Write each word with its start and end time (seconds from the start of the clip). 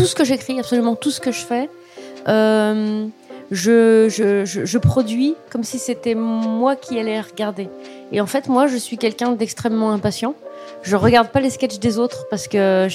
Tout 0.00 0.06
ce 0.06 0.14
que 0.14 0.24
j'écris, 0.24 0.58
absolument 0.58 0.96
tout 0.96 1.10
ce 1.10 1.20
que 1.20 1.30
je 1.30 1.44
fais, 1.44 1.68
euh, 2.26 3.06
je, 3.50 4.08
je, 4.08 4.46
je, 4.64 4.78
produis 4.78 5.34
comme 5.50 5.62
si 5.62 5.78
c'était 5.78 6.14
moi 6.14 6.74
qui 6.74 6.98
allais 6.98 7.20
regarder. 7.20 7.68
Et 8.10 8.22
en 8.22 8.26
fait, 8.26 8.48
moi, 8.48 8.66
je 8.66 8.78
suis 8.78 8.96
quelqu'un 8.96 9.32
d'extrêmement 9.32 9.92
impatient. 9.92 10.34
Je 10.82 10.96
regarde 10.96 11.28
pas 11.28 11.40
les 11.40 11.50
sketchs 11.50 11.80
des 11.80 11.98
autres 11.98 12.28
parce 12.30 12.48
que 12.48 12.88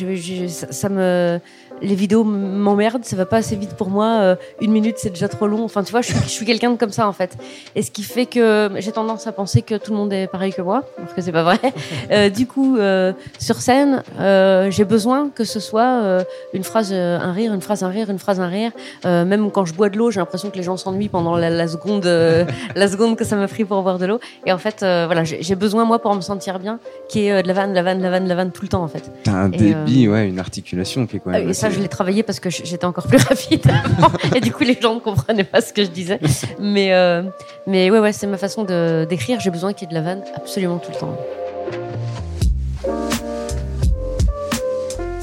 ça 0.72 0.90
me 0.90 1.40
les 1.82 1.96
vidéos 1.96 2.24
m'emmerdent, 2.24 3.04
ça 3.06 3.16
va 3.16 3.26
pas 3.26 3.38
assez 3.38 3.56
vite 3.56 3.74
pour 3.76 3.90
moi. 3.90 4.06
euh, 4.22 4.36
une 4.62 4.72
minute, 4.72 4.96
c'est 4.98 5.10
déjà 5.10 5.28
trop 5.28 5.48
long. 5.48 5.64
Enfin, 5.64 5.84
tu 5.84 5.92
vois, 5.92 6.02
je 6.02 6.08
suis, 6.08 6.20
je 6.24 6.30
suis 6.30 6.46
quelqu'un 6.46 6.72
de 6.72 6.78
comme 6.78 6.92
ça 6.92 7.08
en 7.08 7.14
fait. 7.14 7.38
Et 7.76 7.82
ce 7.82 7.92
qui 7.92 8.04
fait 8.04 8.26
que 8.26 8.70
j'ai 8.78 8.92
tendance 8.92 9.28
à 9.28 9.32
penser 9.32 9.62
que 9.62 9.76
tout 9.76 9.92
le 9.92 9.98
monde 9.98 10.14
est 10.14 10.28
pareil 10.28 10.54
que 10.54 10.62
moi, 10.62 10.84
alors 10.98 11.14
que 11.14 11.22
c'est 11.22 11.32
pas 11.32 11.44
vrai. 11.44 11.60
Euh, 12.12 12.30
du 12.30 12.46
coup, 12.46 12.78
euh, 12.78 13.14
sur 13.40 13.56
scène, 13.58 14.04
euh, 14.20 14.70
j'ai 14.70 14.86
besoin 14.86 15.30
que 15.34 15.44
ce 15.44 15.60
soit 15.60 16.02
euh, 16.04 16.24
une 16.54 16.64
phrase, 16.64 16.90
euh, 16.94 17.18
un 17.20 17.32
rire, 17.32 17.52
une 17.54 17.62
phrase, 17.62 17.84
un 17.84 17.90
rire, 17.90 18.10
une 18.10 18.20
phrase, 18.20 18.40
un 18.40 18.48
rire. 18.48 18.72
Euh, 19.06 19.26
même 19.26 19.50
quand 19.50 19.66
je 19.66 19.74
bois 19.74 19.90
de 19.90 19.98
l'eau, 19.98 20.12
j'ai 20.12 20.20
l'impression 20.20 20.50
que 20.52 20.58
les 20.58 20.64
gens 20.64 20.78
s'ennuient 20.78 21.10
pendant 21.10 21.36
la, 21.36 21.50
la 21.50 21.68
seconde, 21.68 22.06
euh, 22.06 22.46
la 22.76 22.88
seconde 22.88 23.16
que 23.18 23.24
ça 23.26 23.36
m'a 23.36 23.48
pris 23.48 23.66
pour 23.66 23.82
boire 23.82 23.98
de 23.98 24.06
l'eau. 24.06 24.20
Et 24.46 24.52
en 24.52 24.58
fait, 24.60 24.84
euh, 24.84 25.06
voilà, 25.08 25.24
j'ai 25.24 25.56
besoin 25.56 25.84
moi 25.86 26.00
pour 26.00 26.14
me 26.14 26.22
sentir 26.22 26.60
bien, 26.60 26.80
qui 27.10 27.26
est 27.26 27.32
euh, 27.32 27.42
de 27.42 27.48
la 27.48 27.54
vanne, 27.54 27.72
de 27.72 27.76
la 27.76 27.84
vanne, 27.84 27.98
de 27.98 28.04
la 28.04 28.10
vanne, 28.12 28.24
de 28.26 28.30
la 28.30 28.36
vanne 28.36 28.52
tout 28.52 28.62
le 28.64 28.68
temps 28.70 28.84
en 28.84 28.88
fait. 28.88 29.12
T'as 29.24 29.32
un 29.32 29.52
Et, 29.52 29.58
débit, 29.58 30.08
ouais, 30.08 30.28
une 30.28 30.40
articulation 30.40 31.08
qui 31.08 31.18
est 31.18 31.20
quand 31.20 31.32
Ah 31.34 31.40
même. 31.40 31.54
Je 31.70 31.80
l'ai 31.80 31.88
travaillé 31.88 32.24
parce 32.24 32.40
que 32.40 32.50
j'étais 32.50 32.86
encore 32.86 33.08
plus 33.08 33.18
rapide 33.30 33.66
avant. 33.68 34.12
et 34.36 34.42
du 34.42 34.52
coup, 34.52 34.64
les 34.64 34.80
gens 34.80 34.96
ne 34.96 35.00
comprenaient 35.00 35.44
pas 35.44 35.62
ce 35.62 35.74
que 35.74 35.84
je 35.84 35.90
disais. 35.90 36.20
Mais, 36.60 36.94
euh, 36.94 37.24
mais 37.68 37.90
ouais, 37.90 38.00
ouais, 38.00 38.14
c'est 38.14 38.28
ma 38.28 38.38
façon 38.38 38.64
d'écrire. 38.64 39.40
J'ai 39.40 39.52
besoin 39.52 39.74
qu'il 39.74 39.88
y 39.88 39.92
ait 39.92 39.94
de 39.94 39.96
la 39.96 40.02
vanne 40.02 40.24
absolument 40.36 40.78
tout 40.78 40.92
le 40.92 40.98
temps. 40.98 41.18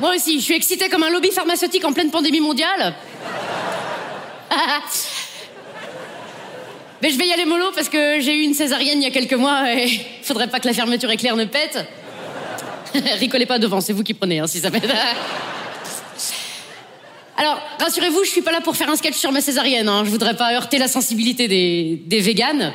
Moi 0.00 0.14
aussi, 0.16 0.38
je 0.38 0.44
suis 0.44 0.54
excitée 0.54 0.88
comme 0.88 1.02
un 1.02 1.10
lobby 1.10 1.30
pharmaceutique 1.30 1.84
en 1.84 1.92
pleine 1.92 2.10
pandémie 2.10 2.40
mondiale. 2.40 2.94
Mais 7.02 7.10
je 7.10 7.18
vais 7.18 7.26
y 7.26 7.32
aller 7.32 7.44
mollo 7.44 7.66
parce 7.74 7.88
que 7.88 8.20
j'ai 8.20 8.34
eu 8.34 8.42
une 8.42 8.54
césarienne 8.54 9.00
il 9.00 9.04
y 9.04 9.06
a 9.06 9.10
quelques 9.10 9.34
mois 9.34 9.72
et 9.72 9.88
faudrait 10.22 10.48
pas 10.48 10.58
que 10.58 10.66
la 10.66 10.74
fermeture 10.74 11.10
éclair 11.10 11.36
ne 11.36 11.44
pète. 11.44 11.86
Rigolez 13.18 13.46
pas 13.46 13.58
devant, 13.58 13.80
c'est 13.80 13.92
vous 13.92 14.02
qui 14.02 14.14
prenez, 14.14 14.40
hein, 14.40 14.46
si 14.46 14.58
ça 14.60 14.70
pète. 14.70 14.88
Alors, 17.36 17.60
rassurez-vous, 17.78 18.24
je 18.24 18.30
suis 18.30 18.42
pas 18.42 18.50
là 18.50 18.60
pour 18.60 18.74
faire 18.74 18.90
un 18.90 18.96
sketch 18.96 19.14
sur 19.14 19.30
ma 19.30 19.40
césarienne. 19.40 19.88
Hein. 19.88 20.02
Je 20.04 20.10
voudrais 20.10 20.34
pas 20.34 20.52
heurter 20.52 20.78
la 20.78 20.88
sensibilité 20.88 21.46
des, 21.46 22.20
véganes. 22.20 22.72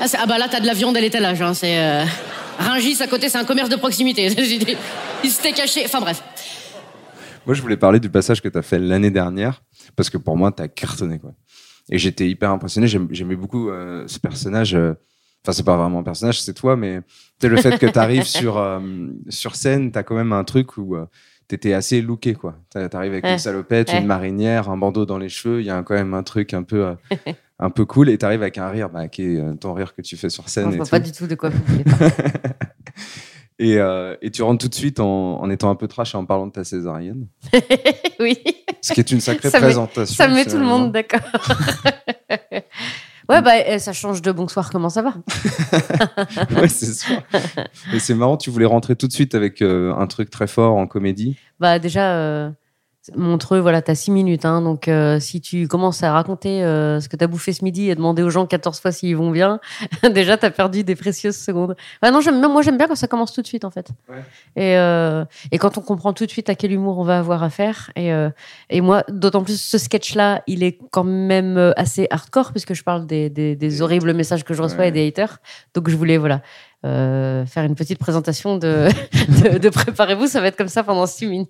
Ah, 0.00 0.06
ah 0.18 0.26
bah 0.26 0.38
là, 0.38 0.48
t'as 0.50 0.60
de 0.60 0.66
la 0.66 0.72
viande 0.72 0.96
à 0.96 1.00
l'étalage. 1.00 1.42
Hein. 1.42 1.52
C'est 1.52 1.76
euh... 1.78 2.04
Rungis 2.58 3.02
à 3.02 3.06
côté, 3.06 3.28
c'est 3.28 3.36
un 3.36 3.44
commerce 3.44 3.68
de 3.68 3.76
proximité. 3.76 4.30
Il 5.24 5.30
s'était 5.30 5.52
caché. 5.52 5.82
Enfin 5.84 6.00
bref. 6.00 6.22
Moi, 7.46 7.54
je 7.54 7.62
voulais 7.62 7.76
parler 7.76 8.00
du 8.00 8.10
passage 8.10 8.42
que 8.42 8.48
t'as 8.48 8.62
fait 8.62 8.78
l'année 8.78 9.10
dernière, 9.10 9.62
parce 9.94 10.10
que 10.10 10.18
pour 10.18 10.36
moi, 10.36 10.50
t'as 10.50 10.66
cartonné, 10.68 11.18
quoi. 11.18 11.32
Et 11.90 11.98
j'étais 11.98 12.28
hyper 12.28 12.50
impressionné. 12.50 12.88
J'aimais 12.88 13.36
beaucoup 13.36 13.70
euh, 13.70 14.04
ce 14.08 14.18
personnage. 14.18 14.74
euh, 14.74 14.94
Enfin, 15.44 15.52
c'est 15.52 15.62
pas 15.64 15.76
vraiment 15.76 16.00
un 16.00 16.02
personnage, 16.02 16.40
c'est 16.42 16.54
toi, 16.54 16.74
mais 16.74 17.02
c'est 17.40 17.48
le 17.48 17.56
fait 17.58 17.78
que 17.78 17.86
t'arrives 17.86 18.24
sur 18.40 18.58
euh, 18.58 18.80
sur 19.28 19.54
scène, 19.54 19.92
t'as 19.92 20.02
quand 20.02 20.16
même 20.16 20.32
un 20.32 20.42
truc 20.42 20.76
où 20.76 20.96
euh, 20.96 21.06
t'étais 21.46 21.72
assez 21.72 22.02
looké, 22.02 22.34
quoi. 22.34 22.56
T'a- 22.68 22.88
T'arrives 22.88 23.12
avec 23.12 23.24
Ouais. 23.24 23.34
une 23.34 23.38
salopette, 23.38 23.90
Ouais. 23.92 24.00
une 24.00 24.06
marinière, 24.06 24.68
un 24.68 24.76
bandeau 24.76 25.06
dans 25.06 25.18
les 25.18 25.28
cheveux. 25.28 25.60
Il 25.60 25.66
y 25.66 25.70
a 25.70 25.80
quand 25.84 25.94
même 25.94 26.14
un 26.14 26.24
truc 26.24 26.52
un 26.52 26.64
peu 26.64 26.86
euh, 26.86 26.94
un 27.60 27.70
peu 27.70 27.84
cool, 27.84 28.08
et 28.08 28.18
t'arrives 28.18 28.42
avec 28.42 28.58
un 28.58 28.68
rire, 28.68 28.90
bah, 28.90 29.06
qui 29.06 29.22
est 29.22 29.56
ton 29.60 29.72
rire 29.72 29.94
que 29.94 30.02
tu 30.02 30.16
fais 30.16 30.30
sur 30.30 30.48
scène. 30.48 30.64
Non, 30.64 30.70
je 30.70 30.74
et 30.74 30.78
vois 30.78 30.86
tout. 30.86 30.90
pas 30.90 30.98
du 30.98 31.12
tout 31.12 31.28
de 31.28 31.36
quoi 31.36 31.50
vous 31.50 31.62
voulez 31.68 31.84
parler. 31.84 32.10
Et, 33.58 33.78
euh, 33.78 34.16
et 34.20 34.30
tu 34.30 34.42
rentres 34.42 34.62
tout 34.62 34.68
de 34.68 34.74
suite 34.74 35.00
en, 35.00 35.40
en 35.40 35.48
étant 35.50 35.70
un 35.70 35.74
peu 35.76 35.88
trash 35.88 36.14
et 36.14 36.18
en 36.18 36.26
parlant 36.26 36.46
de 36.46 36.52
ta 36.52 36.62
césarienne. 36.64 37.26
oui. 38.20 38.36
Ce 38.82 38.92
qui 38.92 39.00
est 39.00 39.10
une 39.10 39.20
sacrée 39.20 39.48
Ça 39.50 39.58
met- 39.60 39.66
présentation. 39.66 40.14
Ça 40.14 40.28
met 40.28 40.44
tout 40.44 40.58
le 40.58 40.64
monde 40.64 40.92
d'accord. 40.92 41.20
ouais, 43.30 43.42
bah, 43.42 43.52
euh, 43.68 43.78
ça 43.78 43.92
change 43.92 44.20
de 44.22 44.30
bonsoir, 44.32 44.70
comment 44.70 44.90
ça 44.90 45.02
va? 45.02 45.14
Ouais, 46.60 46.68
c'est 46.68 46.92
sûr. 46.92 47.22
Et 47.94 47.98
c'est 47.98 48.14
marrant, 48.14 48.36
tu 48.36 48.50
voulais 48.50 48.66
rentrer 48.66 48.94
tout 48.94 49.06
de 49.08 49.12
suite 49.12 49.34
avec 49.34 49.62
euh, 49.62 49.94
un 49.96 50.06
truc 50.06 50.28
très 50.30 50.46
fort 50.46 50.76
en 50.76 50.86
comédie. 50.86 51.36
Bah, 51.58 51.78
déjà, 51.78 52.14
euh, 52.16 52.50
Montreux, 53.14 53.60
voilà, 53.60 53.82
t'as 53.82 53.94
six 53.94 54.10
minutes. 54.10 54.44
Hein, 54.44 54.62
donc, 54.62 54.88
euh, 54.88 55.20
si 55.20 55.40
tu 55.40 55.68
commences 55.68 56.02
à 56.02 56.12
raconter 56.12 56.64
euh, 56.64 57.00
ce 57.00 57.08
que 57.08 57.16
t'as 57.16 57.26
bouffé 57.26 57.52
ce 57.52 57.62
midi 57.64 57.88
et 57.90 57.94
demander 57.94 58.22
aux 58.22 58.30
gens 58.30 58.46
14 58.46 58.80
fois 58.80 58.90
s'ils 58.92 59.16
vont 59.16 59.30
bien, 59.30 59.60
déjà, 60.14 60.36
t'as 60.36 60.50
perdu 60.50 60.82
des 60.84 60.96
précieuses 60.96 61.36
secondes. 61.36 61.76
Non, 62.02 62.20
j'aime- 62.20 62.40
moi, 62.40 62.62
j'aime 62.62 62.76
bien 62.78 62.88
quand 62.88 62.94
ça 62.96 63.06
commence 63.06 63.32
tout 63.32 63.42
de 63.42 63.46
suite, 63.46 63.64
en 63.64 63.70
fait. 63.70 63.88
Ouais. 64.08 64.16
Et, 64.56 64.76
euh, 64.78 65.24
et 65.52 65.58
quand 65.58 65.78
on 65.78 65.82
comprend 65.82 66.12
tout 66.12 66.26
de 66.26 66.30
suite 66.30 66.48
à 66.48 66.54
quel 66.54 66.72
humour 66.72 66.98
on 66.98 67.04
va 67.04 67.18
avoir 67.18 67.42
affaire. 67.42 67.90
Et, 67.96 68.10
et 68.70 68.80
moi, 68.80 69.04
d'autant 69.08 69.42
plus, 69.44 69.60
ce 69.60 69.78
sketch-là, 69.78 70.42
il 70.46 70.62
est 70.62 70.78
quand 70.90 71.04
même 71.04 71.72
assez 71.76 72.06
hardcore, 72.10 72.52
puisque 72.52 72.74
je 72.74 72.82
parle 72.82 73.06
des, 73.06 73.30
des, 73.30 73.56
des 73.56 73.82
horribles 73.82 74.12
messages 74.14 74.44
que 74.44 74.54
je 74.54 74.62
reçois 74.62 74.78
Ouais. 74.80 74.88
et 74.88 74.92
des 74.92 75.06
haters. 75.06 75.38
Donc, 75.74 75.88
je 75.88 75.96
voulais, 75.96 76.16
voilà. 76.16 76.42
euh, 76.84 77.44
faire 77.46 77.64
une 77.64 77.74
petite 77.74 77.98
présentation 77.98 78.58
de, 78.58 78.88
de, 79.52 79.58
de 79.58 79.68
préparez-vous, 79.70 80.26
ça 80.26 80.40
va 80.40 80.48
être 80.48 80.56
comme 80.56 80.68
ça 80.68 80.82
pendant 80.84 81.06
six 81.06 81.26
minutes. 81.26 81.48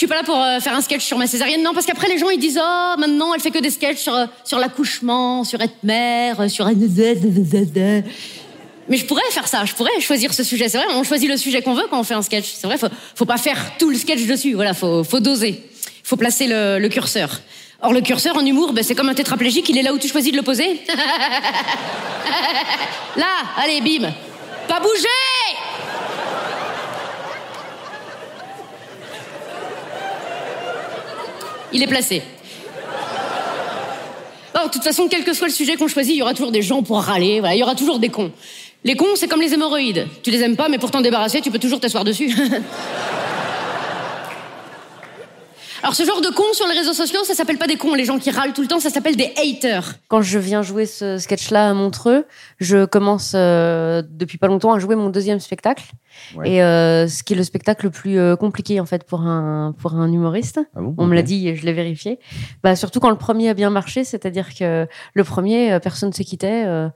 Je 0.00 0.06
suis 0.06 0.08
pas 0.08 0.16
là 0.16 0.24
pour 0.24 0.40
euh, 0.40 0.60
faire 0.60 0.74
un 0.74 0.80
sketch 0.80 1.04
sur 1.04 1.18
ma 1.18 1.26
césarienne, 1.26 1.62
non, 1.62 1.74
parce 1.74 1.84
qu'après 1.84 2.08
les 2.08 2.16
gens 2.16 2.30
ils 2.30 2.38
disent 2.38 2.58
oh 2.58 2.94
maintenant 2.98 3.34
elle 3.34 3.40
fait 3.42 3.50
que 3.50 3.58
des 3.58 3.68
sketchs 3.68 3.98
sur 3.98 4.14
euh, 4.14 4.24
sur 4.44 4.58
l'accouchement, 4.58 5.44
sur 5.44 5.60
être 5.60 5.74
mère, 5.82 6.40
euh, 6.40 6.48
sur 6.48 6.64
mais 6.64 6.72
je 8.96 9.04
pourrais 9.04 9.30
faire 9.30 9.46
ça, 9.46 9.66
je 9.66 9.74
pourrais 9.74 10.00
choisir 10.00 10.32
ce 10.32 10.42
sujet. 10.42 10.70
C'est 10.70 10.78
vrai, 10.78 10.86
on 10.94 11.04
choisit 11.04 11.28
le 11.28 11.36
sujet 11.36 11.60
qu'on 11.60 11.74
veut 11.74 11.84
quand 11.90 12.00
on 12.00 12.02
fait 12.02 12.14
un 12.14 12.22
sketch. 12.22 12.46
C'est 12.46 12.66
vrai, 12.66 12.78
faut, 12.78 12.88
faut 13.14 13.26
pas 13.26 13.36
faire 13.36 13.72
tout 13.78 13.90
le 13.90 13.96
sketch 13.98 14.24
dessus. 14.24 14.54
Voilà, 14.54 14.72
faut, 14.72 15.04
faut 15.04 15.20
doser. 15.20 15.62
Faut 16.02 16.16
placer 16.16 16.46
le, 16.46 16.78
le 16.78 16.88
curseur. 16.88 17.38
Or, 17.82 17.92
le 17.92 18.00
curseur 18.00 18.38
en 18.38 18.46
humour, 18.46 18.72
ben, 18.72 18.82
c'est 18.82 18.94
comme 18.94 19.10
un 19.10 19.14
tétraplégique, 19.14 19.68
il 19.68 19.76
est 19.76 19.82
là 19.82 19.92
où 19.92 19.98
tu 19.98 20.08
choisis 20.08 20.32
de 20.32 20.38
le 20.38 20.42
poser. 20.42 20.64
là, 23.18 23.26
allez, 23.58 23.82
bim. 23.82 24.10
Pas 24.66 24.80
bouger 24.80 25.59
Il 31.72 31.82
est 31.82 31.86
placé. 31.86 32.22
Non, 34.54 34.66
de 34.66 34.70
toute 34.70 34.82
façon, 34.82 35.06
quel 35.08 35.24
que 35.24 35.32
soit 35.32 35.46
le 35.46 35.52
sujet 35.52 35.76
qu'on 35.76 35.88
choisit, 35.88 36.14
il 36.14 36.18
y 36.18 36.22
aura 36.22 36.34
toujours 36.34 36.52
des 36.52 36.62
gens 36.62 36.82
pour 36.82 37.00
râler, 37.00 37.40
voilà, 37.40 37.54
il 37.54 37.58
y 37.58 37.62
aura 37.62 37.74
toujours 37.74 37.98
des 37.98 38.08
cons. 38.08 38.32
Les 38.84 38.96
cons, 38.96 39.14
c'est 39.14 39.28
comme 39.28 39.40
les 39.40 39.52
hémorroïdes. 39.52 40.08
Tu 40.22 40.30
les 40.30 40.42
aimes 40.42 40.56
pas, 40.56 40.68
mais 40.68 40.78
pour 40.78 40.90
t'en 40.90 41.00
débarrasser, 41.00 41.40
tu 41.40 41.50
peux 41.50 41.58
toujours 41.58 41.80
t'asseoir 41.80 42.04
dessus. 42.04 42.34
Alors 45.82 45.94
ce 45.94 46.04
genre 46.04 46.20
de 46.20 46.28
cons 46.28 46.52
sur 46.52 46.66
les 46.66 46.74
réseaux 46.74 46.92
sociaux, 46.92 47.20
ça 47.24 47.34
s'appelle 47.34 47.56
pas 47.56 47.66
des 47.66 47.76
cons, 47.76 47.94
les 47.94 48.04
gens 48.04 48.18
qui 48.18 48.30
râlent 48.30 48.52
tout 48.52 48.60
le 48.60 48.68
temps, 48.68 48.80
ça 48.80 48.90
s'appelle 48.90 49.16
des 49.16 49.32
haters. 49.36 49.94
Quand 50.08 50.20
je 50.20 50.38
viens 50.38 50.60
jouer 50.62 50.84
ce 50.84 51.16
sketch-là 51.16 51.70
à 51.70 51.74
Montreux, 51.74 52.26
je 52.58 52.84
commence 52.84 53.32
euh, 53.34 54.02
depuis 54.06 54.36
pas 54.36 54.46
longtemps 54.46 54.74
à 54.74 54.78
jouer 54.78 54.94
mon 54.94 55.08
deuxième 55.08 55.40
spectacle. 55.40 55.84
Ouais. 56.36 56.50
Et 56.50 56.62
euh, 56.62 57.08
ce 57.08 57.22
qui 57.22 57.32
est 57.32 57.36
le 57.36 57.44
spectacle 57.44 57.86
le 57.86 57.90
plus 57.90 58.18
euh, 58.18 58.36
compliqué 58.36 58.78
en 58.78 58.84
fait 58.86 59.04
pour 59.04 59.22
un 59.22 59.74
pour 59.78 59.94
un 59.94 60.12
humoriste. 60.12 60.60
Ah 60.76 60.80
bon 60.80 60.94
On 60.98 61.06
me 61.06 61.14
l'a 61.14 61.22
dit 61.22 61.48
et 61.48 61.56
je 61.56 61.64
l'ai 61.64 61.72
vérifié. 61.72 62.18
Bah 62.62 62.76
surtout 62.76 63.00
quand 63.00 63.10
le 63.10 63.16
premier 63.16 63.48
a 63.48 63.54
bien 63.54 63.70
marché, 63.70 64.04
c'est-à-dire 64.04 64.54
que 64.54 64.86
le 65.14 65.24
premier, 65.24 65.72
euh, 65.72 65.78
personne 65.78 66.10
ne 66.10 66.14
s'est 66.14 66.24
quitté. 66.24 66.64
euh, 66.66 66.88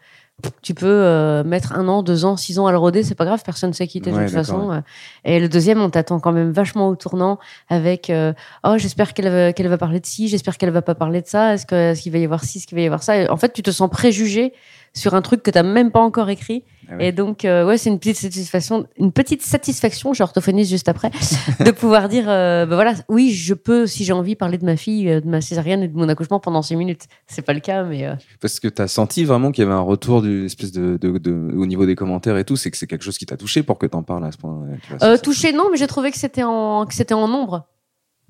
tu 0.62 0.74
peux 0.74 0.86
euh, 0.86 1.44
mettre 1.44 1.72
un 1.74 1.86
an, 1.88 2.02
deux 2.02 2.24
ans, 2.24 2.36
six 2.36 2.58
ans 2.58 2.66
à 2.66 2.72
le 2.72 2.76
roder, 2.78 3.02
c'est 3.02 3.14
pas 3.14 3.24
grave, 3.24 3.42
personne 3.44 3.70
ne 3.70 3.74
s'est 3.74 3.86
quitté 3.86 4.10
de 4.10 4.16
Ouais, 4.16 4.24
toute 4.26 4.34
façon. 4.34 4.72
euh. 4.72 4.80
Et 5.24 5.38
le 5.40 5.48
deuxième, 5.48 5.80
on 5.80 5.88
t'attend 5.90 6.20
quand 6.20 6.32
même 6.32 6.50
vachement 6.50 6.88
au 6.88 6.96
tournant 6.96 7.38
avec 7.68 8.10
euh, 8.10 8.32
oh 8.64 8.74
j'espère 8.76 9.14
qu'elle 9.14 9.28
va, 9.30 9.52
qu'elle 9.52 9.68
va 9.68 9.78
parler 9.78 10.00
de 10.00 10.06
ci, 10.06 10.28
j'espère 10.28 10.58
qu'elle 10.58 10.70
va 10.70 10.82
pas 10.82 10.94
parler 10.94 11.22
de 11.22 11.26
ça, 11.26 11.54
est-ce 11.54 11.64
que 11.66 11.92
est-ce 11.92 12.02
qu'il 12.02 12.12
va 12.12 12.18
y 12.18 12.24
avoir 12.24 12.42
ci, 12.44 12.58
est-ce 12.58 12.66
qu'il 12.66 12.76
va 12.76 12.82
y 12.82 12.86
avoir 12.86 13.02
ça. 13.02 13.16
Et 13.16 13.28
en 13.28 13.36
fait, 13.36 13.52
tu 13.52 13.62
te 13.62 13.70
sens 13.70 13.88
préjugé 13.88 14.52
sur 14.96 15.14
un 15.14 15.22
truc 15.22 15.42
que 15.42 15.50
t'as 15.50 15.62
même 15.64 15.90
pas 15.90 16.00
encore 16.00 16.30
écrit. 16.30 16.64
Ah 16.88 16.96
ouais. 16.96 17.06
Et 17.08 17.12
donc 17.12 17.44
euh, 17.44 17.66
ouais, 17.66 17.78
c'est 17.78 17.90
une 17.90 17.98
petite 17.98 18.16
satisfaction, 18.18 18.86
une 18.98 19.10
petite 19.10 19.42
satisfaction, 19.42 20.12
je 20.12 20.22
orthophonise 20.22 20.68
juste 20.70 20.88
après, 20.88 21.10
de 21.64 21.70
pouvoir 21.70 22.08
dire 22.08 22.26
euh, 22.28 22.66
bah 22.66 22.74
voilà, 22.76 22.92
oui, 23.08 23.32
je 23.32 23.54
peux 23.54 23.86
si 23.86 24.04
j'ai 24.04 24.12
envie 24.12 24.36
parler 24.36 24.58
de 24.58 24.64
ma 24.64 24.76
fille, 24.76 25.08
euh, 25.10 25.20
de 25.20 25.26
ma 25.28 25.40
césarienne 25.40 25.82
et 25.82 25.88
de 25.88 25.96
mon 25.96 26.08
accouchement 26.08 26.40
pendant 26.40 26.62
six 26.62 26.76
minutes. 26.76 27.06
C'est 27.26 27.42
pas 27.42 27.54
le 27.54 27.60
cas, 27.60 27.82
mais 27.84 28.06
euh, 28.06 28.14
Parce 28.40 28.60
que 28.60 28.68
tu 28.68 28.82
as 28.82 28.88
senti 28.88 29.24
vraiment 29.24 29.50
qu'il 29.50 29.64
y 29.64 29.66
avait 29.66 29.74
un 29.76 29.80
retour 29.80 30.22
du 30.22 30.44
espèce 30.46 30.72
de, 30.72 30.96
de, 30.96 31.18
de- 31.18 31.54
au 31.56 31.66
niveau 31.66 31.86
des 31.86 31.94
commentaires 31.96 32.36
et 32.36 32.44
tout, 32.44 32.56
c'est 32.56 32.70
que 32.70 32.76
c'est 32.76 32.86
quelque 32.86 33.04
chose 33.04 33.18
qui 33.18 33.26
t'a 33.26 33.36
touché 33.36 33.62
pour 33.62 33.78
que 33.78 33.86
t'en 33.86 34.02
parles 34.02 34.24
à 34.26 34.32
ce 34.32 34.36
point. 34.36 34.64
tu 35.00 35.20
touché 35.22 35.52
non, 35.52 35.68
mais 35.70 35.76
j'ai 35.78 35.86
trouvé 35.86 36.10
que 36.10 36.18
c'était 36.18 36.42
en 36.44 36.84
que 36.86 36.94
c'était 36.94 37.14
en 37.14 37.26
nombre. 37.28 37.66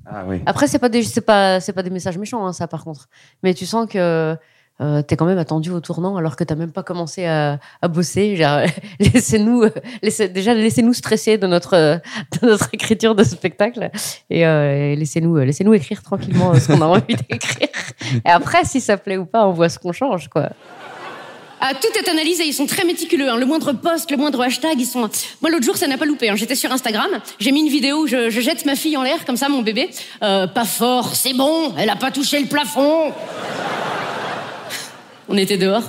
Ah 0.06 0.24
oui. 0.28 0.42
Après, 0.46 0.66
c'est 0.68 0.78
pas 0.78 0.88
des, 0.88 1.02
c'est 1.02 1.22
pas, 1.22 1.60
c'est 1.60 1.72
pas 1.72 1.82
des 1.82 1.90
messages 1.90 2.18
méchants, 2.18 2.46
hein, 2.46 2.52
ça, 2.52 2.68
par 2.68 2.84
contre. 2.84 3.08
Mais 3.42 3.54
tu 3.54 3.64
sens 3.66 3.88
que 3.88 4.36
euh, 4.80 5.02
t'es 5.02 5.16
quand 5.16 5.24
même 5.26 5.38
attendu 5.38 5.70
au 5.70 5.80
tournant 5.80 6.16
alors 6.16 6.36
que 6.36 6.44
t'as 6.44 6.54
même 6.56 6.72
pas 6.72 6.82
commencé 6.82 7.24
à, 7.26 7.58
à 7.82 7.88
bosser. 7.88 8.36
Laissez-nous, 9.00 9.62
euh, 9.62 9.70
laissez, 10.02 10.28
déjà, 10.28 10.54
laissez-nous 10.54 10.94
stresser 10.94 11.38
de 11.38 11.46
notre, 11.46 11.74
euh, 11.74 11.96
de 12.42 12.46
notre 12.48 12.68
écriture 12.72 13.14
de 13.14 13.22
spectacle 13.24 13.90
et, 14.30 14.46
euh, 14.46 14.92
et 14.92 14.96
laissez-nous, 14.96 15.36
laissez-nous 15.38 15.74
écrire 15.74 16.02
tranquillement 16.02 16.54
ce 16.58 16.66
qu'on 16.68 16.80
a 16.80 16.86
envie 16.98 17.14
d'écrire. 17.28 17.68
Et 18.24 18.30
après, 18.30 18.64
si 18.64 18.80
ça 18.80 18.96
plaît 18.96 19.16
ou 19.16 19.26
pas, 19.26 19.46
on 19.46 19.52
voit 19.52 19.68
ce 19.68 19.78
qu'on 19.78 19.92
change, 19.92 20.28
quoi. 20.28 20.50
Ah, 21.66 21.72
tout 21.80 21.98
est 21.98 22.08
analysé, 22.10 22.44
ils 22.44 22.52
sont 22.52 22.66
très 22.66 22.84
méticuleux. 22.84 23.30
hein. 23.30 23.38
Le 23.38 23.46
moindre 23.46 23.72
post, 23.72 24.10
le 24.10 24.18
moindre 24.18 24.42
hashtag, 24.42 24.78
ils 24.78 24.84
sont. 24.84 25.08
Moi, 25.40 25.50
l'autre 25.50 25.64
jour, 25.64 25.76
ça 25.78 25.86
n'a 25.86 25.96
pas 25.96 26.04
loupé. 26.04 26.28
hein. 26.28 26.36
J'étais 26.36 26.56
sur 26.56 26.70
Instagram, 26.70 27.08
j'ai 27.38 27.52
mis 27.52 27.60
une 27.60 27.68
vidéo 27.70 28.02
où 28.02 28.06
je, 28.06 28.28
je 28.28 28.40
jette 28.42 28.66
ma 28.66 28.74
fille 28.76 28.98
en 28.98 29.02
l'air, 29.02 29.24
comme 29.24 29.38
ça, 29.38 29.48
mon 29.48 29.62
bébé. 29.62 29.88
Euh, 30.22 30.46
pas 30.46 30.66
fort, 30.66 31.14
c'est 31.14 31.32
bon, 31.32 31.72
elle 31.78 31.88
a 31.88 31.96
pas 31.96 32.10
touché 32.10 32.38
le 32.38 32.46
plafond. 32.48 33.12
On 35.28 35.36
était 35.36 35.56
dehors. 35.56 35.84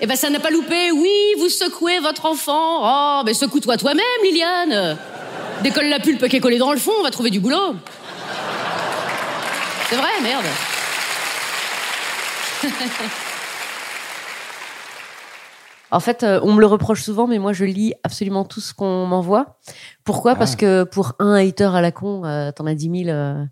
Eh 0.00 0.06
ben, 0.06 0.16
ça 0.16 0.30
n'a 0.30 0.38
pas 0.38 0.50
loupé. 0.50 0.92
Oui, 0.92 1.10
vous 1.38 1.48
secouez 1.48 1.98
votre 1.98 2.26
enfant. 2.26 2.82
Oh, 2.82 3.22
mais 3.24 3.34
secoue-toi 3.34 3.76
toi-même, 3.76 4.04
Liliane. 4.22 4.96
Décolle 5.62 5.88
la 5.88 5.98
pulpe 5.98 6.28
qui 6.28 6.36
est 6.36 6.40
collée 6.40 6.58
dans 6.58 6.72
le 6.72 6.78
fond, 6.78 6.92
on 7.00 7.02
va 7.02 7.10
trouver 7.10 7.30
du 7.30 7.40
boulot. 7.40 7.74
C'est 9.88 9.96
vrai, 9.96 10.10
merde. 10.22 10.44
En 15.90 16.00
fait, 16.00 16.22
euh, 16.22 16.38
on 16.42 16.52
me 16.52 16.60
le 16.60 16.66
reproche 16.66 17.02
souvent, 17.02 17.26
mais 17.26 17.38
moi, 17.38 17.52
je 17.52 17.64
lis 17.64 17.94
absolument 18.04 18.44
tout 18.44 18.60
ce 18.60 18.74
qu'on 18.74 19.06
m'envoie. 19.06 19.56
Pourquoi? 20.04 20.34
Parce 20.34 20.54
que 20.54 20.84
pour 20.84 21.14
un 21.18 21.34
hater 21.34 21.74
à 21.74 21.80
la 21.80 21.92
con, 21.92 22.24
euh, 22.24 22.52
t'en 22.52 22.66
as 22.66 22.74
10 22.74 23.04
000 23.04 23.08
euh, 23.08 23.44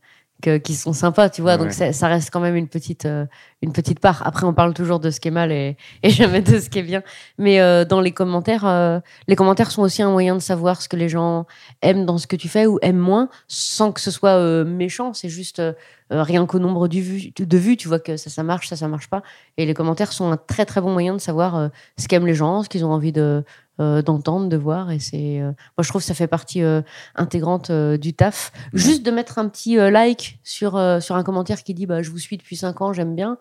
que- 0.42 0.58
qui 0.58 0.74
sont 0.74 0.92
sympas, 0.92 1.30
tu 1.30 1.42
vois. 1.42 1.52
Ouais, 1.52 1.58
donc, 1.58 1.72
ça, 1.72 1.92
ça 1.92 2.08
reste 2.08 2.30
quand 2.30 2.40
même 2.40 2.56
une 2.56 2.68
petite, 2.68 3.06
euh, 3.06 3.24
une 3.62 3.72
petite 3.72 4.00
part. 4.00 4.22
Après, 4.26 4.44
on 4.46 4.52
parle 4.52 4.74
toujours 4.74 5.00
de 5.00 5.10
ce 5.10 5.18
qui 5.20 5.28
est 5.28 5.30
mal 5.32 5.50
et, 5.52 5.76
et 6.02 6.10
jamais 6.10 6.42
de 6.42 6.58
ce 6.58 6.68
qui 6.68 6.78
est 6.80 6.82
bien. 6.82 7.02
Mais 7.38 7.60
euh, 7.60 7.84
dans 7.84 8.00
les 8.00 8.12
commentaires, 8.12 8.66
euh, 8.66 9.00
les 9.28 9.36
commentaires 9.36 9.70
sont 9.70 9.82
aussi 9.82 10.02
un 10.02 10.10
moyen 10.10 10.34
de 10.34 10.40
savoir 10.40 10.82
ce 10.82 10.88
que 10.88 10.96
les 10.96 11.08
gens 11.08 11.46
aiment 11.82 12.04
dans 12.04 12.18
ce 12.18 12.26
que 12.26 12.36
tu 12.36 12.48
fais 12.48 12.66
ou 12.66 12.78
aiment 12.82 12.96
moins, 12.98 13.28
sans 13.48 13.92
que 13.92 14.00
ce 14.00 14.10
soit 14.10 14.36
euh, 14.36 14.64
méchant. 14.64 15.12
C'est 15.14 15.28
juste 15.30 15.58
euh, 15.60 15.72
rien 16.10 16.44
qu'au 16.46 16.58
nombre 16.58 16.86
du 16.88 17.00
vu- 17.02 17.32
de 17.36 17.58
vues, 17.58 17.76
tu 17.76 17.88
vois 17.88 17.98
que 17.98 18.16
ça, 18.16 18.30
ça 18.30 18.42
marche, 18.42 18.68
ça, 18.68 18.76
ça 18.76 18.88
marche 18.88 19.08
pas. 19.08 19.22
Et 19.56 19.64
les 19.66 19.74
commentaires 19.74 20.12
sont 20.12 20.30
un 20.30 20.36
très 20.36 20.64
très 20.66 20.80
bon 20.80 20.92
moyen 20.92 21.14
de 21.14 21.20
savoir 21.20 21.56
euh, 21.56 21.68
ce 21.98 22.06
qu'aiment 22.08 22.26
les 22.26 22.34
gens, 22.34 22.62
ce 22.62 22.68
qu'ils 22.68 22.84
ont 22.84 22.92
envie 22.92 23.12
de 23.12 23.42
euh, 23.80 24.02
d'entendre, 24.02 24.48
de 24.48 24.56
voir. 24.56 24.90
Et 24.90 24.98
c'est, 24.98 25.40
euh, 25.40 25.52
moi 25.76 25.82
je 25.82 25.88
trouve 25.88 26.00
que 26.00 26.06
ça 26.06 26.14
fait 26.14 26.26
partie 26.26 26.62
euh, 26.62 26.82
intégrante 27.14 27.70
du 27.70 28.14
taf. 28.14 28.52
Juste 28.72 29.04
de 29.04 29.10
mettre 29.10 29.38
un 29.38 29.48
petit 29.48 29.76
like 29.76 30.38
sur 30.42 30.80
sur 31.00 31.16
un 31.16 31.22
commentaire 31.22 31.62
qui 31.62 31.74
dit 31.74 31.86
bah 31.86 32.02
je 32.02 32.10
vous 32.10 32.18
suis 32.18 32.36
depuis 32.36 32.56
5 32.56 32.80
ans, 32.80 32.92
j'aime 32.92 33.14
bien. 33.14 33.38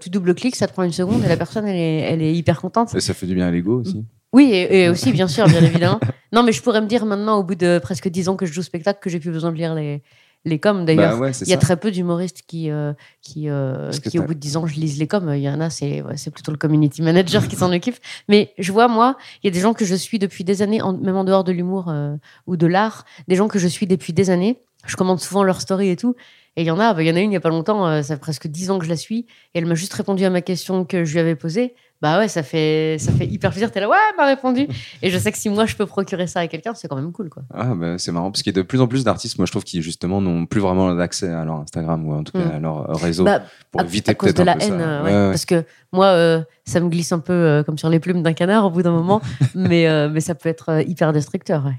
Tu 0.00 0.08
double-cliques, 0.08 0.56
ça 0.56 0.66
te 0.66 0.72
prend 0.72 0.82
une 0.84 0.92
seconde 0.92 1.24
et 1.24 1.28
la 1.28 1.36
personne 1.36 1.66
elle 1.66 1.76
est, 1.76 2.00
elle 2.00 2.22
est 2.22 2.32
hyper 2.32 2.60
contente. 2.60 2.94
Et 2.94 3.00
ça 3.00 3.12
fait 3.12 3.26
du 3.26 3.34
bien 3.34 3.48
à 3.48 3.50
l'ego 3.50 3.80
aussi. 3.80 4.04
Oui, 4.32 4.50
et, 4.52 4.84
et 4.84 4.88
aussi, 4.88 5.12
bien 5.12 5.28
sûr, 5.28 5.46
bien 5.46 5.62
évidemment. 5.62 6.00
Non, 6.32 6.42
mais 6.42 6.50
je 6.50 6.60
pourrais 6.62 6.80
me 6.80 6.88
dire 6.88 7.06
maintenant, 7.06 7.38
au 7.38 7.44
bout 7.44 7.54
de 7.54 7.78
presque 7.78 8.08
10 8.08 8.28
ans 8.28 8.36
que 8.36 8.46
je 8.46 8.52
joue 8.52 8.60
au 8.60 8.64
spectacle, 8.64 8.98
que 9.00 9.08
j'ai 9.08 9.20
plus 9.20 9.30
besoin 9.30 9.52
de 9.52 9.56
lire 9.56 9.74
les, 9.74 10.02
les 10.44 10.58
coms. 10.58 10.84
D'ailleurs, 10.84 11.12
Bah 11.14 11.18
ouais, 11.18 11.32
c'est 11.32 11.46
il 11.46 11.50
y 11.50 11.52
a 11.52 11.56
ça. 11.56 11.60
très 11.60 11.76
peu 11.76 11.90
d'humoristes 11.90 12.42
qui, 12.46 12.70
euh, 12.70 12.92
qui, 13.22 13.48
euh, 13.48 13.90
qui 13.90 14.18
au 14.18 14.22
bout 14.24 14.34
de 14.34 14.38
10 14.38 14.56
ans, 14.56 14.66
je 14.66 14.74
lise 14.74 14.98
les 14.98 15.06
coms. 15.06 15.32
Il 15.34 15.40
y 15.40 15.48
en 15.48 15.60
a, 15.60 15.70
c'est 15.70 16.02
ouais, 16.02 16.14
plutôt 16.32 16.52
le 16.52 16.58
community 16.58 17.00
manager 17.02 17.48
qui 17.48 17.56
s'en 17.56 17.72
occupe. 17.74 17.96
Mais 18.28 18.52
je 18.58 18.70
vois, 18.72 18.88
moi, 18.88 19.16
il 19.42 19.46
y 19.46 19.48
a 19.48 19.52
des 19.52 19.60
gens 19.60 19.72
que 19.74 19.84
je 19.84 19.94
suis 19.94 20.18
depuis 20.18 20.44
des 20.44 20.60
années, 20.62 20.82
en- 20.82 20.92
même 20.96 21.16
en 21.16 21.24
dehors 21.24 21.44
de 21.44 21.52
l'humour 21.52 21.86
euh, 21.88 22.14
ou 22.46 22.56
de 22.56 22.66
l'art, 22.66 23.04
des 23.28 23.36
gens 23.36 23.48
que 23.48 23.58
je 23.58 23.68
suis 23.68 23.86
depuis 23.86 24.12
des 24.12 24.30
années. 24.30 24.60
Je 24.86 24.96
commande 24.96 25.20
souvent 25.20 25.42
leur 25.44 25.60
story 25.62 25.88
et 25.88 25.96
tout. 25.96 26.14
Et 26.56 26.62
il 26.62 26.66
y 26.66 26.70
en 26.70 26.78
a, 26.78 26.92
bah, 26.94 27.02
il 27.02 27.08
y 27.08 27.10
en 27.10 27.16
a 27.16 27.20
une 27.20 27.30
il 27.30 27.34
y 27.34 27.38
a 27.38 27.40
pas 27.40 27.48
longtemps, 27.48 28.00
ça 28.02 28.14
fait 28.14 28.20
presque 28.20 28.46
10 28.46 28.70
ans 28.70 28.78
que 28.78 28.84
je 28.84 28.90
la 28.90 28.96
suis. 28.96 29.20
Et 29.54 29.58
elle 29.58 29.66
m'a 29.66 29.74
juste 29.74 29.92
répondu 29.94 30.24
à 30.24 30.30
ma 30.30 30.40
question 30.42 30.84
que 30.84 31.04
je 31.04 31.12
lui 31.14 31.20
avais 31.20 31.34
posée. 31.34 31.74
Bah 32.04 32.18
ouais, 32.18 32.28
ça 32.28 32.42
fait, 32.42 32.98
ça 33.00 33.12
fait 33.12 33.24
hyper 33.24 33.50
plaisir. 33.50 33.72
T'es 33.72 33.80
là, 33.80 33.88
ouais, 33.88 33.96
elle 34.10 34.16
m'a 34.18 34.26
répondu. 34.26 34.68
Et 35.00 35.08
je 35.08 35.16
sais 35.18 35.32
que 35.32 35.38
si 35.38 35.48
moi 35.48 35.64
je 35.64 35.74
peux 35.74 35.86
procurer 35.86 36.26
ça 36.26 36.40
à 36.40 36.46
quelqu'un, 36.48 36.74
c'est 36.74 36.86
quand 36.86 36.96
même 36.96 37.12
cool, 37.12 37.30
quoi. 37.30 37.44
Ah, 37.54 37.72
bah, 37.74 37.96
c'est 37.96 38.12
marrant 38.12 38.30
parce 38.30 38.42
qu'il 38.42 38.54
y 38.54 38.58
a 38.58 38.60
de 38.60 38.66
plus 38.66 38.82
en 38.82 38.86
plus 38.86 39.04
d'artistes, 39.04 39.38
moi 39.38 39.46
je 39.46 39.52
trouve, 39.52 39.64
qui 39.64 39.80
justement 39.80 40.20
n'ont 40.20 40.44
plus 40.44 40.60
vraiment 40.60 40.94
d'accès 40.94 41.30
à 41.30 41.46
leur 41.46 41.54
Instagram 41.60 42.06
ou 42.06 42.12
en 42.12 42.22
tout 42.22 42.32
cas 42.32 42.56
à 42.56 42.58
leur 42.58 42.90
euh, 42.90 42.92
réseau 42.92 43.24
Bah, 43.24 43.40
pour 43.70 43.80
à, 43.80 43.84
éviter 43.84 44.10
à 44.10 44.14
cause 44.14 44.34
peut-être 44.34 44.36
de 44.36 44.42
un 44.42 44.44
la 44.44 44.54
peu 44.56 44.60
ça. 44.60 44.66
haine, 44.66 44.80
euh, 44.82 45.02
ouais. 45.02 45.10
Ouais, 45.12 45.16
ouais. 45.16 45.30
parce 45.30 45.46
que 45.46 45.64
moi, 45.92 46.06
euh, 46.08 46.42
ça 46.66 46.80
me 46.80 46.90
glisse 46.90 47.10
un 47.12 47.20
peu 47.20 47.32
euh, 47.32 47.62
comme 47.62 47.78
sur 47.78 47.88
les 47.88 48.00
plumes 48.00 48.22
d'un 48.22 48.34
canard 48.34 48.66
au 48.66 48.70
bout 48.70 48.82
d'un 48.82 48.92
moment, 48.92 49.22
mais, 49.54 49.88
euh, 49.88 50.10
mais 50.12 50.20
ça 50.20 50.34
peut 50.34 50.50
être 50.50 50.82
hyper 50.86 51.10
destructeur. 51.14 51.64
Ouais. 51.64 51.72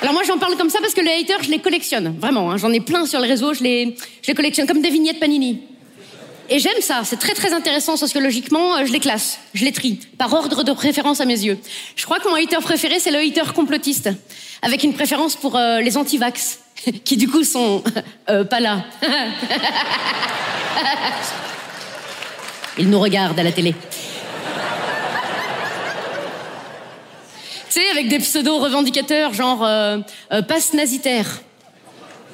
Alors 0.00 0.14
moi 0.14 0.24
j'en 0.26 0.36
parle 0.38 0.56
comme 0.56 0.68
ça 0.68 0.80
parce 0.80 0.94
que 0.94 1.00
les 1.00 1.12
haters 1.22 1.44
je 1.44 1.50
les 1.52 1.60
collectionne, 1.60 2.16
vraiment. 2.18 2.50
hein. 2.50 2.56
J'en 2.56 2.72
ai 2.72 2.80
plein 2.80 3.06
sur 3.06 3.20
le 3.20 3.26
réseau, 3.28 3.54
je 3.54 3.62
les, 3.62 3.94
je 4.22 4.26
les 4.26 4.34
collectionne 4.34 4.66
comme 4.66 4.82
des 4.82 4.90
vignettes 4.90 5.20
Panini. 5.20 5.62
Et 6.52 6.58
j'aime 6.58 6.82
ça, 6.82 7.00
c'est 7.02 7.16
très 7.16 7.32
très 7.32 7.54
intéressant 7.54 7.96
sociologiquement, 7.96 8.76
euh, 8.76 8.84
je 8.84 8.92
les 8.92 9.00
classe, 9.00 9.38
je 9.54 9.64
les 9.64 9.72
trie, 9.72 9.98
par 10.18 10.34
ordre 10.34 10.64
de 10.64 10.72
préférence 10.72 11.22
à 11.22 11.24
mes 11.24 11.40
yeux. 11.46 11.58
Je 11.96 12.04
crois 12.04 12.18
que 12.18 12.28
mon 12.28 12.34
hater 12.34 12.60
préféré 12.60 13.00
c'est 13.00 13.10
le 13.10 13.20
hater 13.20 13.54
complotiste, 13.54 14.10
avec 14.60 14.84
une 14.84 14.92
préférence 14.92 15.34
pour 15.34 15.56
euh, 15.56 15.80
les 15.80 15.96
anti-vax, 15.96 16.58
qui 17.06 17.16
du 17.16 17.26
coup 17.26 17.42
sont 17.42 17.82
euh, 18.28 18.44
pas 18.44 18.60
là. 18.60 18.84
Ils 22.76 22.90
nous 22.90 23.00
regardent 23.00 23.40
à 23.40 23.44
la 23.44 23.52
télé. 23.52 23.74
Tu 27.70 27.80
sais, 27.80 27.88
avec 27.92 28.08
des 28.08 28.18
pseudos 28.18 28.58
revendicateurs, 28.58 29.32
genre 29.32 29.66
passe 30.46 30.74
nazitaire. 30.74 31.40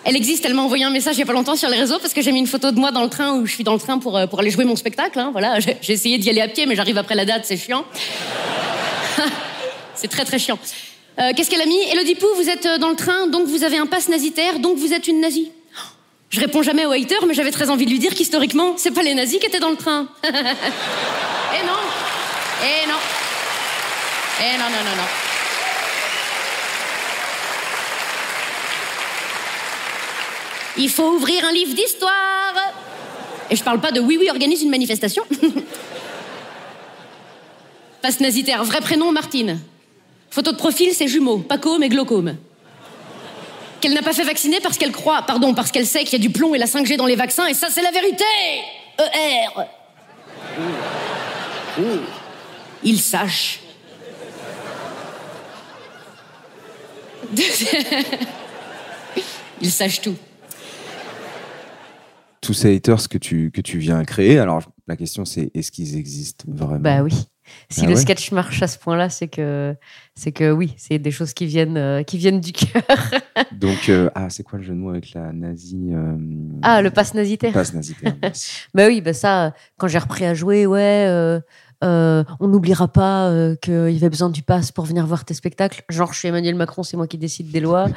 Elle 0.04 0.16
existe, 0.16 0.44
elle 0.46 0.54
m'a 0.54 0.62
envoyé 0.62 0.84
un 0.84 0.90
message 0.90 1.16
il 1.16 1.20
y 1.20 1.22
a 1.22 1.26
pas 1.26 1.32
longtemps 1.32 1.56
sur 1.56 1.68
les 1.68 1.76
réseaux 1.78 1.98
parce 1.98 2.14
que 2.14 2.22
j'ai 2.22 2.32
mis 2.32 2.38
une 2.38 2.46
photo 2.46 2.70
de 2.70 2.78
moi 2.78 2.90
dans 2.92 3.02
le 3.02 3.10
train 3.10 3.34
où 3.34 3.46
je 3.46 3.52
suis 3.52 3.64
dans 3.64 3.74
le 3.74 3.78
train 3.80 3.98
pour, 3.98 4.16
euh, 4.16 4.26
pour 4.26 4.40
aller 4.40 4.50
jouer 4.50 4.64
mon 4.64 4.76
spectacle. 4.76 5.18
hein, 5.18 5.30
voilà, 5.32 5.60
j'ai 5.60 5.76
j'ai 5.82 5.92
essayé 5.92 6.18
d'y 6.18 6.30
aller 6.30 6.40
à 6.40 6.48
pied, 6.48 6.66
mais 6.66 6.76
j'arrive 6.76 6.96
après 6.98 7.14
la 7.14 7.24
date, 7.24 7.44
c'est 7.44 7.56
chiant. 7.56 7.84
c'est 9.94 10.08
très 10.08 10.24
très 10.24 10.38
chiant. 10.38 10.58
Euh, 11.18 11.32
Qu'est-ce 11.36 11.50
qu'elle 11.50 11.60
a 11.60 11.66
mis? 11.66 11.80
Elodie 11.92 12.14
Pou, 12.14 12.26
vous 12.36 12.48
êtes 12.48 12.64
euh, 12.66 12.78
dans 12.78 12.90
le 12.90 12.96
train, 12.96 13.26
donc 13.26 13.46
vous 13.48 13.64
avez 13.64 13.76
un 13.76 13.86
passe 13.86 14.08
nazitaire, 14.08 14.60
donc 14.60 14.78
vous 14.78 14.92
êtes 14.92 15.08
une 15.08 15.20
nazie. 15.20 15.50
Je 16.30 16.40
réponds 16.40 16.62
jamais 16.62 16.86
aux 16.86 16.92
haters, 16.92 17.26
mais 17.26 17.34
j'avais 17.34 17.50
très 17.50 17.68
envie 17.70 17.84
de 17.86 17.90
lui 17.90 17.98
dire 17.98 18.14
qu'historiquement, 18.14 18.74
c'est 18.76 18.92
pas 18.92 19.02
les 19.02 19.14
nazis 19.14 19.38
qui 19.40 19.46
étaient 19.46 19.60
dans 19.60 19.70
le 19.70 19.76
train. 19.76 20.06
Eh 21.60 21.66
non 21.66 21.72
Eh 22.62 22.86
non 22.86 22.94
Eh 24.40 24.58
non, 24.58 24.64
non, 24.64 24.84
non, 24.84 24.96
non. 24.96 25.27
Il 30.78 30.88
faut 30.88 31.10
ouvrir 31.10 31.44
un 31.44 31.52
livre 31.52 31.74
d'histoire. 31.74 32.54
Et 33.50 33.56
je 33.56 33.64
parle 33.64 33.80
pas 33.80 33.90
de 33.90 34.00
oui, 34.00 34.16
oui, 34.18 34.30
organise 34.30 34.62
une 34.62 34.70
manifestation. 34.70 35.24
Passe 38.02 38.20
nazitaire, 38.20 38.62
vrai 38.64 38.80
prénom 38.80 39.10
Martine. 39.10 39.58
Photo 40.30 40.52
de 40.52 40.56
profil, 40.56 40.92
c'est 40.94 41.08
jumeau, 41.08 41.38
pas 41.38 41.58
côme 41.58 41.82
et 41.82 41.88
glaucome. 41.88 42.36
qu'elle 43.80 43.94
n'a 43.94 44.02
pas 44.02 44.12
fait 44.12 44.22
vacciner 44.22 44.60
parce 44.60 44.78
qu'elle 44.78 44.92
croit, 44.92 45.22
pardon, 45.22 45.52
parce 45.54 45.72
qu'elle 45.72 45.86
sait 45.86 46.04
qu'il 46.04 46.12
y 46.12 46.16
a 46.16 46.24
du 46.24 46.30
plomb 46.30 46.54
et 46.54 46.58
la 46.58 46.66
5G 46.66 46.96
dans 46.96 47.06
les 47.06 47.16
vaccins, 47.16 47.46
et 47.46 47.54
ça, 47.54 47.68
c'est 47.70 47.82
la 47.82 47.90
vérité 47.90 48.24
ER 48.98 49.48
Il 52.84 53.00
sache. 53.00 53.60
Il 59.60 59.72
sache 59.72 60.00
tout. 60.00 60.16
Tous 62.48 62.54
ces 62.54 62.74
haters 62.74 63.10
que 63.10 63.18
tu, 63.18 63.50
que 63.50 63.60
tu 63.60 63.76
viens 63.76 64.02
créer, 64.04 64.38
alors 64.38 64.62
la 64.86 64.96
question 64.96 65.26
c'est 65.26 65.50
est-ce 65.52 65.70
qu'ils 65.70 65.98
existent 65.98 66.46
vraiment? 66.48 66.80
Bah 66.80 67.02
oui. 67.02 67.12
Si 67.68 67.82
Ah 67.84 67.88
le 67.88 67.94
ouais? 67.94 68.00
sketch 68.00 68.32
marche 68.32 68.62
à 68.62 68.66
ce 68.66 68.78
point-là, 68.78 69.10
c'est 69.10 69.28
que, 69.28 69.74
c'est 70.14 70.32
que 70.32 70.50
oui, 70.50 70.72
c'est 70.78 70.98
des 70.98 71.10
choses 71.10 71.34
qui 71.34 71.44
viennent, 71.44 71.76
euh, 71.76 72.02
qui 72.04 72.16
viennent 72.16 72.40
du 72.40 72.52
cœur. 72.52 72.82
Donc, 73.52 73.90
euh, 73.90 74.08
ah, 74.14 74.30
c'est 74.30 74.44
quoi 74.44 74.58
le 74.58 74.64
jeu 74.64 74.72
de 74.72 74.78
mots 74.78 74.88
avec 74.88 75.12
la 75.12 75.30
nazie 75.30 75.90
euh, 75.92 76.16
Ah, 76.62 76.80
le 76.80 76.88
passe 76.88 77.12
nazitaire. 77.12 77.52
Passe 77.52 77.74
nazitaire. 77.74 78.16
Bah 78.74 78.86
oui, 78.86 79.02
bah 79.02 79.12
ça, 79.12 79.52
quand 79.76 79.88
j'ai 79.88 79.98
repris 79.98 80.24
à 80.24 80.32
jouer, 80.32 80.64
ouais, 80.64 81.06
euh, 81.84 82.24
on 82.40 82.48
n'oubliera 82.48 82.88
pas 82.88 83.28
euh, 83.28 83.54
qu'il 83.56 83.90
y 83.90 83.96
avait 83.96 84.08
besoin 84.08 84.30
du 84.30 84.42
pass 84.42 84.72
pour 84.72 84.84
venir 84.84 85.06
voir 85.06 85.24
tes 85.24 85.34
spectacles. 85.34 85.84
Genre, 85.88 86.12
je 86.12 86.18
suis 86.18 86.28
Emmanuel 86.28 86.56
Macron, 86.56 86.82
c'est 86.82 86.96
moi 86.96 87.06
qui 87.06 87.18
décide 87.18 87.50
des 87.50 87.60
lois. 87.60 87.86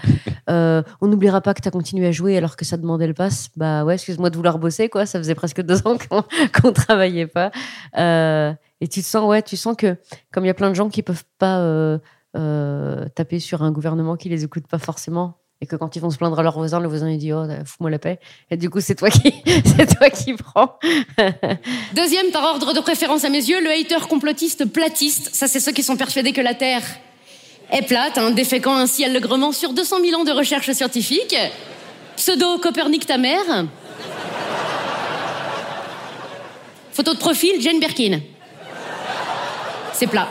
Euh, 0.50 0.82
on 1.02 1.08
n'oubliera 1.08 1.40
pas 1.40 1.54
que 1.54 1.62
tu 1.62 1.68
as 1.68 1.72
continué 1.72 2.08
à 2.08 2.12
jouer 2.12 2.36
alors 2.36 2.58
que 2.58 2.66
ça 2.66 2.76
demandait 2.76 3.08
le 3.08 3.14
pass. 3.14 3.50
Bah 3.56 3.86
ouais, 3.86 3.94
excuse-moi 3.94 4.30
de 4.32 4.36
vouloir 4.36 4.58
bosser, 4.58 4.90
quoi. 4.90 5.06
Ça 5.06 5.20
faisait 5.20 5.36
presque 5.36 5.62
deux 5.62 5.88
ans 5.88 5.98
qu'on 5.98 6.24
qu'on 6.62 6.74
travaillait 6.74 7.28
pas. 7.28 7.52
Et 7.96 8.88
tu 8.88 9.02
te 9.02 9.06
sens, 9.06 9.30
ouais, 9.30 9.44
tu 9.44 9.56
sens 9.56 9.78
que 9.78 9.96
comme 10.32 10.44
il 10.44 10.48
y 10.48 10.52
a 10.52 10.56
plein 10.56 10.70
de 10.70 10.76
gens 10.76 10.90
qui 10.90 11.04
peuvent 11.04 11.24
pas 11.38 12.00
taper 12.34 13.40
sur 13.40 13.62
un 13.62 13.72
gouvernement 13.72 14.18
qui 14.18 14.30
les 14.30 14.44
écoute 14.44 14.68
pas 14.68 14.80
forcément. 14.80 15.41
Et 15.62 15.68
que 15.68 15.76
quand 15.76 15.96
ils 15.96 16.02
vont 16.02 16.10
se 16.10 16.18
plaindre 16.18 16.40
à 16.40 16.44
leur 16.44 16.58
voisin, 16.58 16.80
le 16.80 16.88
voisin 16.88 17.10
il 17.10 17.20
dit 17.20 17.32
oh 17.32 17.46
fous-moi 17.66 17.92
la 17.92 18.00
paix. 18.00 18.20
Et 18.50 18.58
du 18.58 18.70
coup 18.70 18.82
c'est 18.82 18.96
toi 18.96 19.10
qui 19.10 19.34
c'est 19.78 19.96
toi 19.96 20.10
qui 20.10 20.34
prends. 20.34 20.80
Deuxième, 21.94 22.32
par 22.32 22.44
ordre 22.44 22.74
de 22.74 22.80
préférence 22.80 23.24
à 23.24 23.30
mes 23.30 23.38
yeux, 23.38 23.62
le 23.62 23.70
hater 23.70 24.08
complotiste 24.08 24.66
platiste. 24.66 25.30
Ça, 25.34 25.48
c'est 25.48 25.60
ceux 25.60 25.72
qui 25.72 25.84
sont 25.84 25.98
persuadés 25.98 26.34
que 26.34 26.42
la 26.42 26.56
Terre 26.56 26.84
est 27.72 27.84
plate, 27.84 28.18
hein, 28.18 28.32
déféquant 28.32 28.76
ainsi 28.76 29.06
allègrement 29.06 29.52
sur 29.52 29.74
200 29.74 29.98
000 30.04 30.20
ans 30.20 30.24
de 30.24 30.32
recherche 30.32 30.72
scientifique. 30.72 31.36
Pseudo 32.18 32.58
Copernic 32.58 33.06
ta 33.06 33.18
mère. 33.18 33.66
Photo 36.92 37.14
de 37.14 37.20
profil, 37.20 37.62
Jane 37.62 37.80
Birkin. 37.80 38.20
C'est 39.94 40.08
plat. 40.08 40.28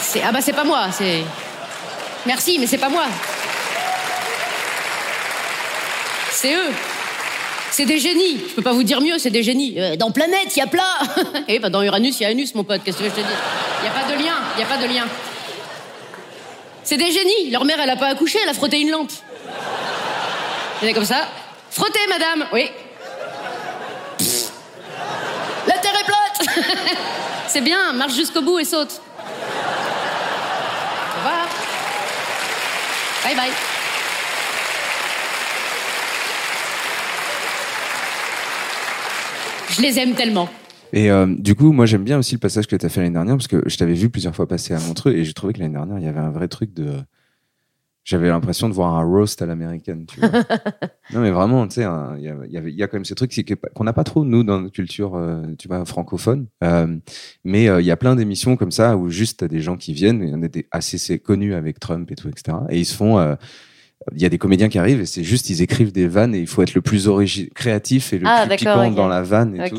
C'est 0.00 0.22
ah 0.22 0.32
bah 0.32 0.40
c'est 0.40 0.52
pas 0.52 0.64
moi, 0.64 0.86
c'est 0.92 1.22
merci, 2.26 2.58
mais 2.58 2.66
c'est 2.66 2.78
pas 2.78 2.88
moi. 2.88 3.04
C'est 6.40 6.54
eux. 6.54 6.72
C'est 7.70 7.84
des 7.84 7.98
génies. 7.98 8.38
Je 8.48 8.54
peux 8.54 8.62
pas 8.62 8.72
vous 8.72 8.82
dire 8.82 9.02
mieux, 9.02 9.18
c'est 9.18 9.28
des 9.28 9.42
génies. 9.42 9.74
Euh, 9.76 9.96
dans 9.96 10.10
Planète, 10.10 10.56
il 10.56 10.60
y 10.60 10.62
a 10.62 10.66
plat. 10.66 10.98
Eh 11.48 11.58
ben 11.58 11.68
dans 11.68 11.82
Uranus, 11.82 12.18
il 12.18 12.22
y 12.22 12.26
a 12.26 12.30
Anus, 12.30 12.54
mon 12.54 12.64
pote. 12.64 12.80
Qu'est-ce 12.82 12.96
que 12.96 13.04
je 13.04 13.10
te 13.10 13.20
dis? 13.20 13.26
Il 13.82 13.84
y 13.84 13.88
a 13.88 13.90
pas 13.90 14.10
de 14.10 14.14
lien. 14.14 14.36
Il 14.56 14.60
y 14.60 14.62
a 14.62 14.66
pas 14.66 14.78
de 14.78 14.86
lien. 14.86 15.06
C'est 16.82 16.96
des 16.96 17.12
génies. 17.12 17.50
Leur 17.50 17.66
mère, 17.66 17.78
elle 17.78 17.90
a 17.90 17.96
pas 17.96 18.06
accouché, 18.06 18.38
elle 18.42 18.48
a 18.48 18.54
frotté 18.54 18.80
une 18.80 18.90
lampe. 18.90 19.12
Elle 20.82 20.94
comme 20.94 21.04
ça? 21.04 21.28
Frottez, 21.70 22.06
madame. 22.08 22.46
Oui. 22.54 22.70
La 25.66 25.74
terre 25.74 25.92
est 26.00 26.06
plate. 26.06 26.64
c'est 27.48 27.60
bien. 27.60 27.92
Marche 27.92 28.14
jusqu'au 28.14 28.40
bout 28.40 28.60
et 28.60 28.64
saute. 28.64 29.02
Au 31.12 31.18
revoir. 31.18 31.48
Bye 33.24 33.36
bye. 33.36 33.69
Je 39.70 39.82
les 39.82 39.98
aime 39.98 40.14
tellement. 40.14 40.48
Et 40.92 41.10
euh, 41.10 41.26
du 41.38 41.54
coup, 41.54 41.72
moi 41.72 41.86
j'aime 41.86 42.02
bien 42.04 42.18
aussi 42.18 42.34
le 42.34 42.40
passage 42.40 42.66
que 42.66 42.74
tu 42.76 42.84
as 42.84 42.88
fait 42.88 43.00
l'année 43.00 43.12
dernière 43.12 43.36
parce 43.36 43.46
que 43.48 43.62
je 43.66 43.76
t'avais 43.76 43.94
vu 43.94 44.10
plusieurs 44.10 44.34
fois 44.34 44.48
passer 44.48 44.74
à 44.74 44.80
Montreux 44.80 45.12
et 45.12 45.24
j'ai 45.24 45.32
trouvé 45.32 45.52
que 45.52 45.60
l'année 45.60 45.74
dernière 45.74 45.98
il 45.98 46.04
y 46.04 46.08
avait 46.08 46.18
un 46.20 46.30
vrai 46.30 46.48
truc 46.48 46.74
de. 46.74 46.94
J'avais 48.02 48.28
l'impression 48.28 48.68
de 48.68 48.74
voir 48.74 48.94
un 48.96 49.04
roast 49.04 49.40
à 49.42 49.46
l'américaine. 49.46 50.06
Tu 50.06 50.18
vois. 50.18 50.30
non 51.12 51.20
mais 51.20 51.30
vraiment, 51.30 51.68
tu 51.68 51.74
sais, 51.74 51.82
il 51.82 52.22
y, 52.24 52.28
a- 52.28 52.46
y 52.66 52.72
y 52.72 52.80
quand 52.80 52.94
même 52.94 53.04
ce 53.04 53.14
truc 53.14 53.32
qu'on 53.74 53.84
n'a 53.84 53.92
pas 53.92 54.04
trop 54.04 54.24
nous 54.24 54.42
dans 54.42 54.60
notre 54.60 54.74
culture, 54.74 55.14
euh, 55.14 55.42
tu 55.58 55.68
vois, 55.68 55.84
francophone. 55.84 56.46
Euh, 56.64 56.96
mais 57.44 57.64
il 57.66 57.84
y 57.84 57.90
a 57.90 57.96
plein 57.96 58.16
d'émissions 58.16 58.56
comme 58.56 58.72
ça 58.72 58.96
où 58.96 59.10
juste 59.10 59.40
t'as 59.40 59.48
des 59.48 59.60
gens 59.60 59.76
qui 59.76 59.92
viennent. 59.92 60.22
Il 60.22 60.30
y 60.30 60.34
en 60.34 60.42
a 60.42 60.48
des 60.48 60.66
assez 60.72 61.18
connus 61.20 61.54
avec 61.54 61.78
Trump 61.78 62.10
et 62.10 62.16
tout, 62.16 62.28
etc. 62.28 62.56
Et 62.70 62.78
ils 62.80 62.86
se 62.86 62.96
font. 62.96 63.36
Euh, 64.08 64.14
il 64.14 64.22
y 64.22 64.24
a 64.24 64.28
des 64.28 64.38
comédiens 64.38 64.68
qui 64.68 64.78
arrivent 64.78 65.00
et 65.00 65.06
c'est 65.06 65.24
juste 65.24 65.50
ils 65.50 65.62
écrivent 65.62 65.92
des 65.92 66.08
vannes 66.08 66.34
et 66.34 66.38
il 66.38 66.46
faut 66.46 66.62
être 66.62 66.74
le 66.74 66.80
plus 66.80 67.08
créatif 67.54 68.12
et 68.12 68.18
le 68.18 68.26
Ah, 68.26 68.46
plus 68.46 68.56
piquant 68.56 68.90
dans 68.90 69.08
la 69.08 69.22
vanne 69.22 69.60
et 69.60 69.70
tout. 69.70 69.76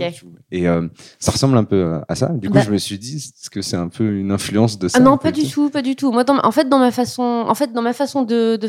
Et 0.51 0.67
euh, 0.67 0.87
ça 1.19 1.31
ressemble 1.31 1.57
un 1.57 1.63
peu 1.63 1.99
à 2.07 2.15
ça. 2.15 2.27
Du 2.29 2.49
coup, 2.49 2.55
Bah- 2.55 2.61
je 2.61 2.71
me 2.71 2.77
suis 2.77 2.99
dit, 2.99 3.17
est-ce 3.17 3.49
que 3.49 3.61
c'est 3.61 3.77
un 3.77 3.87
peu 3.87 4.17
une 4.19 4.31
influence 4.31 4.77
de 4.77 4.87
ça 4.87 4.97
Ah 4.99 5.01
non, 5.01 5.13
un 5.13 5.17
pas 5.17 5.31
du 5.31 5.47
tout, 5.47 5.69
pas 5.69 5.81
du 5.81 5.95
tout. 5.95 6.11
Moi, 6.11 6.23
dans 6.23 6.39
en 6.43 6.51
fait, 6.51 6.69
dans 6.69 6.79
ma 6.79 6.91
façon, 6.91 7.45
en 7.47 7.55
fait, 7.55 7.73
dans 7.73 7.81
ma 7.81 7.93
façon 7.93 8.23
de, 8.23 8.59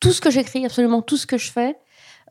tout 0.00 0.12
ce 0.12 0.20
que 0.20 0.30
j'écris, 0.30 0.64
absolument 0.64 1.02
tout 1.02 1.16
ce 1.16 1.26
que 1.26 1.38
je 1.38 1.50
fais, 1.50 1.76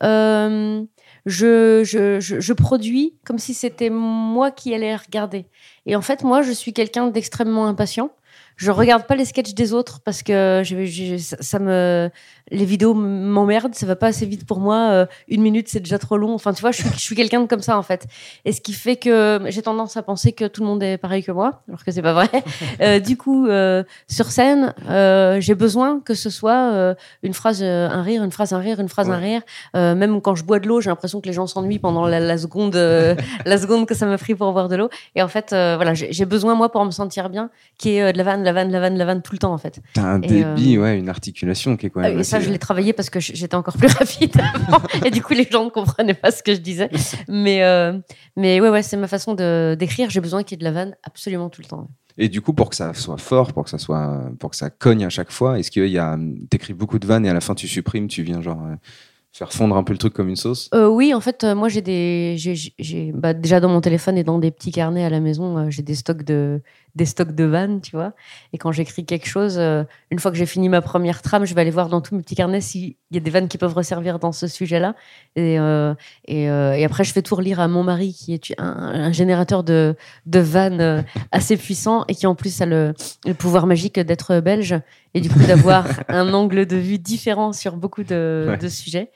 euh, 0.03 0.83
je, 1.25 1.83
je, 1.83 2.19
je, 2.19 2.39
je 2.39 2.53
produis 2.53 3.15
comme 3.25 3.37
si 3.37 3.53
c'était 3.53 3.89
moi 3.89 4.51
qui 4.51 4.73
allais 4.73 4.95
regarder. 4.95 5.45
Et 5.85 5.95
en 5.95 6.01
fait, 6.01 6.23
moi, 6.23 6.41
je 6.41 6.51
suis 6.51 6.73
quelqu'un 6.73 7.07
d'extrêmement 7.07 7.67
impatient. 7.67 8.11
Je 8.59 8.71
regarde 8.71 9.03
pas 9.05 9.15
les 9.15 9.23
sketchs 9.25 9.53
des 9.53 9.71
autres 9.73 10.01
parce 10.03 10.21
que 10.21 10.61
je- 10.65 10.83
je- 10.85 11.17
ça, 11.17 11.37
ça 11.39 11.59
me, 11.59 12.09
les 12.51 12.65
vidéos 12.65 12.93
m'emmerdent, 12.93 13.73
ça 13.73 13.85
va 13.85 13.95
pas 13.95 14.07
assez 14.07 14.25
vite 14.25 14.45
pour 14.45 14.59
moi. 14.59 14.89
euh, 14.91 15.05
une 15.29 15.41
minute, 15.41 15.67
c'est 15.69 15.79
déjà 15.79 15.97
trop 15.97 16.17
long. 16.17 16.33
Enfin, 16.33 16.51
tu 16.53 16.59
vois, 16.61 16.71
je 16.71 16.81
suis, 16.81 16.89
je 16.93 16.99
suis 16.99 17.15
quelqu'un 17.15 17.39
de 17.41 17.47
comme 17.47 17.61
ça 17.61 17.77
en 17.77 17.83
fait. 17.83 18.05
Et 18.43 18.51
ce 18.51 18.59
qui 18.59 18.73
fait 18.73 18.97
que 18.97 19.39
j'ai 19.47 19.61
tendance 19.61 19.95
à 19.97 20.01
penser 20.03 20.33
que 20.33 20.45
tout 20.45 20.61
le 20.61 20.67
monde 20.67 20.83
est 20.83 20.97
pareil 20.97 21.23
que 21.23 21.31
moi, 21.31 21.61
alors 21.69 21.83
que 21.85 21.91
c'est 21.91 22.01
pas 22.01 22.13
vrai. 22.13 22.27
Euh, 22.81 22.99
du 22.99 23.17
coup, 23.17 23.47
euh, 23.47 23.83
sur 24.09 24.27
scène, 24.31 24.73
euh, 24.89 25.39
j'ai 25.41 25.55
besoin 25.55 25.99
que 26.01 26.13
ce 26.13 26.29
soit 26.29 26.71
euh, 26.73 26.95
une 27.23 27.33
phrase, 27.33 27.61
euh, 27.63 27.89
un 27.89 28.01
rire, 28.03 28.23
une 28.23 28.31
phrase, 28.31 28.53
un 28.53 28.59
rire, 28.59 28.79
une 28.79 28.89
phrase, 28.89 29.09
un 29.09 29.17
rire. 29.17 29.41
Euh, 29.75 29.95
même 29.95 30.21
quand 30.21 30.35
je 30.35 30.43
bois 30.43 30.59
de 30.59 30.67
l'eau, 30.67 30.81
j'ai 30.81 30.89
l'impression 30.89 31.19
que 31.21 31.27
les 31.27 31.33
gens 31.33 31.47
s'ennuient 31.47 31.79
pendant 31.79 32.05
la, 32.05 32.19
la 32.19 32.37
seconde, 32.37 32.75
euh, 32.75 33.15
la 33.45 33.57
seconde 33.57 33.85
que 33.85 33.95
ça 33.95 34.05
m'a 34.05 34.17
pris 34.17 34.35
pour 34.35 34.51
boire 34.53 34.67
de 34.69 34.75
l'eau. 34.75 34.89
Et 35.15 35.21
en 35.21 35.27
fait, 35.27 35.51
euh, 35.53 35.75
voilà, 35.75 35.93
j'ai 35.93 36.25
besoin 36.25 36.55
moi 36.55 36.71
pour 36.71 36.83
me 36.85 36.91
sentir 36.91 37.29
bien, 37.29 37.49
qui 37.77 37.95
est 37.95 38.01
euh, 38.01 38.11
de 38.11 38.17
la 38.17 38.23
vanne, 38.23 38.43
la 38.49 38.53
vanne, 38.53 38.71
la 38.71 38.79
vanne, 38.79 38.97
la 38.97 39.05
vanne 39.05 39.21
tout 39.21 39.33
le 39.33 39.37
temps 39.37 39.53
en 39.53 39.57
fait. 39.59 39.79
T'as 39.93 40.03
un 40.03 40.21
Et, 40.21 40.27
débit, 40.27 40.77
euh, 40.77 40.81
ouais, 40.81 40.97
une 40.97 41.07
articulation 41.09 41.77
qui 41.77 41.85
est 41.85 41.89
quand 41.91 42.01
Ah 42.03 42.09
même. 42.09 42.19
et 42.19 42.23
ça, 42.23 42.39
je 42.39 42.49
l'ai 42.49 42.57
travaillé 42.57 42.93
parce 42.93 43.09
que 43.09 43.19
j'étais 43.19 43.55
encore 43.55 43.77
plus 43.77 43.87
rapide 43.99 44.31
avant. 44.67 44.81
et 45.05 45.11
du 45.11 45.21
coup, 45.21 45.33
les 45.33 45.43
gens 45.49 45.65
ne 45.65 45.69
comprenaient 45.69 46.13
pas 46.15 46.31
ce 46.31 46.41
que 46.41 46.53
je 46.53 46.59
disais. 46.59 46.89
Mais, 47.27 47.63
euh, 47.63 47.97
mais 48.35 48.59
ouais, 48.59 48.69
ouais, 48.69 48.81
c'est 48.81 48.97
ma 48.97 49.07
façon 49.07 49.33
d'écrire. 49.75 50.09
J'ai 50.09 50.21
besoin 50.21 50.43
qu'il 50.43 50.55
y 50.55 50.57
ait 50.57 50.59
de 50.59 50.63
la 50.63 50.71
vanne 50.71 50.95
absolument 51.03 51.49
tout 51.49 51.61
le 51.61 51.67
temps. 51.67 51.87
Et 52.17 52.27
du 52.27 52.41
coup, 52.41 52.53
pour 52.53 52.69
que 52.69 52.75
ça 52.75 52.93
soit 52.93 53.17
fort, 53.17 53.53
pour 53.53 53.63
que 53.63 53.69
ça 53.69 53.77
soit, 53.77 54.21
pour 54.39 54.49
que 54.49 54.55
ça 54.57 54.69
cogne 54.69 55.05
à 55.05 55.09
chaque 55.09 55.31
fois, 55.31 55.59
est-ce 55.59 55.69
qu'il 55.71 55.85
y 55.87 55.97
a, 55.99 56.17
t'écris 56.49 56.73
beaucoup 56.73 56.99
de 56.99 57.07
vannes 57.07 57.25
et 57.25 57.29
à 57.29 57.33
la 57.33 57.39
fin 57.41 57.55
tu 57.55 57.67
supprimes, 57.67 58.07
tu 58.09 58.23
viens 58.23 58.41
genre 58.41 58.61
euh, 58.65 58.75
faire 59.31 59.53
fondre 59.53 59.77
un 59.77 59.83
peu 59.83 59.93
le 59.93 59.99
truc 59.99 60.13
comme 60.13 60.27
une 60.27 60.35
sauce? 60.35 60.69
Euh, 60.73 60.87
oui, 60.89 61.13
en 61.13 61.21
fait, 61.21 61.43
euh, 61.45 61.55
moi, 61.55 61.69
j'ai 61.69 61.81
des, 61.81 62.35
j'ai, 62.37 63.11
bah, 63.13 63.33
déjà 63.33 63.59
dans 63.61 63.69
mon 63.69 63.79
téléphone 63.79 64.17
et 64.17 64.23
dans 64.25 64.37
des 64.39 64.51
petits 64.51 64.71
carnets 64.71 65.05
à 65.05 65.09
la 65.09 65.21
maison, 65.21 65.57
euh, 65.57 65.69
j'ai 65.69 65.81
des 65.83 65.95
stocks 65.95 66.23
de, 66.23 66.61
des 66.95 67.05
stocks 67.05 67.33
de 67.35 67.43
vannes, 67.43 67.81
tu 67.81 67.95
vois. 67.95 68.13
Et 68.53 68.57
quand 68.57 68.71
j'écris 68.71 69.05
quelque 69.05 69.27
chose, 69.27 69.57
euh, 69.57 69.83
une 70.11 70.19
fois 70.19 70.31
que 70.31 70.37
j'ai 70.37 70.45
fini 70.45 70.69
ma 70.69 70.81
première 70.81 71.21
trame, 71.21 71.45
je 71.45 71.53
vais 71.53 71.61
aller 71.61 71.69
voir 71.71 71.87
dans 71.87 72.01
tous 72.01 72.15
mes 72.15 72.21
petits 72.21 72.35
carnets 72.35 72.61
s'il 72.61 72.95
y 73.11 73.17
a 73.17 73.19
des 73.19 73.29
vannes 73.31 73.47
qui 73.47 73.57
peuvent 73.57 73.73
resservir 73.73 74.19
dans 74.19 74.31
ce 74.31 74.47
sujet-là. 74.47 74.95
Et, 75.35 75.59
euh, 75.59 75.93
et, 76.25 76.49
euh, 76.49 76.73
et 76.73 76.83
après, 76.85 77.03
je 77.03 77.13
fais 77.13 77.21
tout 77.21 77.35
relire 77.35 77.59
à 77.59 77.67
mon 77.67 77.83
mari, 77.83 78.13
qui 78.13 78.33
est 78.33 78.53
un, 78.59 78.65
un 78.65 79.11
générateur 79.11 79.63
de, 79.63 79.95
de 80.25 80.39
vannes 80.39 81.05
assez 81.31 81.57
puissant 81.57 82.05
et 82.07 82.15
qui 82.15 82.25
en 82.27 82.35
plus 82.35 82.59
a 82.61 82.65
le, 82.65 82.93
le 83.25 83.33
pouvoir 83.33 83.67
magique 83.67 83.99
d'être 83.99 84.39
belge 84.39 84.75
et 85.15 85.21
du 85.21 85.29
coup 85.29 85.39
d'avoir 85.39 85.85
un 86.07 86.33
angle 86.33 86.65
de 86.67 86.75
vue 86.75 86.99
différent 86.99 87.53
sur 87.53 87.77
beaucoup 87.77 88.03
de, 88.03 88.45
Ouais. 88.49 88.57
de 88.57 88.67
sujets. 88.67 89.11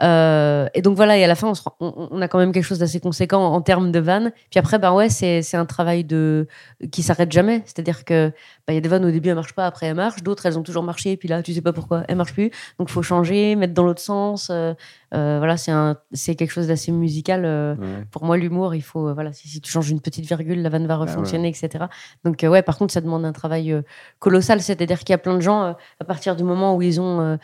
Et 0.00 0.82
donc 0.82 0.96
voilà, 0.96 1.16
et 1.18 1.24
à 1.24 1.26
la 1.26 1.34
fin, 1.34 1.48
on, 1.48 1.54
se 1.54 1.62
on- 1.80 2.08
on 2.10 2.20
a 2.22 2.28
quand 2.28 2.38
même 2.38 2.52
quelque 2.52 2.64
chose 2.64 2.78
d'assez 2.78 3.00
conséquent 3.00 3.42
en 3.44 3.60
termes 3.60 3.92
de 3.92 3.98
vannes. 3.98 4.32
Puis 4.50 4.58
après, 4.58 4.78
ben 4.78 4.92
ouais, 4.92 5.08
c'est 5.08 5.42
c'est 5.42 5.56
un 5.56 5.66
travail 5.66 6.04
de 6.04 6.46
qui 6.92 7.02
s'arrête 7.10 7.32
jamais. 7.32 7.62
C'est-à-dire 7.66 8.04
que 8.04 8.28
bah, 8.66 8.72
il 8.72 8.74
y 8.74 8.78
a 8.78 8.80
des 8.80 8.88
vannes 8.88 9.04
au 9.04 9.10
début 9.10 9.28
elles 9.30 9.34
marchent 9.34 9.54
pas, 9.54 9.66
après 9.66 9.86
elles 9.86 9.94
marchent. 9.96 10.22
D'autres 10.22 10.46
elles 10.46 10.58
ont 10.58 10.62
toujours 10.62 10.82
marché, 10.84 11.16
puis 11.16 11.28
là 11.28 11.42
tu 11.42 11.52
sais 11.52 11.60
pas 11.60 11.72
pourquoi 11.72 12.04
elles 12.08 12.16
marchent 12.16 12.34
plus. 12.34 12.50
Donc 12.78 12.88
faut 12.88 13.02
changer, 13.02 13.56
mettre 13.56 13.74
dans 13.74 13.84
l'autre 13.84 14.00
sens. 14.00 14.48
Euh, 14.50 14.74
euh, 15.12 15.38
voilà, 15.38 15.56
c'est 15.56 15.72
un 15.72 15.96
c'est 16.12 16.36
quelque 16.36 16.52
chose 16.52 16.68
d'assez 16.68 16.92
musical. 16.92 17.44
euh, 17.44 17.74
Ouais. 17.80 18.04
pour 18.10 18.24
moi, 18.24 18.36
l'humour, 18.36 18.74
il 18.74 18.82
faut, 18.82 19.12
voilà, 19.14 19.32
si, 19.32 19.48
si 19.48 19.60
tu 19.60 19.70
changes 19.70 19.90
une 19.90 20.00
petite 20.00 20.24
virgule, 20.26 20.60
la 20.62 20.68
vanne 20.68 20.86
va 20.86 20.98
ouais. 20.98 21.06
refonctionner, 21.06 21.48
etc. 21.48 21.86
Donc, 22.24 22.38
ouais, 22.42 22.62
par 22.62 22.76
contre, 22.78 22.92
ça 22.92 23.00
demande 23.00 23.24
un 23.24 23.32
travail 23.32 23.74
colossal. 24.18 24.60
C'est-à-dire 24.60 24.98
qu'il 25.00 25.10
y 25.10 25.14
a 25.14 25.18
plein 25.18 25.34
de 25.34 25.40
gens, 25.40 25.74
à 26.00 26.04
partir 26.04 26.36
du 26.36 26.44
moment 26.44 26.76
où 26.76 26.82
ils 26.82 27.00
ont, 27.00 27.38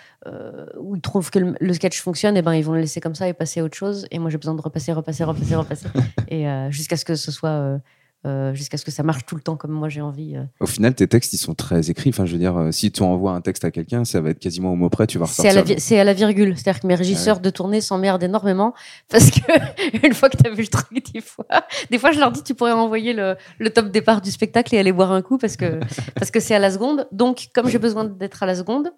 où 0.79 0.97
ils 0.97 1.01
trouvent 1.01 1.31
que 1.31 1.39
le, 1.39 1.55
le 1.61 1.73
sketch 1.73 2.01
fonctionne, 2.01 2.37
et 2.37 2.43
ben, 2.43 2.55
ils 2.55 2.65
vont 2.65 2.73
le 2.73 2.81
laisser 2.81 3.01
comme 3.01 3.15
ça 3.15 3.29
et 3.29 3.33
passer 3.35 3.61
à 3.61 3.65
autre 3.65 3.77
chose. 3.77 4.07
Et 4.11 4.19
moi, 4.19 4.31
j'ai 4.31 4.39
besoin 4.39 4.55
de 4.55 4.61
repasser, 4.61 4.93
repasser, 4.93 5.25
repasser, 5.25 5.55
repasser, 5.57 5.89
et 6.29 6.47
jusqu'à 6.71 6.97
ce 6.97 7.05
que 7.05 7.15
ce 7.15 7.31
soit 7.33 7.79
euh, 8.25 8.55
jusqu'à 8.55 8.77
ce 8.77 8.85
que 8.85 8.91
ça 8.91 9.03
marche 9.03 9.25
tout 9.27 9.37
le 9.37 9.41
temps 9.41 9.57
comme 9.57 9.71
moi 9.71 9.89
j'ai 9.89 10.01
envie. 10.01 10.37
euh. 10.37 10.43
Au 10.61 10.67
final, 10.67 10.95
tes 10.95 11.07
textes, 11.07 11.33
ils 11.33 11.39
sont 11.39 11.55
très 11.55 11.91
écrits. 11.91 12.11
Enfin, 12.11 12.27
je 12.27 12.33
veux 12.33 12.39
dire, 12.39 12.57
euh, 12.57 12.73
si 12.73 12.91
tu 12.91 13.03
envoies 13.03 13.33
un 13.33 13.41
texte 13.41 13.65
à 13.65 13.71
quelqu'un, 13.71 14.05
ça 14.05 14.21
va 14.21 14.31
être 14.31 14.39
quasiment 14.41 14.73
au 14.73 14.77
mot 14.77 14.89
près, 14.89 15.07
tu 15.07 15.19
vas 15.19 15.27
C'est 15.27 15.49
à, 15.49 15.63
vi- 15.63 15.99
à 15.99 16.05
la 16.05 16.13
virgule. 16.13 16.57
C'est-à-dire 16.57 16.81
que 16.81 16.87
mes 16.87 16.95
régisseurs 16.97 17.39
de 17.41 17.51
tournée 17.51 17.81
s'emmerdent 17.81 18.23
énormément 18.25 18.75
parce 19.11 19.31
que 19.31 19.41
une 20.07 20.15
fois 20.15 20.29
que 20.29 20.37
tu 20.37 20.47
as 20.49 20.51
vu 20.51 20.63
le 20.63 20.69
truc 20.69 20.89
dix 21.13 21.21
fois, 21.21 21.47
des 21.91 21.99
fois 21.99 22.11
je 22.13 22.19
leur 22.19 22.33
dis 22.33 22.43
tu 22.43 22.55
pourrais 22.55 22.73
envoyer 22.73 23.13
le, 23.13 23.37
le 23.59 23.71
top 23.71 23.91
départ 23.91 24.21
du 24.21 24.31
spectacle 24.31 24.75
et 24.75 24.79
aller 24.79 24.93
boire 24.93 25.13
un 25.13 25.23
coup 25.23 25.39
parce 25.39 25.57
que 25.57 25.79
parce 26.17 26.31
que 26.31 26.41
c'est 26.41 26.55
à 26.55 26.59
la 26.59 26.71
seconde. 26.71 27.07
Donc 27.13 27.49
comme 27.55 27.69
j'ai 27.69 27.79
besoin 27.79 28.05
d'être 28.05 28.43
à 28.43 28.47
la 28.47 28.55
seconde, 28.57 28.91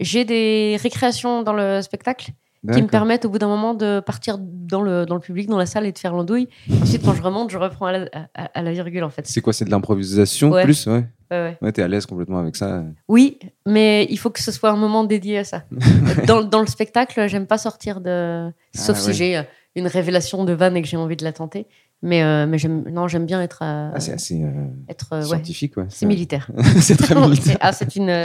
j'ai 0.00 0.24
des 0.24 0.78
récréations 0.82 1.42
dans 1.42 1.52
le 1.52 1.82
spectacle 1.82 2.30
qui 2.72 2.80
me 2.82 2.86
permettent 2.86 3.24
au 3.24 3.28
bout 3.30 3.38
d'un 3.38 3.48
moment 3.48 3.74
de 3.74 3.98
partir 4.00 4.36
dans 4.38 4.82
le, 4.82 5.04
dans 5.04 5.14
le 5.16 5.20
public, 5.20 5.48
dans 5.48 5.58
la 5.58 5.66
salle 5.66 5.84
et 5.86 5.90
de 5.92 5.98
faire 5.98 6.12
l'andouille. 6.14 6.48
Ensuite 6.82 7.04
quand 7.04 7.14
je 7.14 7.22
remonte, 7.22 7.50
je 7.50 7.58
reprends 7.58 7.86
à 7.86 7.92
la, 7.92 8.08
à- 8.34 8.44
à 8.54 8.62
la 8.62 8.72
virgule 8.72 9.02
en 9.02 9.10
fait. 9.10 9.26
C'est 9.26 9.40
quoi 9.40 9.52
C'est 9.52 9.64
de 9.64 9.70
l'improvisation 9.70 10.50
Ouais. 10.50 10.62
plus? 10.64 10.86
Ouais, 10.86 11.04
Ouais, 11.32 11.38
ouais. 11.38 11.58
ouais 11.60 11.72
t'es 11.72 11.82
à 11.82 11.88
l'aise 11.88 12.06
complètement 12.06 12.38
avec 12.38 12.54
ça. 12.56 12.84
Oui, 13.08 13.38
mais 13.66 14.06
il 14.10 14.16
faut 14.18 14.30
que 14.30 14.40
ce 14.40 14.52
soit 14.52 14.70
un 14.70 14.76
moment 14.76 15.02
dédié 15.02 15.38
à 15.38 15.44
ça. 15.44 15.64
dans, 16.26 16.42
dans 16.44 16.60
le 16.60 16.66
spectacle, 16.66 17.26
j'aime 17.28 17.46
pas 17.46 17.58
sortir 17.58 18.00
de. 18.00 18.48
Sauf 18.74 18.96
Ah, 18.96 19.00
si 19.00 19.06
ouais. 19.08 19.12
j'ai 19.14 19.36
euh, 19.38 19.42
une 19.74 19.86
révélation 19.88 20.44
de 20.44 20.52
vanne 20.52 20.76
et 20.76 20.82
que 20.82 20.88
j'ai 20.88 20.96
envie 20.98 21.16
de 21.16 21.24
la 21.24 21.32
tenter. 21.32 21.66
Mais, 22.04 22.22
euh, 22.22 22.46
mais 22.46 22.58
j'aime, 22.58 22.84
non, 22.90 23.06
j'aime 23.08 23.26
bien 23.26 23.40
être. 23.42 23.60
euh, 23.62 23.90
Ah, 23.94 24.00
c'est 24.00 24.12
assez 24.12 24.42
euh, 24.42 24.50
être 24.88 25.24
scientifique, 25.24 25.76
ouais. 25.76 25.86
C'est 25.88 26.04
militaire. 26.06 26.48
c'est 26.80 26.96
très 26.96 27.14
militaire. 27.20 27.52
C'est- 27.54 27.58
ah, 27.60 27.72
c'est 27.72 27.96
une. 27.96 28.24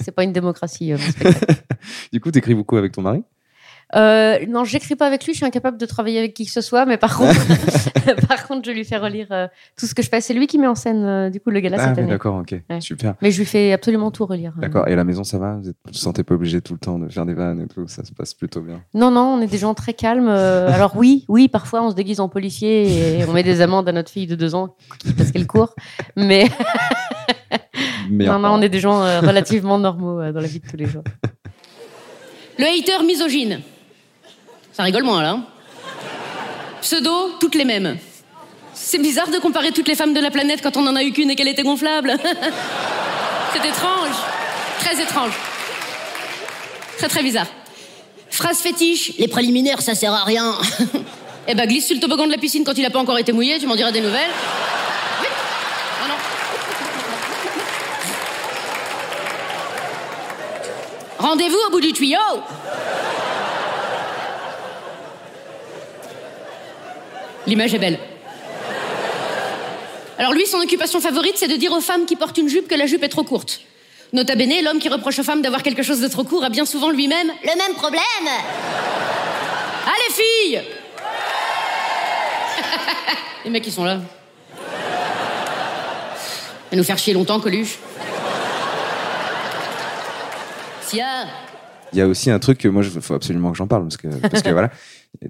c'est 0.00 0.12
pas 0.12 0.24
une 0.24 0.32
démocratie. 0.32 0.92
mon 0.92 0.98
spectacle. 0.98 1.62
Du 2.12 2.20
coup, 2.20 2.30
t'écris 2.30 2.54
beaucoup 2.54 2.76
avec 2.76 2.92
ton 2.92 3.02
mari? 3.02 3.22
Euh, 3.94 4.38
non, 4.48 4.64
j'écris 4.64 4.96
pas 4.96 5.06
avec 5.06 5.24
lui. 5.26 5.32
Je 5.32 5.36
suis 5.38 5.46
incapable 5.46 5.76
de 5.76 5.84
travailler 5.86 6.18
avec 6.18 6.32
qui 6.34 6.46
que 6.46 6.50
ce 6.52 6.60
soit. 6.62 6.86
Mais 6.86 6.96
par 6.96 7.16
contre, 7.16 7.34
par 8.28 8.46
contre, 8.46 8.66
je 8.66 8.70
lui 8.74 8.84
fais 8.84 8.96
relire 8.96 9.26
euh, 9.30 9.46
tout 9.78 9.86
ce 9.86 9.94
que 9.94 10.02
je 10.02 10.08
fais. 10.08 10.20
C'est 10.20 10.32
lui 10.34 10.46
qui 10.46 10.58
met 10.58 10.66
en 10.66 10.74
scène 10.74 11.04
euh, 11.04 11.30
du 11.30 11.40
coup 11.40 11.50
le 11.50 11.60
gala 11.60 11.76
Ah, 11.78 11.88
cette 11.88 11.98
année. 11.98 12.08
d'accord, 12.08 12.36
ok. 12.36 12.54
Ouais. 12.70 12.80
Super. 12.80 13.14
Mais 13.20 13.30
je 13.30 13.38
lui 13.38 13.44
fais 13.46 13.72
absolument 13.72 14.10
tout 14.10 14.24
relire. 14.26 14.52
euh. 14.58 14.62
D'accord. 14.62 14.88
Et 14.88 14.92
à 14.94 14.96
la 14.96 15.04
maison, 15.04 15.24
ça 15.24 15.38
va? 15.38 15.56
Vous 15.60 15.68
êtes- 15.68 15.76
vous 15.84 15.92
vous 15.92 15.98
sentez 15.98 16.22
pas 16.24 16.34
obligé 16.34 16.60
tout 16.60 16.72
le 16.72 16.78
temps 16.78 16.98
de 16.98 17.08
faire 17.08 17.26
des 17.26 17.34
vannes 17.34 17.60
et 17.60 17.66
tout? 17.66 17.86
Ça 17.86 18.02
se 18.04 18.12
passe 18.12 18.32
plutôt 18.34 18.60
bien? 18.62 18.80
Non, 18.94 19.10
non, 19.10 19.34
on 19.38 19.40
est 19.42 19.46
des 19.46 19.58
gens 19.58 19.74
très 19.74 19.92
calmes. 19.94 20.28
Euh, 20.28 20.70
alors 20.72 20.96
oui, 20.96 21.24
oui, 21.28 21.48
parfois 21.48 21.82
on 21.82 21.90
se 21.90 21.94
déguise 21.94 22.20
en 22.20 22.28
policier 22.28 23.18
et 23.20 23.24
on 23.26 23.32
met 23.32 23.42
des 23.42 23.60
amendes 23.60 23.88
à 23.88 23.92
notre 23.92 24.10
fille 24.10 24.26
de 24.26 24.34
deux 24.36 24.54
ans 24.54 24.74
parce 25.18 25.30
qu'elle 25.32 25.46
court. 25.46 25.74
Mais 26.16 26.46
Mais 28.10 28.26
non, 28.26 28.38
non, 28.38 28.50
on 28.54 28.62
est 28.62 28.68
des 28.68 28.80
gens 28.80 29.02
euh, 29.02 29.20
relativement 29.20 29.78
normaux 29.78 30.20
euh, 30.20 30.32
dans 30.32 30.40
la 30.40 30.46
vie 30.46 30.60
de 30.60 30.66
tous 30.66 30.76
les 30.76 30.86
jours. 30.86 31.02
Le 32.58 32.64
hater 32.64 33.04
misogyne. 33.06 33.60
Ça 34.72 34.82
rigole 34.84 35.02
moins, 35.02 35.22
là. 35.22 35.30
hein. 35.30 35.44
Pseudo, 36.80 37.32
toutes 37.38 37.54
les 37.54 37.64
mêmes. 37.64 37.98
C'est 38.74 38.98
bizarre 38.98 39.28
de 39.28 39.38
comparer 39.38 39.70
toutes 39.72 39.86
les 39.88 39.94
femmes 39.94 40.14
de 40.14 40.20
la 40.20 40.30
planète 40.30 40.60
quand 40.62 40.76
on 40.76 40.86
en 40.86 40.96
a 40.96 41.02
eu 41.02 41.12
qu'une 41.12 41.30
et 41.30 41.36
qu'elle 41.36 41.48
était 41.48 41.62
gonflable. 41.62 42.16
C'est 43.52 43.68
étrange. 43.68 44.16
Très 44.80 45.00
étrange. 45.00 45.32
Très, 46.96 47.08
très 47.08 47.22
bizarre. 47.22 47.46
Phrase 48.30 48.58
fétiche. 48.60 49.12
Les 49.18 49.28
préliminaires, 49.28 49.82
ça 49.82 49.94
sert 49.94 50.12
à 50.14 50.24
rien. 50.24 50.54
eh 51.48 51.54
ben, 51.54 51.66
glisse 51.66 51.86
sur 51.86 51.94
le 51.94 52.00
toboggan 52.00 52.26
de 52.26 52.32
la 52.32 52.38
piscine 52.38 52.64
quand 52.64 52.76
il 52.78 52.84
a 52.86 52.90
pas 52.90 52.98
encore 52.98 53.18
été 53.18 53.32
mouillé, 53.32 53.58
tu 53.58 53.66
m'en 53.66 53.76
diras 53.76 53.92
des 53.92 54.00
nouvelles. 54.00 54.30
Ah. 56.02 56.06
Rendez-vous 61.18 61.58
au 61.68 61.70
bout 61.70 61.80
du 61.80 61.92
tuyau. 61.92 62.18
L'image 67.52 67.74
est 67.74 67.78
belle. 67.78 67.98
Alors 70.16 70.32
lui, 70.32 70.46
son 70.46 70.56
occupation 70.56 71.02
favorite, 71.02 71.34
c'est 71.36 71.48
de 71.48 71.56
dire 71.56 71.70
aux 71.72 71.82
femmes 71.82 72.06
qui 72.06 72.16
portent 72.16 72.38
une 72.38 72.48
jupe 72.48 72.66
que 72.66 72.74
la 72.74 72.86
jupe 72.86 73.02
est 73.02 73.10
trop 73.10 73.24
courte. 73.24 73.60
Nota 74.14 74.34
bene, 74.36 74.64
l'homme 74.64 74.78
qui 74.78 74.88
reproche 74.88 75.18
aux 75.18 75.22
femmes 75.22 75.42
d'avoir 75.42 75.62
quelque 75.62 75.82
chose 75.82 76.00
de 76.00 76.08
trop 76.08 76.24
court 76.24 76.44
a 76.44 76.48
bien 76.48 76.64
souvent 76.64 76.88
lui-même 76.88 77.30
le 77.42 77.58
même 77.58 77.74
problème. 77.74 78.02
Les 79.84 80.14
filles 80.14 80.62
Les 83.44 83.50
mecs, 83.50 83.66
ils 83.66 83.72
sont 83.72 83.84
là. 83.84 84.00
À 86.72 86.74
nous 86.74 86.84
faire 86.84 86.96
chier 86.96 87.12
longtemps, 87.12 87.38
Coluche. 87.38 87.76
Sia. 90.86 91.26
Il 91.92 91.98
y 91.98 92.00
a 92.02 92.06
aussi 92.08 92.30
un 92.30 92.38
truc 92.38 92.58
que 92.58 92.68
moi, 92.68 92.82
il 92.82 93.00
faut 93.02 93.14
absolument 93.14 93.52
que 93.52 93.58
j'en 93.58 93.66
parle 93.66 93.82
parce 93.82 93.96
que, 93.96 94.08
parce 94.28 94.42
que 94.42 94.50
voilà, 94.52 94.70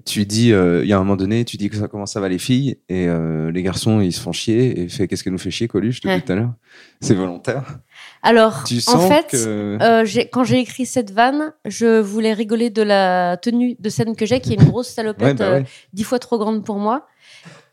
tu 0.04 0.24
dis, 0.26 0.52
euh, 0.52 0.82
il 0.84 0.88
y 0.88 0.92
a 0.92 0.96
un 0.96 1.00
moment 1.00 1.16
donné, 1.16 1.44
tu 1.44 1.56
dis 1.56 1.68
que 1.68 1.76
ça 1.76 1.88
comment 1.88 2.06
ça 2.06 2.20
va 2.20 2.28
les 2.28 2.38
filles 2.38 2.78
et 2.88 3.08
euh, 3.08 3.50
les 3.50 3.62
garçons 3.64 4.00
ils 4.00 4.12
se 4.12 4.20
font 4.20 4.30
chier 4.32 4.80
et 4.80 4.88
fait 4.88 5.08
qu'est-ce 5.08 5.24
qu'elle 5.24 5.32
nous 5.32 5.38
fait 5.40 5.50
chier 5.50 5.66
Coluche 5.66 6.00
depuis 6.00 6.10
Ouais. 6.14 6.20
tout 6.20 6.32
à 6.32 6.36
l'heure? 6.36 6.52
C'est 7.00 7.14
volontaire. 7.14 7.78
Alors, 8.22 8.62
Tu 8.64 8.78
en 8.86 9.00
fait, 9.08 9.26
que 9.28 9.78
euh, 9.82 10.04
quand 10.32 10.44
j'ai 10.44 10.60
écrit 10.60 10.86
cette 10.86 11.10
vanne, 11.10 11.52
je 11.66 12.00
voulais 12.00 12.32
rigoler 12.32 12.70
de 12.70 12.82
la 12.82 13.36
tenue 13.36 13.74
de 13.80 13.88
scène 13.88 14.14
que 14.14 14.24
j'ai, 14.24 14.38
qui 14.40 14.52
est 14.52 14.62
une 14.62 14.68
grosse 14.68 14.88
salopette 14.94 15.26
Ouais, 15.26 15.34
bah 15.34 15.52
ouais. 15.54 15.64
dix 15.92 16.04
fois 16.04 16.20
trop 16.20 16.38
grande 16.38 16.64
pour 16.64 16.76
moi. 16.78 17.06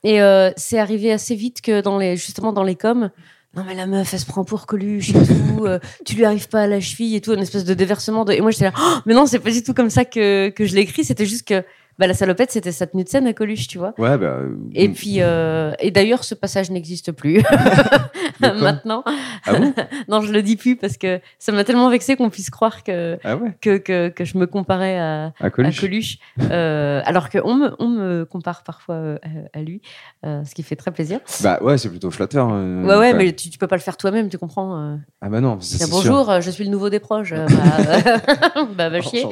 Et 0.04 0.20
c'est 0.56 0.80
arrivé 0.80 1.12
assez 1.12 1.36
vite 1.36 1.62
que 1.62 1.82
dans 1.82 1.98
les, 2.00 2.16
justement 2.16 2.54
dans 2.54 2.64
les 2.64 2.76
coms, 2.76 3.12
non 3.56 3.64
mais 3.66 3.74
la 3.74 3.88
meuf, 3.88 4.14
elle 4.14 4.20
se 4.20 4.26
prend 4.26 4.44
pour 4.44 4.68
Coluche 4.68 5.10
et 5.10 5.14
tout, 5.14 5.66
euh, 5.66 5.80
tu 6.06 6.16
lui 6.16 6.24
arrives 6.24 6.50
pas 6.50 6.62
à 6.62 6.68
la 6.68 6.80
cheville 6.80 7.16
et 7.16 7.22
tout, 7.22 7.34
une 7.34 7.42
espèce 7.42 7.66
de 7.66 7.74
déversement. 7.74 8.24
De... 8.24 8.34
Et 8.34 8.42
moi 8.42 8.52
j'étais 8.52 8.66
là, 8.66 8.74
Oh, 8.78 8.98
mais 9.06 9.14
non, 9.14 9.26
c'est 9.26 9.40
pas 9.40 9.52
du 9.52 9.64
tout 9.64 9.74
comme 9.74 9.90
ça 9.90 10.06
que, 10.06 10.50
que 10.50 10.66
je 10.66 10.76
l'ai 10.76 10.82
écrit, 10.82 11.04
c'était 11.04 11.26
juste 11.26 11.48
que 11.48 11.64
bah, 12.00 12.08
la 12.08 12.14
salopette, 12.16 12.50
c'était 12.52 12.72
sa 12.72 12.88
tenue 12.88 13.04
de 13.04 13.10
scène 13.10 13.28
à 13.28 13.34
Coluche, 13.34 13.68
tu 13.68 13.78
vois. 13.78 13.94
Ouais, 14.00 14.18
bah. 14.18 14.26
euh, 14.40 14.56
Et 14.74 14.90
puis, 14.90 15.18
euh, 15.20 15.74
et 15.80 15.92
d'ailleurs, 15.92 16.24
ce 16.24 16.34
passage 16.34 16.72
n'existe 16.72 17.12
plus 17.12 17.44
maintenant. 18.40 19.04
Ah 19.46 19.54
bon? 19.54 19.74
Non, 20.08 20.22
je 20.22 20.32
le 20.32 20.42
dis 20.42 20.56
plus 20.56 20.76
parce 20.76 20.98
que 20.98 21.20
ça 21.38 21.52
m'a 21.52 21.64
tellement 21.64 21.90
vexé 21.90 22.16
qu'on 22.16 22.30
puisse 22.30 22.50
croire 22.50 22.84
que, 22.84 23.18
Ah 23.24 23.36
ouais? 23.36 23.52
que, 23.62 23.78
que, 23.78 24.10
que 24.10 24.26
je 24.26 24.38
me 24.38 24.48
comparais 24.48 24.98
à, 24.98 25.26
À 25.40 25.46
à 25.46 25.50
Coluche. 25.50 25.82
Coluche, 25.82 26.18
euh, 26.52 27.02
alors 27.06 27.30
qu'on 27.30 27.54
me, 27.56 27.76
on 27.80 27.88
me 27.90 28.24
compare 28.26 28.64
parfois 28.64 28.96
euh, 28.96 29.18
à, 29.54 29.60
à 29.60 29.62
lui, 29.62 29.82
euh, 30.26 30.44
ce 30.46 30.56
qui 30.56 30.64
fait 30.64 30.76
très 30.76 30.92
plaisir. 30.92 31.20
Bah 31.42 31.60
ouais, 31.62 31.78
c'est 31.78 31.90
plutôt 31.90 32.10
flatteur. 32.12 32.48
euh, 32.52 32.84
ouais, 32.86 32.96
ouais, 32.98 33.14
mais 33.14 33.34
tu, 33.34 33.50
tu 33.50 33.58
peux 33.58 33.68
pas 33.68 33.76
le 33.76 33.82
faire 33.82 33.98
toi-même, 33.98 34.30
tu 34.30 34.38
comprends 34.38 34.80
euh. 34.80 34.96
Ah 35.22 35.30
bah 35.30 35.42
non, 35.42 35.58
c'est 35.60 35.90
Bonjour, 35.90 36.24
sûr. 36.24 36.30
euh, 36.30 36.42
je 36.42 36.50
suis 36.50 36.64
le 36.64 36.70
nouveau 36.72 36.90
des 36.90 37.00
proches. 37.00 37.34
euh, 37.34 37.46
bah, 37.46 38.66
bah, 38.76 38.90
va 38.90 39.02
chier. 39.02 39.26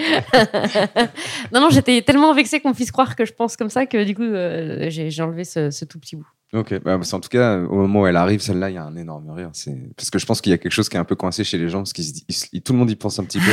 Non, 1.53 1.61
non, 1.61 1.69
j'étais 1.69 2.01
tellement 2.01 2.33
vexée 2.33 2.56
qu'on 2.59 2.73
puisse 2.73 2.91
croire 2.91 3.15
que 3.15 3.25
je 3.25 3.33
pense 3.33 3.57
comme 3.57 3.69
ça 3.69 3.85
que 3.85 4.03
du 4.03 4.15
coup, 4.15 4.23
euh, 4.23 4.89
j'ai 4.89 5.21
enlevé 5.21 5.43
ce, 5.43 5.71
ce 5.71 5.85
tout 5.85 5.99
petit 5.99 6.15
bout. 6.15 6.27
Ok, 6.53 6.81
bah, 6.81 6.97
en 6.97 7.19
tout 7.19 7.27
cas, 7.27 7.57
au 7.57 7.75
moment 7.75 8.01
où 8.01 8.07
elle 8.07 8.15
arrive, 8.15 8.39
celle-là, 8.39 8.69
il 8.69 8.75
y 8.75 8.77
a 8.77 8.83
un 8.83 8.95
énorme 8.95 9.29
rire. 9.31 9.49
Parce 9.97 10.09
que 10.09 10.17
je 10.17 10.25
pense 10.25 10.39
qu'il 10.39 10.51
y 10.51 10.53
a 10.53 10.57
quelque 10.57 10.71
chose 10.71 10.87
qui 10.87 10.95
est 10.95 10.99
un 10.99 11.03
peu 11.03 11.15
coincé 11.15 11.43
chez 11.43 11.57
les 11.57 11.67
gens, 11.67 11.79
parce 11.79 11.91
que 11.91 12.59
tout 12.59 12.71
le 12.71 12.79
monde 12.79 12.89
y 12.89 12.95
pense 12.95 13.19
un 13.19 13.25
petit 13.25 13.39
peu. 13.39 13.51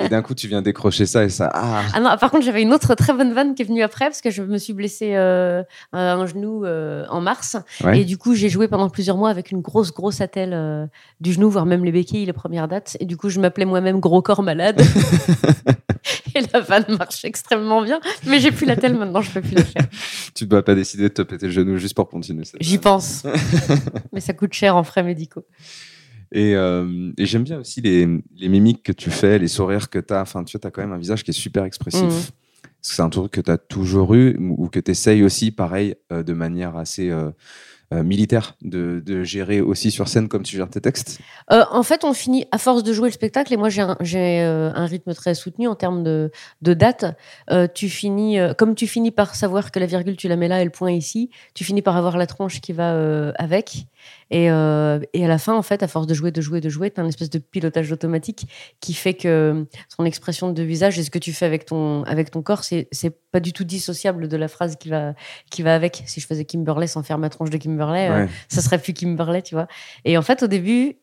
et 0.04 0.08
d'un 0.08 0.22
coup, 0.22 0.34
tu 0.34 0.48
viens 0.48 0.62
décrocher 0.62 1.04
ça 1.04 1.24
et 1.24 1.28
ça. 1.28 1.50
Ah, 1.52 1.82
Ah 1.92 2.00
non, 2.00 2.16
par 2.18 2.30
contre, 2.30 2.46
j'avais 2.46 2.62
une 2.62 2.72
autre 2.72 2.94
très 2.94 3.12
bonne 3.12 3.34
vanne 3.34 3.54
qui 3.54 3.60
est 3.60 3.66
venue 3.66 3.82
après 3.82 4.06
parce 4.06 4.22
que 4.22 4.30
je 4.30 4.42
me 4.42 4.56
suis 4.56 4.72
blessée 4.72 5.14
euh, 5.14 5.62
à 5.92 6.14
un 6.14 6.24
genou 6.24 6.64
euh, 6.64 7.04
en 7.10 7.20
mars. 7.20 7.58
Ouais. 7.84 8.00
Et 8.00 8.04
du 8.06 8.16
coup, 8.16 8.34
j'ai 8.34 8.48
joué 8.48 8.66
pendant 8.66 8.88
plusieurs 8.88 9.18
mois 9.18 9.28
avec 9.28 9.50
une 9.50 9.60
grosse, 9.60 9.92
grosse 9.92 10.22
attelle 10.22 10.54
euh, 10.54 10.86
du 11.20 11.34
genou, 11.34 11.50
voire 11.50 11.66
même 11.66 11.84
les 11.84 11.92
béquilles, 11.92 12.24
les 12.24 12.32
premières 12.32 12.66
dates. 12.66 12.96
Et 12.98 13.04
du 13.04 13.18
coup, 13.18 13.28
je 13.28 13.40
m'appelais 13.40 13.66
moi-même 13.66 14.00
Gros 14.00 14.22
Corps 14.22 14.42
Malade. 14.42 14.80
et 16.34 16.40
la 16.52 16.60
vanne 16.60 16.96
marche 16.98 17.24
extrêmement 17.24 17.82
bien. 17.82 18.00
Mais 18.26 18.40
j'ai 18.40 18.52
plus 18.52 18.66
l'attelle 18.66 18.96
maintenant, 18.96 19.22
je 19.22 19.30
peux 19.30 19.40
plus 19.40 19.54
la 19.54 19.64
faire. 19.64 19.86
tu 20.34 20.44
ne 20.44 20.48
dois 20.48 20.64
pas 20.64 20.74
décider 20.74 21.04
de 21.04 21.08
te 21.08 21.22
péter 21.22 21.46
le 21.46 21.52
genou 21.52 21.76
juste 21.78 21.94
pour 21.94 22.08
continuer. 22.08 22.44
J'y 22.60 22.78
pense. 22.78 23.24
Mais 24.12 24.20
ça 24.20 24.32
coûte 24.32 24.52
cher 24.52 24.76
en 24.76 24.84
frais 24.84 25.02
médicaux. 25.02 25.46
Et, 26.32 26.54
euh, 26.56 27.12
et 27.16 27.26
j'aime 27.26 27.44
bien 27.44 27.60
aussi 27.60 27.80
les, 27.80 28.06
les 28.36 28.48
mimiques 28.48 28.82
que 28.82 28.92
tu 28.92 29.10
fais, 29.10 29.38
les 29.38 29.48
sourires 29.48 29.88
que 29.88 29.98
tu 29.98 30.12
as. 30.12 30.22
Enfin, 30.22 30.44
tu 30.44 30.58
vois, 30.58 30.66
as 30.66 30.70
quand 30.70 30.82
même 30.82 30.92
un 30.92 30.98
visage 30.98 31.22
qui 31.22 31.30
est 31.30 31.34
super 31.34 31.64
expressif. 31.64 32.02
Mhm. 32.02 32.08
Est-ce 32.08 32.90
que 32.90 32.96
c'est 32.96 33.02
un 33.02 33.10
truc 33.10 33.32
que 33.32 33.40
tu 33.40 33.50
as 33.50 33.58
toujours 33.58 34.14
eu 34.14 34.36
ou 34.38 34.68
que 34.68 34.80
tu 34.80 34.90
essayes 34.90 35.22
aussi, 35.22 35.50
pareil, 35.50 35.94
euh, 36.12 36.22
de 36.22 36.32
manière 36.32 36.76
assez 36.76 37.10
euh, 37.10 37.30
euh, 37.94 38.02
militaire, 38.02 38.56
de, 38.62 39.22
gérer 39.22 39.60
aussi 39.60 39.92
sur 39.92 40.08
scène 40.08 40.26
comme 40.28 40.42
tu 40.42 40.56
gères 40.56 40.68
tes 40.68 40.80
textes 40.80 41.20
Euh, 41.52 41.62
en 41.70 41.84
fait, 41.84 42.02
on 42.02 42.12
finit 42.12 42.44
à 42.50 42.58
force 42.58 42.82
de 42.82 42.92
jouer 42.92 43.08
le 43.08 43.12
spectacle, 43.12 43.52
et 43.54 43.56
moi 43.56 43.68
j'ai 43.68 43.82
un, 43.82 43.96
euh, 44.14 44.72
rythme 44.86 45.14
très 45.14 45.34
soutenu 45.34 45.68
en 45.68 45.76
termes 45.76 46.02
de, 46.02 46.32
de 46.62 46.74
date. 46.74 47.04
Tu 47.74 47.88
finis, 47.88 48.38
comme 48.58 48.74
tu 48.74 48.88
finis 48.88 49.12
par 49.12 49.36
savoir 49.36 49.70
que 49.70 49.78
la 49.78 49.86
virgule 49.86 50.16
tu 50.16 50.26
la 50.26 50.34
mets 50.34 50.48
là 50.48 50.62
et 50.62 50.64
le 50.64 50.70
point 50.70 50.90
ici, 50.90 51.30
tu 51.54 51.62
finis 51.62 51.82
par 51.82 51.96
avoir 51.96 52.16
la 52.16 52.26
tronche 52.26 52.60
qui 52.60 52.72
va 52.72 53.32
avec. 53.38 53.86
Et, 54.30 54.50
euh, 54.50 54.98
et 55.12 55.24
à 55.24 55.28
la 55.28 55.38
fin, 55.38 55.54
en 55.54 55.62
fait, 55.62 55.82
à 55.82 55.88
force 55.88 56.06
de 56.06 56.14
jouer, 56.14 56.30
de 56.32 56.40
jouer, 56.40 56.60
de 56.60 56.68
jouer, 56.68 56.90
tu 56.90 57.00
as 57.00 57.04
un 57.04 57.08
espèce 57.08 57.30
de 57.30 57.38
pilotage 57.38 57.92
automatique 57.92 58.48
qui 58.80 58.92
fait 58.94 59.14
que 59.14 59.66
son 59.94 60.04
expression 60.04 60.50
de 60.52 60.62
visage 60.62 60.98
et 60.98 61.02
ce 61.04 61.10
que 61.10 61.18
tu 61.18 61.32
fais 61.32 61.46
avec 61.46 61.64
ton, 61.64 62.02
avec 62.04 62.30
ton 62.30 62.42
corps, 62.42 62.64
c'est 62.64 62.88
c'est 62.92 63.14
pas 63.30 63.40
du 63.40 63.52
tout 63.52 63.64
dissociable 63.64 64.28
de 64.28 64.36
la 64.36 64.48
phrase 64.48 64.76
qui 64.76 64.88
va, 64.88 65.14
qui 65.50 65.62
va 65.62 65.74
avec. 65.74 66.02
Si 66.06 66.20
je 66.20 66.26
faisais 66.26 66.44
Kimberley 66.44 66.86
sans 66.86 67.02
faire 67.02 67.18
ma 67.18 67.28
tronche 67.28 67.50
de 67.50 67.56
Kimberley, 67.56 68.08
euh, 68.10 68.24
Ouais. 68.24 68.28
ça 68.48 68.60
serait 68.62 68.78
plus 68.78 68.92
Kimberley, 68.94 69.42
tu 69.42 69.54
vois. 69.54 69.68
Et 70.04 70.16
en 70.18 70.22
fait, 70.22 70.42
au 70.42 70.46
début, 70.48 70.96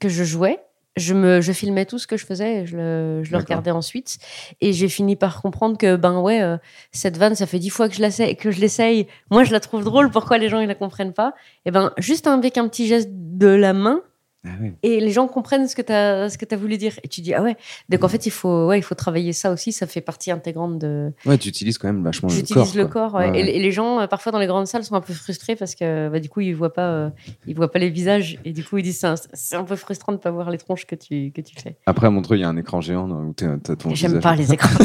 que 0.00 0.08
je 0.08 0.24
jouais, 0.24 0.58
je 0.96 1.14
me 1.14 1.40
je 1.40 1.52
filmais 1.52 1.84
tout 1.84 1.98
ce 1.98 2.06
que 2.06 2.16
je 2.16 2.24
faisais 2.24 2.62
et 2.62 2.66
je 2.66 2.76
le, 2.76 3.24
je 3.24 3.32
le 3.32 3.38
regardais 3.38 3.70
ensuite. 3.70 4.18
Et 4.60 4.72
j'ai 4.72 4.88
fini 4.88 5.16
par 5.16 5.42
comprendre 5.42 5.76
que 5.76 5.96
ben 5.96 6.20
ouais 6.20 6.42
euh, 6.42 6.56
cette 6.92 7.16
vanne 7.16 7.34
ça 7.34 7.46
fait 7.46 7.58
dix 7.58 7.70
fois 7.70 7.88
que 7.88 7.94
je 7.94 8.34
que 8.34 8.50
je 8.50 8.60
l'essaye. 8.60 9.06
Moi 9.30 9.44
je 9.44 9.52
la 9.52 9.60
trouve 9.60 9.84
drôle. 9.84 10.10
Pourquoi 10.10 10.38
les 10.38 10.48
gens 10.48 10.60
ils 10.60 10.68
la 10.68 10.74
comprennent 10.74 11.12
pas? 11.12 11.34
Et 11.64 11.70
ben 11.70 11.92
juste 11.98 12.26
avec 12.26 12.56
un 12.56 12.68
petit 12.68 12.86
geste 12.86 13.10
de 13.12 13.48
la 13.48 13.72
main 13.72 14.00
Ah 14.46 14.50
oui. 14.60 14.72
et 14.82 15.00
les 15.00 15.10
gens 15.10 15.26
comprennent 15.26 15.68
ce 15.68 15.74
que 15.76 15.82
tu 15.82 15.92
as 15.92 16.56
voulu 16.56 16.76
dire 16.76 16.92
et 17.02 17.08
tu 17.08 17.20
dis 17.20 17.34
ah 17.34 17.42
ouais 17.42 17.56
donc 17.88 18.04
en 18.04 18.08
fait 18.08 18.26
il 18.26 18.30
faut 18.30 18.66
ouais 18.68 18.78
il 18.78 18.82
faut 18.82 18.94
travailler 18.94 19.32
ça 19.32 19.50
aussi 19.50 19.72
ça 19.72 19.86
fait 19.86 20.00
partie 20.00 20.30
intégrante 20.30 20.78
de 20.78 21.12
Ouais, 21.24 21.38
tu 21.38 21.48
utilises 21.48 21.78
quand 21.78 21.88
même 21.88 22.02
vachement 22.02 22.28
le 22.28 22.34
corps. 22.34 22.46
J'utilise 22.46 22.74
le 22.74 22.86
corps, 22.86 23.14
ouais. 23.14 23.30
Ouais, 23.30 23.40
Et, 23.40 23.58
les 23.58 23.72
gens, 23.72 24.00
euh, 24.00 24.06
parfois 24.06 24.32
dans 24.32 24.38
les 24.38 24.46
grandes 24.46 24.66
salles, 24.66 24.84
sont 24.84 24.94
un 24.94 25.00
peu 25.00 25.12
frustrés 25.12 25.56
parce 25.56 25.74
que 25.74 26.08
bah, 26.08 26.20
du 26.20 26.28
coup, 26.28 26.40
ils 26.40 26.54
voient 26.54 26.72
pas, 26.72 26.88
euh, 26.88 27.10
ils 27.46 27.54
voient 27.54 27.70
pas 27.70 27.78
les 27.78 27.90
visages 27.90 28.38
et 28.44 28.52
du 28.52 28.64
coup, 28.64 28.78
ils 28.78 28.82
disent 28.82 29.04
c'est 29.32 29.56
un, 29.56 29.64
peu 29.64 29.76
frustrant 29.76 30.12
de 30.12 30.18
pas 30.18 30.30
voir 30.30 30.50
les 30.50 30.58
tronches 30.58 30.86
que 30.86 30.94
tu 30.94 31.32
que 31.32 31.40
tu 31.40 31.56
fais. 31.56 31.76
Après, 31.86 32.06
à 32.06 32.10
Montreux, 32.10 32.36
il 32.36 32.40
y 32.40 32.44
a 32.44 32.48
un 32.48 32.56
écran 32.56 32.80
géant 32.80 33.08
où 33.10 33.32
ton 33.34 33.60
J'aime 33.94 34.20
pas 34.20 34.34
les 34.34 34.52
écrans. 34.52 34.68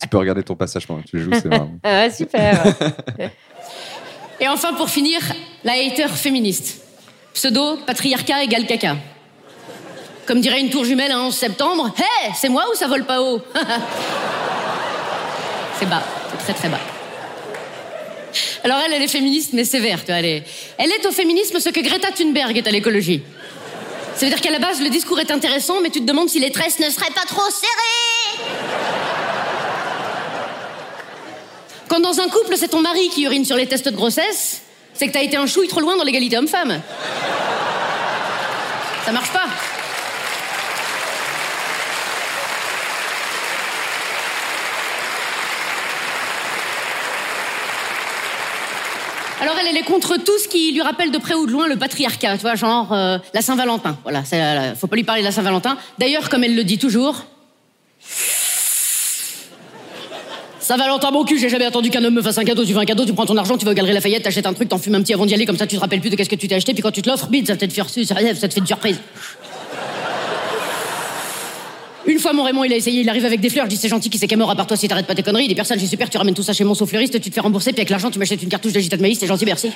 Tu 0.00 0.08
peux 0.08 0.16
regarder 0.16 0.42
ton 0.42 0.56
passage 0.56 0.86
pendant 0.86 1.02
que 1.02 1.08
tu 1.08 1.20
joues, 1.20 1.30
c'est 1.34 1.48
marrant. 1.48 1.70
ah, 1.82 1.88
ouais, 1.88 2.10
super. 2.10 2.64
Et 4.40 4.48
enfin, 4.48 4.72
pour 4.72 4.88
finir, 4.88 5.20
la 5.62 5.72
hater 5.72 6.08
féministe. 6.08 6.89
Pseudo, 7.40 7.78
patriarcat 7.86 8.44
égale 8.44 8.66
caca. 8.66 8.98
Comme 10.26 10.42
dirait 10.42 10.60
une 10.60 10.68
tour 10.68 10.84
jumelle 10.84 11.10
un 11.10 11.22
11 11.22 11.34
septembre, 11.34 11.90
Hé, 11.96 12.32
c'est 12.38 12.50
moi 12.50 12.66
ou 12.70 12.76
ça 12.76 12.86
vole 12.86 13.06
pas 13.06 13.22
haut? 13.22 13.40
C'est 15.78 15.86
bas, 15.86 16.02
c'est 16.30 16.44
très 16.44 16.52
très 16.52 16.68
bas. 16.68 16.80
Alors 18.62 18.76
elle, 18.84 18.92
elle 18.92 19.00
est 19.00 19.08
féministe, 19.08 19.54
mais 19.54 19.64
sévère, 19.64 20.00
tu 20.00 20.08
vois, 20.08 20.16
elle 20.16 20.26
est... 20.26 20.44
Elle 20.76 20.92
est 20.92 21.06
au 21.06 21.12
féminisme 21.12 21.58
ce 21.58 21.70
que 21.70 21.80
Greta 21.80 22.12
Thunberg 22.12 22.58
est 22.58 22.68
à 22.68 22.70
l'écologie. 22.70 23.22
Ça 24.14 24.26
veut 24.26 24.30
dire 24.30 24.42
qu'à 24.42 24.50
la 24.50 24.58
base, 24.58 24.82
le 24.82 24.90
discours 24.90 25.18
est 25.18 25.30
intéressant, 25.30 25.80
mais 25.80 25.88
tu 25.88 26.02
te 26.02 26.06
demandes 26.06 26.28
si 26.28 26.40
les 26.40 26.50
tresses 26.50 26.78
ne 26.78 26.90
seraient 26.90 27.14
pas 27.14 27.24
trop 27.26 27.50
serrées 27.50 28.50
Quand 31.88 32.00
dans 32.00 32.20
un 32.20 32.28
couple, 32.28 32.58
c'est 32.58 32.68
ton 32.68 32.82
mari 32.82 33.08
qui 33.08 33.22
urine 33.22 33.46
sur 33.46 33.56
les 33.56 33.66
tests 33.66 33.88
de 33.88 33.96
grossesse, 33.96 34.60
c'est 35.00 35.08
que 35.08 35.14
t'as 35.14 35.22
été 35.22 35.38
un 35.38 35.46
chouille 35.46 35.66
trop 35.66 35.80
loin 35.80 35.96
dans 35.96 36.04
l'égalité 36.04 36.36
homme-femme. 36.36 36.78
Ça 39.06 39.12
marche 39.12 39.32
pas. 39.32 39.46
Alors 49.40 49.54
elle, 49.58 49.68
elle 49.68 49.76
est 49.78 49.84
contre 49.84 50.18
tout 50.18 50.38
ce 50.38 50.48
qui 50.48 50.70
lui 50.72 50.82
rappelle 50.82 51.10
de 51.10 51.16
près 51.16 51.32
ou 51.32 51.46
de 51.46 51.52
loin 51.52 51.66
le 51.66 51.76
patriarcat, 51.76 52.36
tu 52.36 52.42
vois, 52.42 52.56
genre 52.56 52.92
euh, 52.92 53.16
la 53.32 53.40
Saint-Valentin. 53.40 53.96
Voilà, 54.02 54.22
faut 54.74 54.86
pas 54.86 54.96
lui 54.96 55.04
parler 55.04 55.22
de 55.22 55.26
la 55.26 55.32
Saint-Valentin. 55.32 55.78
D'ailleurs, 55.98 56.28
comme 56.28 56.44
elle 56.44 56.54
le 56.54 56.64
dit 56.64 56.76
toujours, 56.76 57.24
Saint-Valentin, 60.70 61.10
mon 61.10 61.24
cul, 61.24 61.36
j'ai 61.36 61.48
jamais 61.48 61.64
attendu 61.64 61.90
qu'un 61.90 62.04
homme 62.04 62.14
me 62.14 62.22
fasse 62.22 62.38
un 62.38 62.44
cadeau. 62.44 62.64
Tu 62.64 62.72
veux 62.72 62.78
un 62.78 62.84
cadeau, 62.84 63.04
tu 63.04 63.12
prends 63.12 63.26
ton 63.26 63.36
argent, 63.36 63.58
tu 63.58 63.64
vas 63.64 63.72
au 63.72 63.74
Galerie 63.74 63.92
Lafayette, 63.92 64.22
t'achètes 64.22 64.46
un 64.46 64.52
truc, 64.52 64.68
t'en 64.68 64.78
fumes 64.78 64.94
un 64.94 65.02
petit 65.02 65.12
avant 65.12 65.26
d'y 65.26 65.34
aller, 65.34 65.44
comme 65.44 65.56
ça 65.56 65.66
tu 65.66 65.74
te 65.74 65.80
rappelles 65.80 66.00
plus 66.00 66.10
de 66.10 66.14
qu'est-ce 66.14 66.30
que 66.30 66.36
tu 66.36 66.46
t'es 66.46 66.54
acheté, 66.54 66.74
puis 66.74 66.80
quand 66.80 66.92
tu 66.92 67.02
te 67.02 67.10
l'offres, 67.10 67.26
bide, 67.26 67.48
ça 67.48 67.56
te 67.56 67.66
fait 67.66 67.82
reçu, 67.82 68.04
ça 68.04 68.14
ça 68.14 68.46
te 68.46 68.54
fait 68.54 68.60
une 68.60 68.68
surprise. 68.68 69.00
Une 72.06 72.20
fois, 72.20 72.32
mon 72.34 72.44
Raymond, 72.44 72.62
il 72.62 72.72
a 72.72 72.76
essayé, 72.76 73.00
il 73.00 73.08
arrive 73.08 73.24
avec 73.24 73.40
des 73.40 73.50
fleurs. 73.50 73.64
Je 73.64 73.70
dis, 73.70 73.76
c'est 73.78 73.88
gentil, 73.88 74.10
qui 74.10 74.18
c'est 74.18 74.30
est 74.30 74.36
mort 74.36 74.48
à 74.48 74.54
part 74.54 74.68
toi 74.68 74.76
si 74.76 74.86
t'arrêtes 74.86 75.06
pas 75.06 75.16
tes 75.16 75.24
conneries. 75.24 75.46
Il 75.46 75.48
dit, 75.48 75.56
personne, 75.56 75.80
j'ai 75.80 75.88
super, 75.88 76.08
tu 76.08 76.18
ramènes 76.18 76.34
tout 76.34 76.44
ça 76.44 76.52
chez 76.52 76.62
mon 76.62 76.76
fleuriste, 76.76 77.20
tu 77.20 77.30
te 77.30 77.34
fais 77.34 77.40
rembourser, 77.40 77.72
puis 77.72 77.80
avec 77.80 77.90
l'argent, 77.90 78.12
tu 78.12 78.20
m'achètes 78.20 78.40
une 78.40 78.48
cartouche 78.48 78.72
de 78.72 78.78
gita 78.78 78.96
de 78.96 79.02
maïs, 79.02 79.18
c'est 79.18 79.26
gentil, 79.26 79.46
merci. 79.46 79.72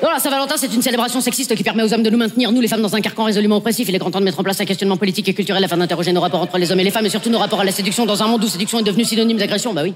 Voilà, 0.00 0.20
Saint-Valentin, 0.20 0.54
c'est 0.56 0.72
une 0.72 0.82
célébration 0.82 1.20
sexiste 1.20 1.56
qui 1.56 1.64
permet 1.64 1.82
aux 1.82 1.92
hommes 1.92 2.04
de 2.04 2.10
nous 2.10 2.18
maintenir, 2.18 2.52
nous 2.52 2.60
les 2.60 2.68
femmes, 2.68 2.82
dans 2.82 2.94
un 2.94 3.00
carcan 3.00 3.24
résolument 3.24 3.56
oppressif. 3.56 3.88
Il 3.88 3.94
est 3.96 3.98
grand 3.98 4.12
temps 4.12 4.20
de 4.20 4.24
mettre 4.24 4.38
en 4.38 4.44
place 4.44 4.60
un 4.60 4.64
questionnement 4.64 4.96
politique 4.96 5.28
et 5.28 5.34
culturel 5.34 5.64
afin 5.64 5.76
d'interroger 5.76 6.12
nos 6.12 6.20
rapports 6.20 6.40
entre 6.40 6.56
les 6.56 6.70
hommes 6.70 6.78
et 6.78 6.84
les 6.84 6.92
femmes 6.92 7.06
et 7.06 7.10
surtout 7.10 7.30
nos 7.30 7.38
rapports 7.38 7.60
à 7.60 7.64
la 7.64 7.72
séduction 7.72 8.06
dans 8.06 8.22
un 8.22 8.28
monde 8.28 8.44
où 8.44 8.46
séduction 8.46 8.78
est 8.78 8.84
devenue 8.84 9.04
synonyme 9.04 9.38
d'agression. 9.38 9.74
Bah 9.74 9.82
oui. 9.82 9.94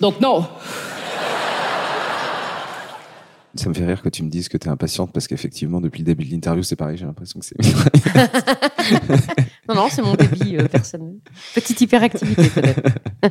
Donc 0.00 0.20
non. 0.20 0.46
Ça 3.54 3.68
me 3.68 3.74
fait 3.74 3.84
rire 3.84 4.02
que 4.02 4.08
tu 4.08 4.22
me 4.22 4.30
dises 4.30 4.48
que 4.48 4.56
tu 4.56 4.68
es 4.68 4.70
impatiente 4.70 5.12
parce 5.12 5.26
qu'effectivement, 5.26 5.80
depuis 5.80 6.00
le 6.00 6.06
début 6.06 6.24
de 6.24 6.30
l'interview, 6.30 6.62
c'est 6.62 6.76
pareil, 6.76 6.96
j'ai 6.96 7.04
l'impression 7.04 7.40
que 7.40 7.46
c'est. 7.46 7.56
non, 9.68 9.74
non, 9.74 9.88
c'est 9.90 10.02
mon 10.02 10.14
débit 10.14 10.56
euh, 10.56 10.68
personnel. 10.68 11.14
Petite 11.54 11.80
hyperactivité 11.80 12.48
peut-être. 12.48 12.82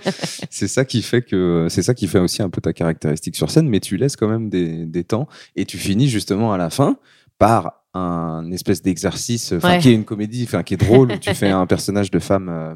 c'est 0.50 0.68
ça 0.68 0.86
qui 0.86 1.02
fait 1.02 1.22
que 1.22 1.68
c'est 1.70 1.82
ça 1.82 1.94
qui 1.94 2.08
fait 2.08 2.20
aussi 2.20 2.42
un 2.42 2.50
peu 2.50 2.62
ta 2.62 2.74
caractéristique 2.74 3.36
sur 3.36 3.50
scène, 3.50 3.70
mais 3.70 3.80
tu 3.80 3.98
laisses 3.98 4.16
quand 4.16 4.28
même 4.28 4.50
des, 4.50 4.86
des 4.86 5.04
temps 5.04 5.28
et 5.56 5.66
tu 5.66 5.78
finis 5.78 6.10
justement 6.10 6.54
à 6.54 6.58
la 6.58 6.70
fin 6.70 6.98
par 7.38 7.84
un 7.94 8.52
espèce 8.52 8.82
d'exercice, 8.82 9.54
Ouais. 9.64 9.80
qui 9.80 9.90
est 9.90 9.94
une 9.94 10.06
comédie, 10.06 10.48
qui 10.66 10.74
est 10.74 10.78
drôle 10.78 11.12
où 11.12 11.18
tu 11.18 11.34
fais 11.34 11.50
un 11.50 11.66
personnage 11.66 12.12
de 12.12 12.20
femme 12.20 12.50
euh, 12.50 12.76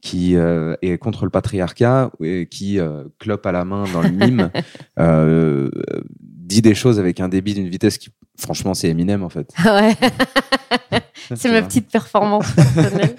qui 0.00 0.36
euh, 0.36 0.74
est 0.82 0.98
contre 0.98 1.24
le 1.24 1.30
patriarcat 1.30 2.10
et 2.22 2.46
qui 2.46 2.78
euh, 2.78 3.04
clope 3.18 3.46
à 3.46 3.52
la 3.52 3.64
main 3.64 3.84
dans 3.92 4.02
le 4.02 4.10
mime, 4.10 4.50
euh, 4.98 5.70
dit 6.48 6.62
des 6.62 6.74
choses 6.74 6.98
avec 6.98 7.20
un 7.20 7.28
débit 7.28 7.54
d'une 7.54 7.68
vitesse 7.68 7.98
qui, 7.98 8.10
franchement, 8.38 8.74
c'est 8.74 8.88
Eminem 8.88 9.22
en 9.22 9.28
fait. 9.28 9.48
ouais. 9.64 9.94
Tu 11.28 11.36
c'est 11.36 11.50
ma 11.52 11.62
petite 11.62 11.90
performance 11.90 12.50
personnelle. 12.56 13.14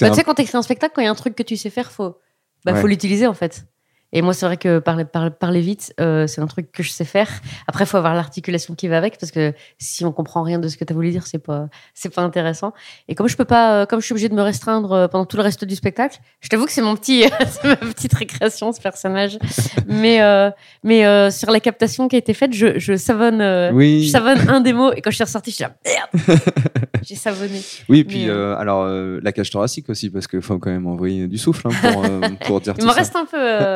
Bah, 0.00 0.06
un- 0.06 0.10
Tu 0.10 0.16
sais, 0.16 0.24
quand 0.24 0.34
t'écris 0.34 0.56
un 0.56 0.62
spectacle, 0.62 0.92
quand 0.94 1.02
il 1.02 1.06
y 1.06 1.08
a 1.08 1.10
un 1.10 1.14
truc 1.14 1.34
que 1.34 1.42
tu 1.42 1.56
sais 1.56 1.70
faire, 1.70 1.90
faut, 1.90 2.16
bah, 2.64 2.72
Ouais. 2.74 2.80
faut 2.80 2.86
l'utiliser 2.86 3.26
en 3.26 3.34
fait. 3.34 3.64
Et 4.12 4.22
moi, 4.22 4.34
c'est 4.34 4.44
vrai 4.46 4.56
que 4.56 4.80
parler, 4.80 5.04
parler, 5.04 5.30
parler 5.30 5.60
vite, 5.60 5.94
euh, 6.00 6.26
c'est 6.26 6.40
un 6.40 6.46
truc 6.46 6.72
que 6.72 6.82
je 6.82 6.90
sais 6.90 7.04
faire. 7.04 7.28
Après, 7.68 7.84
il 7.84 7.86
faut 7.86 7.96
avoir 7.96 8.14
l'articulation 8.14 8.74
qui 8.74 8.88
va 8.88 8.98
avec, 8.98 9.18
parce 9.18 9.30
que 9.30 9.52
si 9.78 10.04
on 10.04 10.10
comprend 10.12 10.42
rien 10.42 10.58
de 10.58 10.66
ce 10.68 10.76
que 10.76 10.84
tu 10.84 10.92
as 10.92 10.94
voulu 10.96 11.10
dire, 11.10 11.26
c'est 11.26 11.38
pas, 11.38 11.68
c'est 11.94 12.12
pas 12.12 12.22
intéressant. 12.22 12.72
Et 13.08 13.14
comme 13.14 13.28
je 13.28 13.36
peux 13.36 13.44
pas, 13.44 13.82
euh, 13.82 13.86
comme 13.86 14.00
je 14.00 14.06
suis 14.06 14.12
obligée 14.12 14.28
de 14.28 14.34
me 14.34 14.42
restreindre 14.42 14.92
euh, 14.92 15.08
pendant 15.08 15.26
tout 15.26 15.36
le 15.36 15.42
reste 15.44 15.64
du 15.64 15.76
spectacle, 15.76 16.18
je 16.40 16.48
t'avoue 16.48 16.66
que 16.66 16.72
c'est 16.72 16.82
mon 16.82 16.96
petit, 16.96 17.24
c'est 17.48 17.64
ma 17.64 17.76
petite 17.76 18.12
récréation, 18.14 18.72
ce 18.72 18.80
personnage. 18.80 19.38
mais, 19.86 20.20
euh, 20.22 20.50
mais 20.82 21.06
euh, 21.06 21.30
sur 21.30 21.50
la 21.52 21.60
captation 21.60 22.08
qui 22.08 22.16
a 22.16 22.18
été 22.18 22.34
faite, 22.34 22.52
je, 22.52 22.78
je 22.80 22.96
savonne, 22.96 23.40
Oui. 23.72 24.06
je 24.06 24.10
savonne 24.10 24.48
un 24.48 24.60
des 24.60 24.72
mots. 24.72 24.92
Et 24.92 25.02
quand 25.02 25.10
je 25.10 25.16
suis 25.16 25.24
ressortie, 25.24 25.50
je 25.52 25.56
suis 25.56 25.64
là, 25.64 25.72
merde, 25.86 26.40
j'ai 27.04 27.14
savonné. 27.14 27.60
Oui, 27.88 28.00
et 28.00 28.04
puis 28.04 28.28
alors 28.28 28.86
la 28.86 29.32
cage 29.32 29.50
thoracique 29.50 29.88
aussi, 29.88 30.10
parce 30.10 30.26
qu'il 30.26 30.42
faut 30.42 30.58
quand 30.58 30.70
même 30.70 30.86
envoyer 30.86 31.28
du 31.28 31.38
souffle 31.38 31.68
hein, 31.68 31.92
pour, 31.92 32.02
pour 32.46 32.60
dire 32.60 32.74
Il 32.78 32.84
m'en 32.84 32.92
reste 32.92 33.14
un 33.14 33.24
peu 33.24 33.74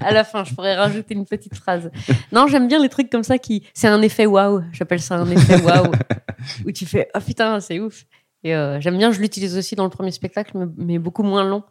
à 0.00 0.12
la 0.12 0.24
fin. 0.24 0.44
Je 0.44 0.54
pourrais 0.54 0.74
rajouter 0.74 1.14
une 1.14 1.24
petite 1.24 1.54
phrase. 1.54 1.90
Non, 2.32 2.46
j'aime 2.46 2.68
bien 2.68 2.80
les 2.80 2.88
trucs 2.88 3.10
comme 3.10 3.22
ça 3.22 3.38
qui. 3.38 3.64
C'est 3.74 3.88
un 3.88 4.02
effet 4.02 4.26
waouh. 4.26 4.62
J'appelle 4.72 5.00
ça 5.00 5.16
un 5.16 5.30
effet 5.30 5.60
waouh. 5.62 5.90
où 6.66 6.72
tu 6.72 6.86
fais 6.86 7.08
oh 7.14 7.20
putain, 7.20 7.60
c'est 7.60 7.80
ouf. 7.80 8.04
Et 8.44 8.54
euh, 8.54 8.80
j'aime 8.80 8.96
bien, 8.96 9.10
je 9.10 9.20
l'utilise 9.20 9.56
aussi 9.56 9.74
dans 9.74 9.84
le 9.84 9.90
premier 9.90 10.12
spectacle, 10.12 10.68
mais, 10.76 10.98
beaucoup 10.98 11.22
moins 11.22 11.44
long. 11.44 11.64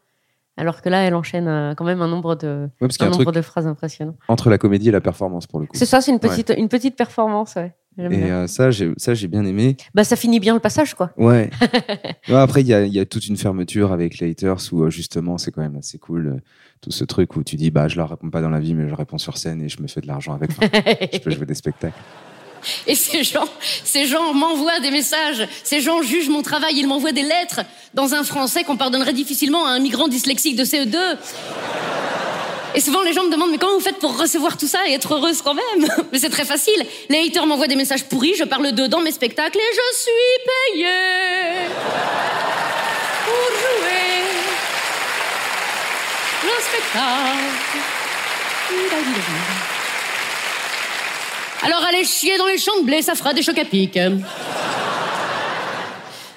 Alors 0.57 0.81
que 0.81 0.89
là, 0.89 1.01
elle 1.03 1.15
enchaîne 1.15 1.47
euh, 1.47 1.73
quand 1.73 1.85
même 1.85 2.01
un 2.01 2.07
nombre 2.07 2.35
de, 2.35 2.69
Ouais, 2.81 2.87
un 2.99 3.05
un 3.05 3.09
nombre 3.09 3.31
de 3.31 3.41
phrases 3.41 3.67
impressionnant. 3.67 4.15
entre 4.27 4.49
la 4.49 4.57
comédie 4.57 4.89
et 4.89 4.91
la 4.91 5.01
performance 5.01 5.47
pour 5.47 5.59
le 5.59 5.67
coup. 5.67 5.75
C'est 5.75 5.85
ça, 5.85 6.01
c'est 6.01 6.11
une 6.11 6.19
petite, 6.19 6.53
une 6.57 6.69
petite 6.69 6.95
performance. 6.95 7.55
Ouais. 7.55 7.73
Et 7.97 8.31
euh, 8.31 8.47
ça, 8.47 8.71
j'ai 8.71 8.91
ça, 8.97 9.13
j'ai 9.13 9.27
bien 9.27 9.45
aimé. 9.45 9.77
Bah, 9.93 10.03
ça 10.03 10.15
finit 10.15 10.39
bien 10.39 10.53
le 10.53 10.59
passage, 10.59 10.93
quoi. 10.93 11.11
Ouais. 11.17 11.49
Ouais, 12.27 12.35
après, 12.37 12.61
il 12.61 12.67
y 12.67 12.73
a, 12.73 12.83
il 12.83 12.93
y 12.93 12.99
a 12.99 13.05
toute 13.05 13.27
une 13.27 13.37
fermeture 13.37 13.91
avec 13.91 14.17
les 14.17 14.31
haters 14.31 14.57
où 14.71 14.81
euh, 14.83 14.89
justement, 14.89 15.37
c'est 15.37 15.51
quand 15.51 15.61
même 15.61 15.77
assez 15.77 15.99
cool. 15.99 16.27
euh, 16.27 16.41
tout 16.81 16.91
ce 16.91 17.03
truc 17.03 17.35
où 17.35 17.43
tu 17.43 17.55
dis, 17.55 17.69
bah, 17.71 17.87
je 17.87 17.95
leur 17.97 18.09
réponds 18.09 18.29
pas 18.29 18.41
dans 18.41 18.49
la 18.49 18.59
vie, 18.59 18.73
mais 18.73 18.89
je 18.89 18.95
réponds 18.95 19.17
sur 19.19 19.37
scène 19.37 19.61
et 19.61 19.69
je 19.69 19.81
me 19.81 19.87
fais 19.87 20.01
de 20.01 20.07
l'argent 20.07 20.33
avec. 20.33 20.51
Enfin, 20.51 20.67
je 21.13 21.19
peux 21.19 21.31
jouer 21.31 21.45
des 21.45 21.53
spectacles. 21.55 21.97
Et 22.87 22.95
ces 22.95 23.23
gens, 23.23 23.45
ces 23.83 24.07
gens 24.07 24.33
m'envoient 24.33 24.79
des 24.79 24.89
messages, 24.89 25.47
ces 25.63 25.81
gens 25.81 26.01
jugent 26.01 26.29
mon 26.29 26.41
travail, 26.41 26.73
ils 26.75 26.87
m'envoient 26.87 27.11
des 27.11 27.21
lettres 27.21 27.61
dans 27.93 28.15
un 28.15 28.23
français 28.23 28.63
qu'on 28.63 28.75
pardonnerait 28.75 29.13
difficilement 29.13 29.67
à 29.67 29.71
un 29.71 29.79
migrant 29.79 30.07
dyslexique 30.07 30.55
de 30.55 30.63
CE2. 30.63 30.97
Et 32.75 32.81
souvent, 32.81 33.01
les 33.03 33.13
gens 33.13 33.23
me 33.23 33.31
demandent, 33.31 33.51
mais 33.51 33.57
comment 33.57 33.75
vous 33.75 33.79
faites 33.79 33.99
pour 33.99 34.19
recevoir 34.19 34.57
tout 34.57 34.67
ça 34.67 34.85
et 34.85 34.93
être 34.93 35.13
heureuse 35.13 35.41
quand 35.41 35.53
même 35.53 35.87
Mais 36.11 36.19
c'est 36.19 36.29
très 36.29 36.43
facile. 36.43 36.85
Les 37.09 37.19
haters 37.19 37.45
m'envoient 37.45 37.67
des 37.67 37.77
messages 37.77 38.03
pourris, 38.03 38.35
je 38.37 38.43
parle 38.43 38.73
d'eux 38.73 38.89
dans 38.89 38.99
mes 38.99 39.11
spectacles 39.11 39.57
et 39.57 39.71
je 39.71 39.97
suis 39.97 40.11
payée 40.73 41.69
pour 43.25 43.33
jouer 43.61 44.25
le 46.43 46.49
spectacle. 46.61 47.85
Alors 51.63 51.83
allez 51.87 52.03
chier 52.03 52.37
dans 52.37 52.47
les 52.47 52.57
champs 52.57 52.77
de 52.81 52.85
blé, 52.85 53.01
ça 53.01 53.15
fera 53.15 53.33
des 53.33 53.41
chocs 53.41 53.57
à 53.57 53.65
pic. 53.65 53.97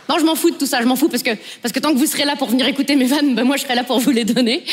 Non, 0.08 0.18
je 0.18 0.24
m'en 0.24 0.34
fous 0.34 0.50
de 0.50 0.56
tout 0.56 0.66
ça, 0.66 0.80
je 0.80 0.86
m'en 0.86 0.96
fous 0.96 1.08
parce 1.08 1.22
que, 1.22 1.30
parce 1.62 1.72
que 1.72 1.80
tant 1.80 1.92
que 1.92 1.98
vous 1.98 2.06
serez 2.06 2.24
là 2.24 2.34
pour 2.36 2.48
venir 2.48 2.66
écouter 2.66 2.96
mes 2.96 3.04
vannes, 3.04 3.34
ben 3.34 3.44
moi 3.44 3.56
je 3.56 3.62
serai 3.62 3.74
là 3.74 3.84
pour 3.84 3.98
vous 4.00 4.10
les 4.10 4.24
donner. 4.24 4.64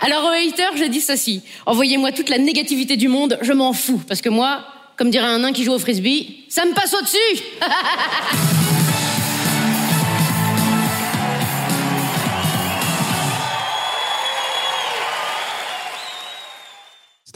Alors 0.00 0.24
aux 0.24 0.28
haters, 0.28 0.76
je 0.76 0.84
dis 0.84 1.00
ceci. 1.00 1.42
Envoyez-moi 1.66 2.12
toute 2.12 2.30
la 2.30 2.38
négativité 2.38 2.96
du 2.96 3.08
monde, 3.08 3.38
je 3.42 3.52
m'en 3.52 3.72
fous. 3.72 4.00
Parce 4.08 4.22
que 4.22 4.30
moi, 4.30 4.64
comme 4.96 5.10
dirait 5.10 5.26
un 5.26 5.40
nain 5.40 5.52
qui 5.52 5.64
joue 5.64 5.72
au 5.72 5.78
frisbee, 5.78 6.44
ça 6.48 6.64
me 6.64 6.72
passe 6.72 6.94
au-dessus 6.94 7.42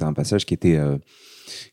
c'était 0.03 0.11
un 0.11 0.13
passage 0.15 0.45
qui 0.47 0.55
était 0.55 0.77
euh, 0.77 0.97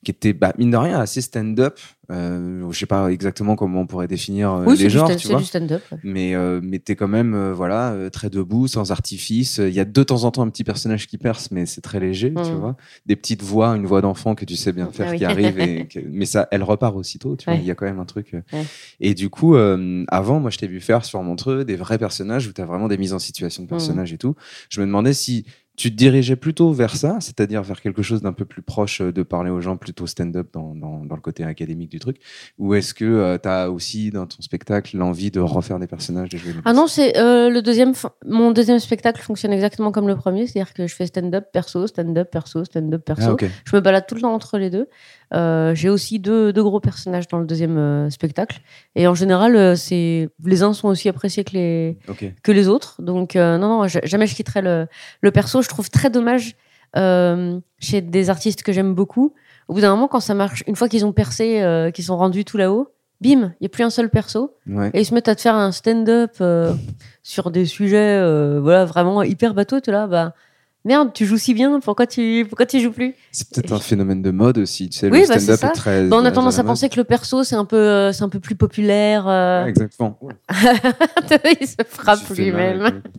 qui 0.04 0.12
était 0.12 0.34
bah, 0.34 0.54
mine 0.58 0.72
de 0.72 0.78
rien 0.78 1.00
assez 1.00 1.22
stand-up. 1.22 1.80
Euh, 2.12 2.68
je 2.72 2.80
sais 2.80 2.86
pas 2.88 3.12
exactement 3.12 3.56
comment 3.56 3.82
on 3.82 3.86
pourrait 3.88 4.08
définir 4.08 4.52
euh, 4.52 4.66
Oui, 4.66 4.78
les 4.78 4.90
genres, 4.90 5.16
tu 5.16 5.28
vois. 5.28 5.38
du 5.40 5.46
stand-up. 5.46 5.82
ouais. 5.92 5.98
Mais 6.04 6.34
euh, 6.36 6.60
mais 6.64 6.80
t'es 6.80 6.96
quand 6.96 7.08
même 7.08 7.34
euh, 7.36 7.54
voilà 7.54 7.96
très 8.12 8.30
debout, 8.30 8.68
sans 8.68 8.92
artifice. 8.92 9.60
Il 9.60 9.74
y 9.74 9.80
a 9.80 9.86
de 9.86 10.04
temps 10.04 10.24
en 10.24 10.32
temps 10.32 10.42
un 10.42 10.50
petit 10.50 10.64
personnage 10.64 11.08
qui 11.08 11.18
perce, 11.18 11.52
mais 11.52 11.66
c'est 11.66 11.82
très 11.82 12.00
léger, 12.00 12.34
tu 12.34 12.52
Mm. 12.52 12.56
vois. 12.56 12.78
Des 13.06 13.16
petites 13.16 13.44
voix, 13.44 13.76
une 13.76 13.86
voix 13.86 14.02
d'enfant 14.02 14.34
que 14.36 14.44
tu 14.46 14.56
sais 14.56 14.72
bien 14.74 14.88
faire 14.92 15.08
Ah 15.10 15.12
oui. 15.12 15.18
qui 15.20 15.26
arrive, 15.26 15.60
et 15.60 15.86
que- 15.92 16.00
mais 16.10 16.26
ça, 16.26 16.48
elle 16.52 16.64
repart 16.64 16.96
aussitôt. 16.96 17.36
Tu 17.36 17.46
vois, 17.46 17.54
Ouais. 17.54 17.60
il 17.62 17.66
y 17.66 17.72
a 17.72 17.76
quand 17.76 17.86
même 17.86 18.00
un 18.00 18.06
truc. 18.06 18.32
Ouais. 18.34 18.64
Et 19.00 19.14
du 19.14 19.30
coup, 19.30 19.56
avant, 19.56 20.40
moi, 20.40 20.50
je 20.50 20.58
t'ai 20.58 20.68
vu 20.68 20.80
faire 20.82 21.06
sur 21.06 21.22
Montreux 21.22 21.64
des 21.64 21.76
vrais 21.76 21.98
personnages 22.00 22.48
où 22.48 22.54
t'as 22.54 22.66
vraiment 22.66 22.88
des 22.88 22.98
mises 22.98 23.14
en 23.14 23.20
situation 23.20 23.64
de 23.64 23.68
Mm. 23.68 23.70
personnages 23.70 24.14
et 24.14 24.18
tout. 24.18 24.36
Je 24.70 24.82
me 24.82 24.86
demandais 24.88 25.14
si 25.14 25.46
tu 25.80 25.92
te 25.92 25.96
dirigeais 25.96 26.36
plutôt 26.36 26.74
vers 26.74 26.94
ça, 26.94 27.20
c'est-à-dire 27.22 27.64
vers 27.64 27.80
quelque 27.80 28.02
chose 28.02 28.22
d'un 28.22 28.34
peu 28.34 28.44
plus 28.44 28.62
proche 28.62 29.00
euh, 29.00 29.14
de 29.14 29.24
parler 29.24 29.50
aux 29.50 29.62
gens, 29.62 29.78
plutôt 29.78 30.08
stand-up 30.08 30.50
dans, 30.52 30.76
dans, 30.76 31.06
dans 31.06 31.16
le 31.16 31.22
côté 31.22 31.46
académique 31.46 31.90
du 31.90 32.00
truc, 32.00 32.18
ou 32.58 32.74
est-ce 32.74 32.94
que 32.94 33.38
tu 33.38 33.48
as 33.48 33.72
aussi 33.72 34.12
dans 34.12 34.26
ton 34.26 34.42
spectacle 34.42 34.98
l'envie 34.98 35.32
de 35.32 35.40
refaire 35.40 35.80
des 35.80 35.88
personnages, 35.88 36.28
de 36.28 36.38
jouer 36.38 36.52
des 36.52 36.60
Ah 36.66 36.74
non, 36.74 36.88
c'est 36.88 37.18
euh, 37.18 37.50
le 37.50 37.62
deuxième. 37.62 37.94
Mon 38.26 38.52
deuxième 38.52 38.80
spectacle 38.80 39.22
fonctionne 39.22 39.54
exactement 39.54 39.94
comme 39.94 40.10
le 40.10 40.18
premier, 40.18 40.48
c'est-à-dire 40.48 40.74
que 40.74 40.86
je 40.86 40.94
fais 40.94 41.06
stand-up 41.06 41.46
perso, 41.54 41.88
stand-up 41.88 42.30
perso, 42.30 42.66
stand-up 42.66 43.06
perso. 43.06 43.38
Ah. 43.42 43.46
Je 43.64 43.76
me 43.78 43.82
balade 43.82 44.06
tout 44.06 44.16
le 44.16 44.22
temps 44.22 44.34
entre 44.34 44.58
les 44.58 44.70
deux. 44.70 44.90
Euh, 45.34 45.76
J'ai 45.76 45.90
aussi 45.90 46.18
deux, 46.20 46.52
deux 46.54 46.64
gros 46.64 46.80
personnages 46.80 47.28
dans 47.28 47.40
le 47.40 47.46
deuxième 47.46 47.78
euh, 47.78 48.10
spectacle, 48.10 48.60
et 48.96 49.06
en 49.08 49.14
général, 49.14 49.56
euh, 49.56 49.76
c'est 49.76 50.30
les 50.44 50.64
uns 50.64 50.74
sont 50.74 50.88
aussi 50.88 51.08
appréciés 51.10 51.44
que 51.44 51.54
les 51.54 51.98
Ok. 52.08 52.26
que 52.42 52.52
les 52.52 52.68
autres. 52.68 53.02
Donc 53.02 53.36
non, 53.36 53.58
non, 53.60 53.88
ja- 53.88 54.00
jamais 54.04 54.26
je 54.28 54.36
quitterai 54.36 54.62
le, 54.62 54.88
le 55.22 55.32
perso. 55.32 55.62
Je 55.62 55.70
trouve 55.70 55.90
très 55.90 56.10
dommage 56.10 56.56
chez 57.80 58.02
des 58.02 58.30
artistes 58.30 58.64
que 58.64 58.74
j'aime 58.74 58.94
beaucoup. 58.96 59.34
Au 59.68 59.74
bout 59.74 59.82
d'un 59.82 59.92
moment, 59.92 60.08
quand 60.08 60.20
ça 60.20 60.34
marche, 60.34 60.64
une 60.68 60.76
fois 60.76 60.90
qu'ils 60.90 61.06
ont 61.06 61.14
percé, 61.14 61.62
qu'ils 61.94 62.04
sont 62.06 62.18
rendus 62.18 62.44
tout 62.46 62.58
là-haut, 62.58 62.92
bim, 63.22 63.54
il 63.60 63.62
n'y 63.62 63.66
a 63.68 63.70
plus 63.70 63.84
un 63.84 63.92
seul 63.92 64.10
perso. 64.10 64.56
Ouais. 64.68 64.90
Et 64.96 65.02
ils 65.02 65.06
se 65.06 65.14
mettent 65.14 65.28
à 65.28 65.36
te 65.36 65.42
faire 65.42 65.54
un 65.56 65.72
stand-up 65.72 66.42
sur 67.22 67.52
des 67.52 67.66
sujets 67.66 68.20
voilà, 68.60 68.86
vraiment 68.86 69.22
hyper 69.22 69.54
bateau. 69.54 69.80
Tu 69.80 69.92
là, 69.92 70.08
bah 70.08 70.34
merde, 70.86 71.12
tu 71.14 71.26
joues 71.26 71.38
si 71.38 71.54
bien, 71.54 71.80
pourquoi 71.80 72.08
tu, 72.08 72.46
pourquoi 72.50 72.66
tu 72.66 72.80
joues 72.80 72.92
plus 72.92 73.14
C'est 73.32 73.50
peut-être 73.50 73.74
un 73.74 73.80
phénomène 73.80 74.22
de 74.22 74.32
mode 74.32 74.58
aussi. 74.60 74.90
Tu 74.90 74.98
sais, 75.00 75.10
Oui, 75.12 75.22
le 75.22 75.28
bah, 75.28 75.34
c'est 75.36 75.40
stand-up 75.42 75.60
ça. 75.60 75.68
est 75.68 75.72
très. 75.72 76.08
Bah, 76.08 76.18
On 76.20 76.26
a 76.26 76.32
tendance 76.32 76.58
à 76.60 76.64
mode. 76.64 76.72
penser 76.72 76.90
que 76.90 76.96
le 76.98 77.04
perso, 77.04 77.44
c'est 77.44 77.56
un 77.56 77.66
peu, 77.66 77.78
euh, 77.78 78.12
c'est 78.14 78.24
un 78.24 78.30
peu 78.30 78.40
plus 78.40 78.56
populaire. 78.56 79.28
euh, 79.28 79.64
Ouais, 79.64 79.70
exactement. 79.70 80.18
il 81.62 81.68
se 81.68 81.76
frappe 81.88 82.28
lui-même. 82.36 83.02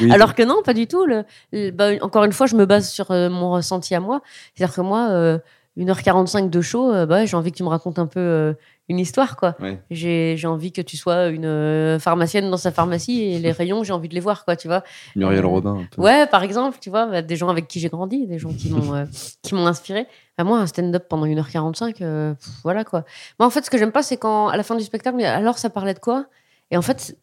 Oui, 0.00 0.10
Alors 0.10 0.34
que 0.34 0.42
non, 0.42 0.62
pas 0.64 0.74
du 0.74 0.86
tout. 0.88 1.04
Le, 1.06 1.24
le- 1.52 1.70
bah, 1.70 1.90
encore 2.00 2.24
une 2.24 2.32
fois, 2.32 2.46
je 2.46 2.56
me 2.56 2.66
base 2.66 2.88
sur 2.90 3.10
euh, 3.12 3.30
mon 3.30 3.52
ressenti 3.52 3.94
à 3.94 4.00
moi. 4.00 4.22
C'est-à-dire 4.54 4.74
que 4.74 4.80
moi, 4.80 5.08
euh, 5.10 5.38
1h45 5.78 6.50
de 6.50 6.60
show, 6.60 6.90
bah, 7.06 7.24
j'ai 7.26 7.36
envie 7.36 7.52
que 7.52 7.56
tu 7.56 7.62
me 7.62 7.68
racontes 7.68 7.98
un 8.00 8.06
peu 8.06 8.54
une 8.88 8.98
histoire. 8.98 9.36
quoi. 9.36 9.54
Ouais. 9.60 9.80
J'ai 9.90 10.36
j'ai 10.36 10.46
envie 10.46 10.72
que 10.72 10.82
tu 10.82 10.96
sois 10.96 11.28
une 11.28 11.46
euh, 11.46 11.98
pharmacienne 11.98 12.50
dans 12.50 12.56
sa 12.56 12.70
pharmacie 12.70 13.22
et 13.22 13.38
les 13.38 13.52
rayons, 13.52 13.82
j'ai 13.84 13.92
envie 13.92 14.08
de 14.08 14.14
les 14.14 14.20
voir. 14.20 14.44
quoi, 14.44 14.56
tu 14.56 14.68
vois. 14.68 14.82
Muriel 15.16 15.44
Euh. 15.44 15.56
Un 15.56 15.86
peu. 15.90 16.02
Ouais, 16.02 16.26
par 16.26 16.42
exemple, 16.42 16.78
tu 16.80 16.90
vois, 16.90 17.06
bah, 17.06 17.22
des 17.22 17.36
gens 17.36 17.48
avec 17.48 17.66
qui 17.68 17.80
j'ai 17.80 17.88
grandi, 17.88 18.26
des 18.26 18.38
gens 18.38 18.52
qui 18.52 18.70
m'ont 18.70 18.94
euh, 18.94 19.04
qui 19.42 19.54
m'ont 19.54 19.66
inspiré. 19.66 20.06
Bah, 20.36 20.44
moi, 20.44 20.58
un 20.58 20.66
stand-up 20.66 21.06
pendant 21.08 21.26
1h45, 21.26 21.96
euh, 22.02 22.34
pff, 22.34 22.48
voilà 22.62 22.84
quoi. 22.84 23.04
Moi, 23.38 23.46
en 23.46 23.50
fait, 23.50 23.64
ce 23.64 23.70
que 23.70 23.78
j'aime 23.78 23.92
pas, 23.92 24.02
c'est 24.02 24.16
quand, 24.16 24.48
à 24.48 24.56
la 24.56 24.62
fin 24.62 24.74
du 24.76 24.84
spectacle, 24.84 25.16
mais 25.16 25.24
alors 25.24 25.58
ça 25.58 25.70
parlait 25.70 25.94
de 25.94 26.00
quoi? 26.00 26.26
Et 26.70 26.76
en 26.76 26.82
fait, 26.82 27.16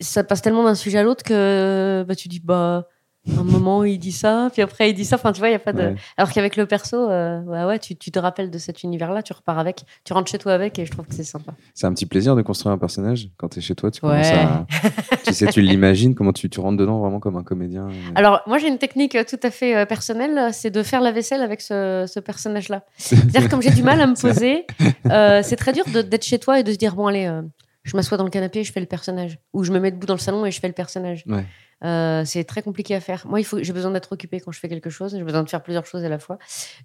ça 0.00 0.24
passe 0.24 0.42
tellement 0.42 0.64
d'un 0.64 0.74
sujet 0.74 0.98
à 0.98 1.02
l'autre 1.02 1.22
que 1.22 2.04
bah, 2.08 2.14
tu 2.14 2.28
dis, 2.28 2.40
bah, 2.40 2.88
un 3.38 3.42
moment, 3.42 3.82
il 3.84 3.98
dit 3.98 4.12
ça, 4.12 4.48
puis 4.52 4.62
après, 4.62 4.90
il 4.90 4.94
dit 4.94 5.04
ça. 5.04 5.16
Enfin, 5.16 5.32
tu 5.32 5.38
vois, 5.40 5.48
il 5.48 5.52
y 5.52 5.56
a 5.56 5.58
pas 5.60 5.72
de. 5.72 5.80
Ouais. 5.82 5.94
Alors 6.16 6.30
qu'avec 6.32 6.56
le 6.56 6.66
perso, 6.66 6.96
euh, 7.10 7.40
ouais, 7.42 7.64
ouais, 7.64 7.78
tu, 7.78 7.96
tu 7.96 8.10
te 8.10 8.18
rappelles 8.18 8.50
de 8.50 8.58
cet 8.58 8.82
univers-là, 8.82 9.22
tu 9.22 9.32
repars 9.32 9.58
avec, 9.58 9.82
tu 10.04 10.12
rentres 10.12 10.30
chez 10.30 10.38
toi 10.38 10.52
avec, 10.52 10.78
et 10.78 10.86
je 10.86 10.90
trouve 10.92 11.06
que 11.06 11.14
c'est 11.14 11.24
sympa. 11.24 11.52
C'est 11.74 11.86
un 11.86 11.92
petit 11.92 12.06
plaisir 12.06 12.36
de 12.36 12.42
construire 12.42 12.72
un 12.72 12.78
personnage 12.78 13.28
quand 13.36 13.48
tu 13.48 13.58
es 13.58 13.62
chez 13.62 13.74
toi. 13.74 13.90
Tu 13.90 14.04
Ouais. 14.04 14.22
commences 14.22 14.30
à. 14.32 14.66
tu 15.24 15.32
sais, 15.32 15.46
tu 15.48 15.60
l'imagines, 15.60 16.14
comment 16.14 16.32
tu, 16.32 16.48
tu 16.48 16.60
rentres 16.60 16.76
dedans 16.78 16.98
vraiment 17.00 17.20
comme 17.20 17.36
un 17.36 17.42
comédien. 17.42 17.88
Alors, 18.14 18.42
moi, 18.46 18.58
j'ai 18.58 18.68
une 18.68 18.78
technique 18.78 19.16
tout 19.26 19.40
à 19.42 19.50
fait 19.50 19.76
euh, 19.76 19.86
personnelle, 19.86 20.50
c'est 20.52 20.70
de 20.70 20.82
faire 20.82 21.00
la 21.00 21.12
vaisselle 21.12 21.42
avec 21.42 21.60
ce, 21.60 22.04
ce 22.12 22.20
personnage-là. 22.20 22.82
C'est- 22.96 23.16
C'est-à-dire, 23.36 23.48
comme 23.48 23.62
j'ai 23.62 23.70
du 23.70 23.82
mal 23.82 24.00
à 24.00 24.06
me 24.06 24.14
poser, 24.14 24.66
euh, 25.10 25.40
c'est 25.42 25.56
très 25.56 25.72
dur 25.72 25.84
de- 25.92 26.02
d'être 26.02 26.24
chez 26.24 26.38
toi 26.38 26.60
et 26.60 26.62
de 26.62 26.72
se 26.72 26.76
dire 26.78 26.94
bon, 26.94 27.06
allez, 27.06 27.26
euh, 27.26 27.42
je 27.86 27.96
m'assois 27.96 28.18
dans 28.18 28.24
le 28.24 28.30
canapé 28.30 28.58
et 28.58 28.64
je 28.64 28.72
fais 28.72 28.80
le 28.80 28.86
personnage. 28.86 29.38
Ou 29.52 29.62
je 29.62 29.70
me 29.70 29.78
mets 29.78 29.92
debout 29.92 30.06
dans 30.06 30.14
le 30.14 30.20
salon 30.20 30.44
et 30.44 30.50
je 30.50 30.60
fais 30.60 30.66
le 30.66 30.74
personnage. 30.74 31.22
Ouais. 31.26 31.44
Euh, 31.84 32.24
c'est 32.24 32.42
très 32.44 32.62
compliqué 32.62 32.94
à 32.96 33.00
faire. 33.00 33.26
Moi, 33.28 33.38
il 33.38 33.44
faut, 33.44 33.62
j'ai 33.62 33.72
besoin 33.72 33.92
d'être 33.92 34.10
occupée 34.10 34.40
quand 34.40 34.50
je 34.50 34.58
fais 34.58 34.68
quelque 34.68 34.90
chose. 34.90 35.14
J'ai 35.16 35.22
besoin 35.22 35.44
de 35.44 35.48
faire 35.48 35.62
plusieurs 35.62 35.86
choses 35.86 36.04
à 36.04 36.08
la 36.08 36.18
fois. 36.18 36.38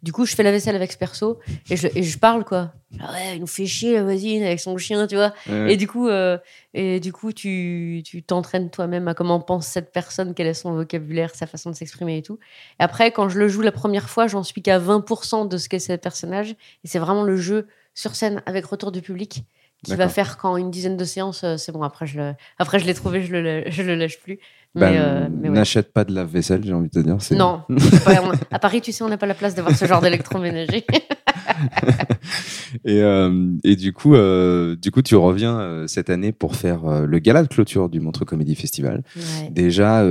Du 0.04 0.12
coup, 0.12 0.26
je 0.26 0.36
fais 0.36 0.44
la 0.44 0.52
vaisselle 0.52 0.76
avec 0.76 0.92
ce 0.92 0.98
perso 0.98 1.40
et 1.72 1.76
je, 1.76 1.88
et 1.96 2.04
je 2.04 2.20
parle, 2.20 2.44
quoi. 2.44 2.74
Ah 3.00 3.14
ouais, 3.14 3.36
il 3.36 3.40
nous 3.40 3.48
fait 3.48 3.66
chier 3.66 3.96
la 3.96 4.04
voisine 4.04 4.44
avec 4.44 4.60
son 4.60 4.78
chien, 4.78 5.08
tu 5.08 5.16
vois. 5.16 5.34
Ouais. 5.50 5.74
Et 5.74 5.78
du 5.78 5.88
coup, 5.88 6.08
euh, 6.08 6.38
et 6.76 7.00
du 7.00 7.14
coup, 7.14 7.32
tu 7.32 8.04
tu 8.06 8.22
t'entraînes 8.22 8.70
toi-même 8.70 9.08
à 9.08 9.16
comment 9.16 9.40
pense 9.40 9.66
cette 9.66 9.92
personne, 9.92 10.36
quel 10.36 10.46
est 10.46 10.54
son 10.54 10.74
vocabulaire, 10.74 11.34
sa 11.34 11.48
façon 11.48 11.72
de 11.72 11.76
s'exprimer 11.76 12.18
et 12.18 12.22
tout. 12.22 12.38
Et 12.80 12.84
après, 12.84 13.12
quand 13.12 13.28
je 13.28 13.40
le 13.40 13.48
joue 13.48 13.62
la 13.62 13.72
première 13.72 14.08
fois, 14.08 14.28
j'en 14.28 14.44
suis 14.44 14.62
qu'à 14.62 14.78
20% 14.78 15.48
de 15.48 15.58
ce 15.58 15.68
qu'est 15.68 15.80
ce 15.80 15.94
personnage. 15.94 16.52
Et 16.84 16.88
c'est 16.88 17.00
vraiment 17.00 17.24
le 17.24 17.38
jeu 17.38 17.68
sur 17.94 18.16
scène 18.16 18.44
avec 18.46 18.66
retour 18.66 18.92
du 18.92 19.02
public 19.02 19.46
qui 19.84 19.96
va 19.96 20.10
faire 20.10 20.38
qu'en 20.38 20.58
une 20.58 20.70
dizaine 20.72 20.98
de 20.98 21.06
séances, 21.06 21.44
euh, 21.44 21.58
c'est 21.58 21.72
bon. 21.72 21.82
Après, 21.84 22.06
je 22.06 22.18
le, 22.20 22.34
après, 22.60 22.80
je 22.80 22.86
l'ai 22.86 22.94
trouvé, 22.94 23.24
je 23.24 23.32
le, 23.36 23.64
je 23.70 23.82
le 23.82 23.96
lâche 23.96 24.20
plus. 24.20 24.40
Mais, 24.74 24.98
euh, 24.98 25.28
ouais. 25.28 25.50
N'achète 25.50 25.92
pas 25.92 26.06
de 26.06 26.14
lave-vaisselle, 26.14 26.64
j'ai 26.64 26.74
envie 26.74 26.88
de 26.88 26.94
te 26.94 27.00
dire. 27.00 27.18
Non, 27.38 27.64
pas- 28.06 28.22
à 28.52 28.60
Paris, 28.60 28.80
tu 28.82 28.92
sais, 28.94 29.04
on 29.04 29.10
n'a 29.10 29.18
pas 29.18 29.26
la 29.26 29.34
place 29.34 29.54
d'avoir 29.54 29.76
ce 29.76 29.86
genre 29.86 30.02
d'électroménager. 30.02 30.86
Et, 32.86 33.02
euh, 33.02 33.52
et 33.64 33.76
du 33.76 33.92
coup, 33.92 34.16
euh, 34.16 34.76
du 34.78 34.92
coup, 34.92 35.02
tu 35.02 35.16
reviens 35.16 35.60
euh, 35.60 35.88
cette 35.88 36.10
année 36.10 36.32
pour 36.32 36.56
faire 36.56 37.06
le 37.06 37.20
gala 37.20 37.44
de 37.44 37.48
clôture 37.48 37.90
du 37.90 38.00
Montreux 38.00 38.26
Comédie 38.26 38.56
Festival. 38.56 39.04
Ouais. 39.16 39.50
Déjà, 39.52 40.04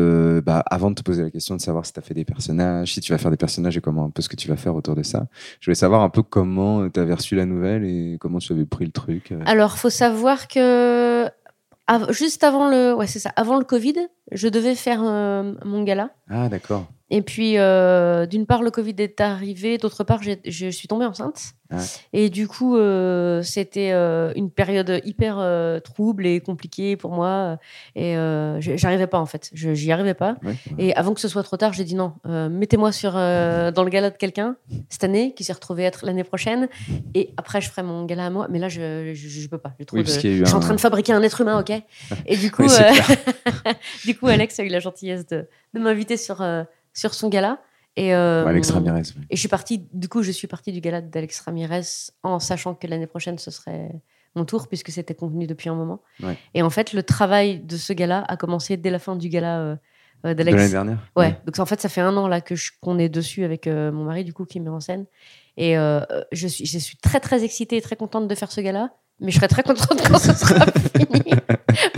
bah, 0.43 0.63
avant 0.71 0.91
de 0.91 0.95
te 0.95 1.03
poser 1.03 1.23
la 1.23 1.31
question 1.31 1.57
de 1.57 1.61
savoir 1.61 1.87
si 1.87 1.93
tu 1.93 1.99
as 1.99 2.03
fait 2.03 2.15
des 2.15 2.25
personnages, 2.25 2.93
si 2.93 3.01
tu 3.01 3.13
vas 3.13 3.19
faire 3.19 3.31
des 3.31 3.37
personnages 3.39 3.77
et 3.77 3.81
comment 3.81 4.05
un 4.05 4.11
peu 4.11 4.23
ce 4.23 4.29
que 4.29 4.37
tu 4.37 4.49
vas 4.49 4.57
faire 4.57 4.75
autour 4.75 4.95
de 4.95 5.03
ça, 5.03 5.27
je 5.61 5.67
voulais 5.67 5.75
savoir 5.75 6.03
un 6.03 6.11
peu 6.11 6.23
comment 6.23 6.89
tu 6.91 7.01
avais 7.01 7.15
reçu 7.15 7.35
la 7.35 7.47
nouvelle 7.47 7.85
et 7.85 8.19
comment 8.21 8.39
tu 8.39 8.53
avais 8.53 8.67
pris 8.67 8.85
le 8.85 8.93
truc. 8.93 9.33
Alors, 9.47 9.79
faut 9.79 9.91
savoir 9.91 10.49
que 10.49 11.31
juste 12.11 12.45
avant 12.45 12.69
le, 12.69 12.95
ouais, 12.95 13.07
c'est 13.07 13.19
ça, 13.19 13.33
avant 13.37 13.59
le 13.59 13.65
Covid, 13.65 13.95
je 14.33 14.49
devais 14.49 14.75
faire 14.75 15.01
euh, 15.03 15.55
mon 15.65 15.83
gala. 15.83 16.11
Ah, 16.29 16.49
d'accord. 16.49 16.87
Et 17.13 17.23
puis, 17.23 17.59
euh, 17.59 18.25
d'une 18.27 18.47
part, 18.47 18.63
le 18.63 18.71
Covid 18.71 18.95
est 18.99 19.21
arrivé, 19.21 19.79
d'autre 19.79 20.05
part, 20.05 20.21
je 20.23 20.71
suis 20.71 20.87
tombée 20.89 21.07
enceinte. 21.07 21.53
Ouais. 21.73 21.79
Et 22.13 22.31
du 22.31 22.49
coup, 22.49 22.77
euh, 22.77 23.43
c'était 23.43 23.91
euh, 23.93 24.33
une 24.35 24.51
période 24.51 25.01
hyper 25.05 25.37
trouble 25.83 26.27
et 26.27 26.41
compliquée 26.41 26.97
pour 26.97 27.11
moi. 27.13 27.59
Et 27.97 28.15
j'arrivais 28.77 29.07
pas, 29.09 29.19
en 29.19 29.27
fait. 29.27 29.51
J'y 29.53 29.91
arrivais 29.93 30.15
pas. 30.15 30.37
Ouais. 30.45 30.55
Et 30.79 30.95
avant 30.95 31.13
que 31.15 31.21
ce 31.21 31.29
soit 31.29 31.43
trop 31.43 31.57
tard, 31.57 31.73
j'ai 31.73 31.85
dit 31.85 31.95
non, 31.97 32.13
mettez-moi 32.25 32.93
sur 32.93 33.13
dans 33.13 33.83
le 33.85 33.89
gala 33.91 34.11
de 34.11 34.17
quelqu'un 34.17 34.57
cette 34.89 35.05
année 35.05 35.35
qui 35.35 35.45
s'est 35.45 35.53
retrouvé 35.53 35.83
être 35.85 36.07
l'année 36.07 36.25
prochaine. 36.25 36.69
Et 37.15 37.31
après, 37.37 37.61
je 37.61 37.71
ferai 37.71 37.83
mon 37.83 38.05
gala 38.05 38.27
à 38.27 38.31
moi. 38.31 38.47
Mais 38.51 38.59
là, 38.59 38.69
je 38.69 39.13
je, 39.15 39.29
je 39.29 39.49
peux 39.49 39.59
pas. 39.59 39.75
Oui, 39.93 40.03
de- 40.03 40.09
Je 40.09 40.45
suis 40.45 40.55
en 40.55 40.61
train 40.61 40.75
de 40.75 40.81
fabriquer 40.81 41.13
un 41.13 41.23
être 41.23 41.41
humain, 41.41 41.59
ok? 41.59 41.71
Et 42.27 42.37
du 42.37 42.51
coup, 42.51 42.63
Oui, 42.63 42.69
du 44.05 44.17
coup, 44.17 44.27
Alex 44.29 44.59
a 44.61 44.65
eu 44.65 44.69
la 44.69 44.81
gentillesse 44.81 45.27
de, 45.27 45.47
de 45.75 45.81
m'inviter 45.81 46.17
sur 46.17 46.41
sur 47.01 47.15
son 47.15 47.29
gala. 47.29 47.59
Et 47.97 48.15
euh, 48.15 48.47
Alex 48.47 48.71
Ramirez. 48.71 49.03
et 49.31 49.35
je 49.37 49.41
suis 49.41 49.49
partie, 49.49 49.87
du 49.93 50.09
coup, 50.09 50.23
je 50.23 50.31
suis 50.31 50.47
partie 50.47 50.71
du 50.73 50.81
gala 50.81 51.01
d'Alex 51.01 51.41
Ramirez 51.41 51.83
en 52.23 52.39
sachant 52.39 52.75
que 52.75 52.87
l'année 52.87 53.07
prochaine, 53.09 53.37
ce 53.39 53.51
serait 53.51 53.91
mon 54.37 54.45
tour, 54.45 54.69
puisque 54.69 54.91
c'était 54.91 55.15
convenu 55.17 55.47
depuis 55.49 55.69
un 55.69 55.75
moment. 55.75 56.01
Ouais. 56.23 56.37
Et 56.55 56.63
en 56.63 56.71
fait, 56.71 56.93
le 56.93 57.03
travail 57.03 57.59
de 57.61 57.77
ce 57.77 57.93
gala 57.93 58.25
a 58.29 58.37
commencé 58.37 58.77
dès 58.77 58.91
la 58.91 59.01
fin 59.01 59.17
du 59.17 59.29
gala 59.29 59.59
euh, 59.61 59.77
euh, 60.25 60.35
De 60.35 60.39
l'année 60.45 60.53
d'Alex. 60.53 60.71
dernière 60.71 60.99
Ouais. 61.17 61.37
donc 61.47 61.59
en 61.59 61.67
fait, 61.67 61.81
ça 61.81 61.89
fait 61.89 62.01
un 62.01 62.17
an 62.17 62.29
là 62.29 62.41
que 62.41 62.55
je- 62.55 62.71
qu'on 62.81 62.99
est 62.99 63.09
dessus 63.09 63.43
avec 63.45 63.67
euh, 63.67 63.91
mon 63.91 64.05
mari, 64.05 64.23
du 64.25 64.33
coup, 64.33 64.45
qui 64.45 64.61
met 64.61 64.71
en 64.71 64.81
scène. 64.81 65.07
Et 65.57 65.75
je, 65.75 66.47
suis, 66.47 66.65
je 66.67 66.79
suis 66.79 66.97
très, 66.97 67.19
très 67.21 67.43
excitée 67.45 67.77
et 67.77 67.83
très 67.83 67.97
contente 67.97 68.29
de 68.29 68.35
faire 68.35 68.51
ce 68.53 68.61
gala. 68.61 68.91
Mais 69.23 69.31
je 69.33 69.37
serais 69.37 69.49
très 69.49 69.63
contente 69.63 70.01
quand 70.09 70.19
ce 70.19 70.33
sera 70.33 70.65
fini. 70.97 71.33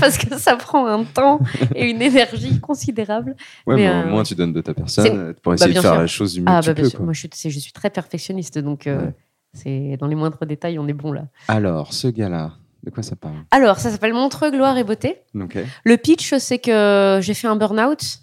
Parce 0.03 0.19
que 0.19 0.37
ça 0.39 0.57
prend 0.57 0.87
un 0.87 1.05
temps 1.05 1.41
et 1.75 1.89
une 1.91 2.03
énergie 2.03 2.59
considérable. 2.61 3.37
Ouais, 3.67 3.77
Mais, 3.77 3.83
mais, 3.83 3.89
euh, 3.89 4.05
au 4.05 4.11
moins 4.11 4.23
tu 4.25 4.35
donnes 4.35 4.53
de 4.53 4.61
ta 4.61 4.75
personne 4.75 5.35
pour 5.43 5.51
bah, 5.53 5.55
essayer 5.55 5.75
de 5.75 5.81
faire 5.81 5.93
sûr. 5.93 6.01
la 6.01 6.07
chose 6.07 6.35
du 6.35 6.41
mieux 6.41 6.47
Ah, 6.49 6.61
que 6.61 6.67
bah, 6.67 6.73
tu 6.73 6.75
bien 6.75 6.83
peux. 6.85 6.89
sûr. 6.91 6.99
quoi. 6.99 7.05
Moi, 7.05 7.13
je 7.15 7.19
suis, 7.21 7.31
c'est- 7.33 7.51
je 7.51 7.59
suis 7.59 7.73
très 7.73 7.91
perfectionniste, 7.91 8.59
donc 8.59 8.87
euh, 8.87 9.07
Ouais. 9.07 9.15
c'est 9.55 9.97
dans 9.99 10.07
les 10.09 10.15
moindres 10.17 10.45
détails, 10.45 10.79
on 10.79 10.89
est 10.89 10.93
bon 10.93 11.13
là. 11.13 11.25
Alors, 11.49 11.93
ce 11.93 12.09
gars-là, 12.09 12.53
de 12.85 12.91
quoi 12.91 13.03
ça 13.05 13.15
parle? 13.17 13.37
Alors, 13.53 13.79
ça 13.79 13.91
s'appelle 13.91 14.13
Montreux, 14.13 14.51
gloire 14.51 14.77
et 14.77 14.85
beauté. 14.85 15.19
Le 15.85 15.97
pitch, 15.97 16.35
c'est 16.39 16.59
que 16.59 17.21
j'ai 17.23 17.35
fait 17.35 17.47
un 17.47 17.57
burn-out 17.57 18.19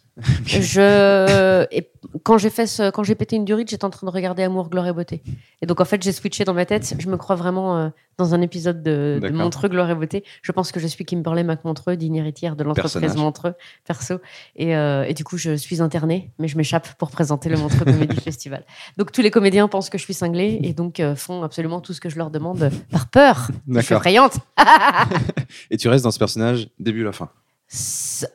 je 0.45 1.65
et 1.71 1.89
quand 2.23 2.37
j'ai 2.37 2.49
fait 2.49 2.67
ce, 2.67 2.89
quand 2.91 3.03
j'ai 3.03 3.15
pété 3.15 3.35
une 3.35 3.45
durite, 3.45 3.69
j'étais 3.69 3.85
en 3.85 3.89
train 3.89 4.07
de 4.07 4.11
regarder 4.11 4.43
Amour, 4.43 4.69
gloire 4.69 4.87
et 4.87 4.93
beauté. 4.93 5.21
Et 5.61 5.65
donc 5.65 5.81
en 5.81 5.85
fait, 5.85 6.01
j'ai 6.01 6.11
switché 6.11 6.43
dans 6.43 6.53
ma 6.53 6.65
tête. 6.65 6.93
Je 6.97 7.07
me 7.09 7.17
crois 7.17 7.35
vraiment 7.35 7.77
euh, 7.77 7.89
dans 8.17 8.33
un 8.33 8.41
épisode 8.41 8.81
de, 8.81 9.19
de. 9.21 9.29
Montreux, 9.29 9.69
gloire 9.69 9.89
et 9.89 9.95
beauté. 9.95 10.23
Je 10.41 10.51
pense 10.51 10.71
que 10.71 10.79
je 10.79 10.87
suis 10.87 11.05
Kimberley 11.05 11.43
McMontreux, 11.43 11.97
digne 11.97 12.15
héritière 12.15 12.55
de 12.55 12.63
l'entreprise. 12.63 13.15
Montreux, 13.15 13.53
perso. 13.85 14.15
Et, 14.55 14.75
euh, 14.75 15.03
et 15.03 15.13
du 15.13 15.23
coup, 15.23 15.37
je 15.37 15.55
suis 15.55 15.81
internée, 15.81 16.31
mais 16.39 16.47
je 16.47 16.57
m'échappe 16.57 16.87
pour 16.97 17.11
présenter 17.11 17.49
le 17.49 17.57
Montreux 17.57 17.85
Comedy 17.85 18.15
Festival. 18.21 18.63
Donc 18.97 19.11
tous 19.11 19.21
les 19.21 19.31
comédiens 19.31 19.67
pensent 19.67 19.89
que 19.89 19.97
je 19.97 20.03
suis 20.03 20.13
cinglée 20.13 20.59
et 20.63 20.73
donc 20.73 20.99
euh, 20.99 21.15
font 21.15 21.43
absolument 21.43 21.81
tout 21.81 21.93
ce 21.93 22.01
que 22.01 22.09
je 22.09 22.17
leur 22.17 22.31
demande 22.31 22.69
par 22.91 23.09
peur. 23.09 23.49
Je 23.67 23.79
suis 23.81 23.95
effrayante. 23.95 24.37
Et 25.71 25.77
tu 25.77 25.87
restes 25.87 26.03
dans 26.03 26.11
ce 26.11 26.19
personnage 26.19 26.69
début 26.79 27.03
la 27.03 27.11
fin. 27.11 27.29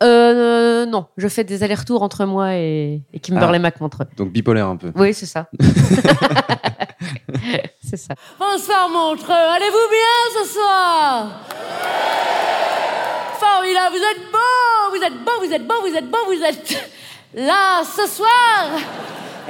Euh, 0.03 0.87
non, 0.87 1.07
je 1.16 1.27
fais 1.29 1.42
des 1.44 1.62
allers-retours 1.64 2.03
entre 2.03 2.25
moi 2.25 2.55
et, 2.55 3.03
et 3.12 3.18
Kimberley 3.20 3.57
Ah. 3.59 3.62
McMontreux. 3.68 4.07
Donc 4.16 4.31
bipolaire 4.31 4.68
un 4.68 4.77
peu. 4.77 4.92
Oui, 4.94 5.12
c'est 5.12 5.27
ça. 5.27 5.49
c'est 7.83 7.97
ça. 7.97 8.14
Bonsoir 8.38 8.88
Montreux, 8.88 9.33
allez-vous 9.33 9.88
bien 9.90 10.42
ce 10.44 10.49
soir? 10.53 11.27
Formidable, 13.40 13.97
vous 13.97 14.03
êtes 14.03 14.23
beau, 14.33 14.90
vous 14.97 15.03
êtes 15.05 15.25
beau, 15.25 15.33
vous 15.40 15.53
êtes 15.53 15.66
beau, 15.66 15.75
vous 15.83 15.94
êtes 15.97 16.11
beau, 16.11 16.18
vous 16.27 16.42
êtes 16.44 16.90
là 17.35 17.83
ce 17.85 18.07
soir. 18.07 18.70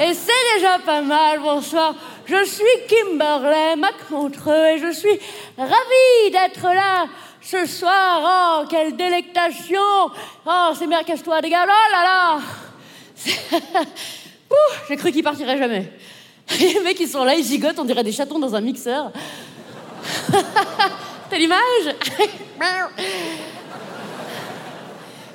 Et 0.01 0.13
c'est 0.15 0.57
déjà 0.57 0.79
pas 0.85 1.03
mal, 1.03 1.41
bonsoir. 1.41 1.95
Je 2.27 2.43
suis 2.45 2.65
Kimberley 2.89 3.77
McMontreux 3.77 4.67
et 4.75 4.79
je 4.79 4.91
suis 4.93 5.21
ravie 5.59 6.31
d'être 6.33 6.65
là 6.65 7.05
ce 7.45 7.67
soir. 7.67 8.63
Oh, 8.63 8.67
quelle 8.69 8.97
délectation 8.97 9.81
Oh, 10.47 10.71
c'est 10.79 10.87
bien, 10.87 11.03
cache-toi, 11.03 11.41
dégage. 11.41 11.69
Oh 11.69 11.93
là 11.93 12.03
là 12.03 12.41
J'ai 14.89 14.97
cru 14.97 15.13
qu'ils 15.13 15.23
partiraient 15.23 15.59
jamais. 15.59 15.93
Les 16.61 16.81
mecs, 16.81 17.01
ils 17.01 17.09
sont 17.09 17.25
là, 17.25 17.35
ils 17.35 17.45
gigotent, 17.45 17.79
on 17.79 17.85
dirait 17.85 18.05
des 18.05 18.13
chatons 18.13 18.39
dans 18.39 18.55
un 18.55 18.61
mixeur. 18.61 19.11
T'as 21.31 21.39
l'image? 21.39 21.95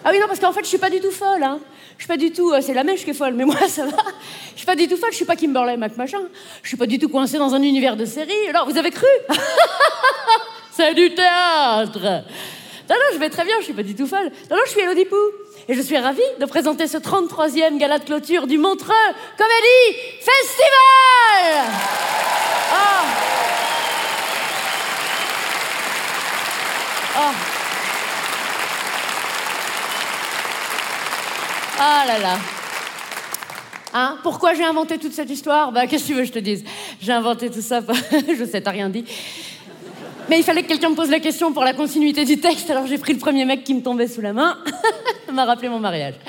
Ah 0.04 0.12
oui, 0.12 0.19
non, 0.19 0.28
parce 0.28 0.39
qu'en 0.39 0.54
fait, 0.54 0.62
je 0.62 0.67
suis 0.67 0.78
pas 0.78 0.89
du 0.89 1.00
tout 1.00 1.12
folle. 1.12 1.43
Hein. 1.43 1.60
Je 1.98 2.04
suis 2.04 2.08
pas 2.08 2.17
du 2.17 2.32
tout. 2.32 2.52
euh, 2.52 2.62
c'est 2.62 2.74
la 2.74 2.84
mèche 2.86 3.04
qui 3.04 3.10
est 3.10 3.13
folle, 3.13 3.34
mais 3.34 3.43
moi, 3.43 3.67
ça 3.67 3.86
va. 3.86 3.98
Je 4.54 4.58
suis 4.58 4.65
pas 4.65 4.76
du 4.76 4.88
tout 4.88 4.95
folle, 4.95 5.12
je 5.12 5.17
suis 5.17 5.26
pas 5.26 5.36
Kimberley 5.36 5.76
Mac 5.76 5.98
machin. 5.98 6.22
Je 6.63 6.67
suis 6.69 6.78
pas 6.78 6.86
du 6.86 6.98
tout 6.98 7.10
coincée 7.10 7.38
dans 7.38 7.54
un 7.54 7.62
univers 7.62 7.98
de 7.98 8.06
série. 8.06 8.48
Alors, 8.50 8.69
vous 8.69 8.78
avez 8.78 8.91
cru? 8.91 9.06
C'est 10.80 10.94
du 10.94 11.13
théâtre 11.13 12.00
Non, 12.00 12.96
non, 12.96 13.10
je 13.12 13.18
vais 13.20 13.30
très 13.30 13.44
bien, 13.44 13.56
je 13.60 13.65
suis 13.65 13.74
pas 13.74 13.84
du 13.84 13.96
tout 13.96 14.08
folle. 14.08 14.32
Non, 14.50 14.56
non, 14.56 14.62
je 14.65 14.72
suis 14.72 14.80
Elodie 14.80 15.04
Pou. 15.04 15.18
Et 15.68 15.74
je 15.74 15.82
suis 15.82 15.98
ravie 15.98 16.22
de 16.39 16.46
présenter 16.46 16.88
ce 16.88 16.98
33e 16.98 17.78
gala 17.78 18.00
de 18.00 18.06
clôture 18.06 18.48
du 18.48 18.58
Montreux 18.58 18.94
Comédie 19.38 20.00
Festival 20.20 21.65
Oh 22.72 23.06
Oh 27.18 27.34
Ah 31.78 32.04
là 32.08 32.20
là. 32.20 32.38
Hein 33.94 34.18
Pourquoi 34.24 34.54
j'ai 34.54 34.63
inventé 34.63 34.98
toute 34.98 35.12
cette 35.12 35.30
histoire? 35.30 35.74
Bah, 35.74 35.88
qu'est-ce 35.88 36.04
que 36.04 36.08
tu 36.08 36.13
veux 36.13 36.22
que 36.22 36.28
je 36.28 36.32
te 36.32 36.39
dise? 36.39 36.63
J'ai 37.02 37.12
inventé 37.12 37.50
tout 37.50 37.62
ça, 37.62 37.82
je 38.12 38.46
sais, 38.46 38.62
t'as 38.62 38.72
rien 38.72 38.88
dit. 38.88 39.04
Mais 40.30 40.38
il 40.38 40.44
fallait 40.44 40.62
que 40.62 40.68
quelqu'un 40.68 40.92
me 40.92 40.96
pose 40.96 41.10
la 41.10 41.20
question 41.20 41.54
pour 41.54 41.63
la 41.63 41.74
continuité 41.74 42.24
du 42.24 42.39
texte, 42.39 42.70
alors 42.70 42.86
j'ai 42.86 43.00
pris 43.00 43.13
le 43.13 43.20
premier 43.20 43.46
mec 43.46 43.63
qui 43.63 43.74
me 43.74 43.82
tombait 43.82 44.08
sous 44.08 44.22
la 44.22 44.32
main. 44.32 44.60
Ça 45.26 45.32
m'a 45.32 45.46
rappelé 45.46 45.70
mon 45.70 45.80
mariage. 45.80 46.15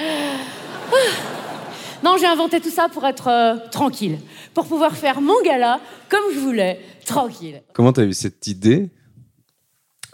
Non, 2.02 2.16
j'ai 2.18 2.24
inventé 2.24 2.60
tout 2.60 2.70
ça 2.70 2.88
pour 2.88 3.06
être 3.06 3.28
euh, 3.28 3.56
tranquille, 3.70 4.16
pour 4.54 4.64
pouvoir 4.64 4.96
faire 4.96 5.20
mon 5.20 5.38
gala 5.42 5.80
comme 6.08 6.32
je 6.32 6.38
voulais, 6.38 6.80
tranquille. 7.04 7.60
Comment 7.74 7.92
t'as 7.92 8.04
eu 8.04 8.14
cette 8.14 8.46
idée? 8.46 8.88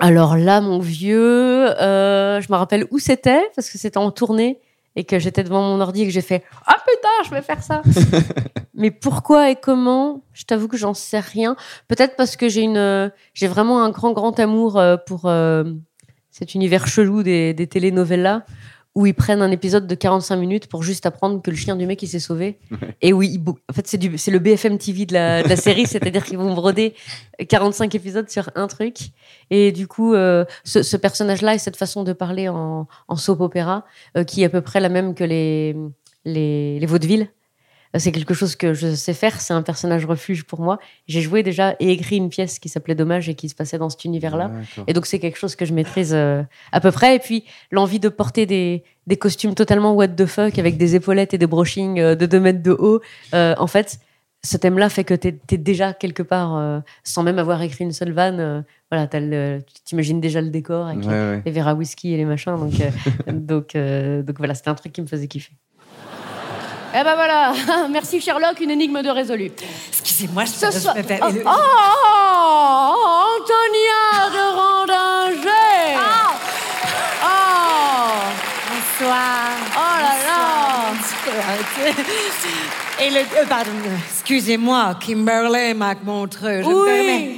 Alors 0.01 0.37
là, 0.37 0.61
mon 0.61 0.81
vieux, 0.81 1.71
euh, 1.81 2.41
je 2.41 2.51
me 2.51 2.57
rappelle 2.57 2.89
où 2.91 2.99
c'était, 2.99 3.49
parce 3.55 3.71
que 3.71 3.79
c'était 3.79 3.99
en 3.99 4.11
tournée 4.11 4.59
et 4.97 5.05
que 5.05 5.19
j'étais 5.19 5.45
devant 5.45 5.63
mon 5.63 5.81
ordi 5.81 6.03
et 6.03 6.07
que 6.07 6.13
j'ai 6.13 6.23
fait 6.23 6.43
Ah 6.67 6.77
putain, 6.87 7.09
je 7.25 7.31
vais 7.31 7.43
faire 7.43 7.63
ça 7.63 7.83
Mais 8.75 8.91
pourquoi 8.91 9.51
et 9.51 9.57
comment? 9.57 10.23
Je 10.33 10.45
t'avoue 10.45 10.69
que 10.69 10.77
j'en 10.77 10.95
sais 10.95 11.21
rien. 11.21 11.57
Peut-être 11.89 12.17
parce 12.17 12.37
que 12.37 12.49
j'ai 12.49 12.63
une, 12.63 12.77
euh, 12.77 13.09
j'ai 13.33 13.47
vraiment 13.47 13.83
un 13.83 13.91
grand, 13.91 14.13
grand 14.13 14.39
amour 14.39 14.79
euh, 14.79 14.97
pour 14.97 15.27
euh, 15.27 15.65
cet 16.31 16.55
univers 16.55 16.87
chelou 16.87 17.23
des, 17.23 17.55
des 17.55 17.67
telenovelas 17.67 18.43
où 18.97 19.05
ils 19.05 19.15
prennent 19.15 19.43
un 19.43 19.51
épisode 19.51 19.87
de 19.87 19.95
45 19.95 20.37
minutes 20.37 20.67
pour 20.69 20.83
juste 20.83 21.05
apprendre 21.05 21.43
que 21.43 21.51
le 21.51 21.57
chien 21.57 21.77
du 21.77 21.87
mec 21.87 22.03
il 22.03 22.09
s'est 22.09 22.19
sauvé. 22.19 22.59
Et 23.03 23.13
oui, 23.13 23.39
en 23.47 23.73
fait 23.75 23.87
c'est 23.87 23.99
du, 23.99 24.17
c'est 24.17 24.31
le 24.31 24.39
BFM 24.39 24.79
TV 24.79 25.05
de 25.05 25.13
la, 25.13 25.43
de 25.43 25.49
la 25.49 25.57
série, 25.57 25.87
c'est-à-dire 25.87 26.25
qu'ils 26.25 26.39
vont 26.39 26.55
broder 26.55 26.95
45 27.47 27.95
épisodes 27.95 28.29
sur 28.31 28.51
un 28.55 28.67
truc. 28.67 28.97
Et 29.51 29.71
du 29.71 29.87
coup, 29.87 30.15
euh, 30.15 30.47
ce, 30.65 30.83
ce 30.83 30.97
personnage-là 30.97 31.55
et 31.55 31.59
cette 31.59 31.77
façon 31.77 32.05
de 32.05 32.15
parler 32.15 32.49
en, 32.49 32.89
en 33.07 33.17
soap 33.17 33.43
opéra, 33.43 33.85
euh, 34.17 34.25
qui 34.25 34.43
est 34.43 34.47
à 34.47 34.49
peu 34.49 34.63
près 34.63 34.81
la 34.81 34.89
même 34.89 35.15
que 35.15 35.25
les, 35.25 35.77
les, 36.25 36.81
les 36.81 36.87
vaudevilles, 36.87 37.29
c'est 37.97 38.13
quelque 38.13 38.35
chose 38.35 38.57
que 38.57 38.75
je 38.75 38.95
sais 38.95 39.15
faire. 39.15 39.41
C'est 39.41 39.55
un 39.55 39.63
personnage 39.63 40.05
refuge 40.05 40.45
pour 40.45 40.61
moi. 40.61 40.79
J'ai 41.07 41.21
joué 41.21 41.43
déjà 41.43 41.77
et 41.81 41.91
écrit 41.93 42.17
une 42.17 42.29
pièce 42.29 42.59
qui 42.59 42.69
s'appelait 42.69 42.95
Dommage 42.95 43.29
et 43.29 43.35
qui 43.35 43.49
se 43.49 43.55
passait 43.55 43.79
dans 43.79 43.89
cet 43.89 44.05
univers-là. 44.05 44.51
Et 44.87 44.93
donc, 44.93 45.07
c'est 45.07 45.19
quelque 45.19 45.39
chose 45.39 45.57
que 45.57 45.65
je 45.65 45.73
maîtrise 45.73 46.13
euh, 46.15 46.43
à 46.73 46.81
peu 46.81 46.91
près. 46.91 47.17
Et 47.17 47.19
puis, 47.19 47.45
l'envie 47.71 48.01
de 48.01 48.09
porter 48.09 48.45
des, 48.47 48.85
des 49.07 49.17
costumes 49.17 49.55
totalement 49.55 49.95
what 49.95 50.09
the 50.09 50.27
fuck 50.27 50.59
avec 50.59 50.77
des 50.77 50.95
épaulettes 50.95 51.33
et 51.35 51.39
des 51.39 51.47
brochings 51.47 52.01
euh, 52.01 52.15
de 52.15 52.27
2 52.27 52.41
mètres 52.41 52.63
de 52.63 52.73
haut. 52.73 53.01
Euh, 53.35 53.55
en 53.59 53.67
fait, 53.67 53.99
ce 54.45 54.57
thème-là 54.57 54.89
fait 54.89 55.05
que 55.05 55.15
tu 55.15 55.29
es, 55.29 55.57
déjà 55.59 55.93
quelque 55.93 56.23
part, 56.23 56.83
sans 57.03 57.23
même 57.25 57.39
avoir 57.39 57.63
écrit 57.63 57.83
une 57.85 57.93
seule 57.93 58.13
vanne. 58.13 58.65
voilà, 58.93 59.09
t'imagines 59.85 60.21
déjà 60.21 60.41
le 60.41 60.51
décor 60.51 60.87
avec 60.87 61.01
Ouais, 61.01 61.09
ouais. 61.09 61.43
les 61.45 61.51
verres 61.51 61.67
à 61.67 61.75
whisky 61.75 62.13
et 62.13 62.17
les 62.17 62.25
machins. 62.25 62.55
Donc, 62.57 62.75
donc, 63.33 63.75
donc 63.75 64.39
voilà, 64.39 64.55
c'était 64.55 64.69
un 64.71 64.75
truc 64.77 64.93
qui 64.93 65.01
me 65.03 65.07
faisait 65.07 65.27
kiffer. 65.27 65.53
Eh 66.99 67.05
ben 67.05 67.15
voilà, 67.15 67.53
merci 67.91 68.23
Sherlock, 68.23 68.59
une 68.61 68.71
énigme 68.71 69.03
de 69.03 69.11
résolue. 69.11 69.53
Excusez-moi, 69.91 70.45
je 70.47 70.51
Ce 70.53 70.71
soir. 70.81 70.95
Oh, 70.97 71.27
oh, 71.45 71.51
oh, 72.07 73.37
Antonia 73.37 74.31
de 74.33 74.45
Randinger. 74.57 75.99
Oh, 77.23 77.29
Bonsoir. 78.71 79.51
oh 79.77 80.01
là 80.01 80.15
là. 80.27 80.47
Et 83.05 83.11
le, 83.11 83.19
euh, 83.19 83.47
pardon, 83.47 83.71
excusez-moi, 84.09 84.95
Kimberley 85.05 85.75
McMontreux, 85.75 86.63
je 86.63 86.67
me 86.69 86.75
Oui. 86.75 86.87
permets 86.87 87.31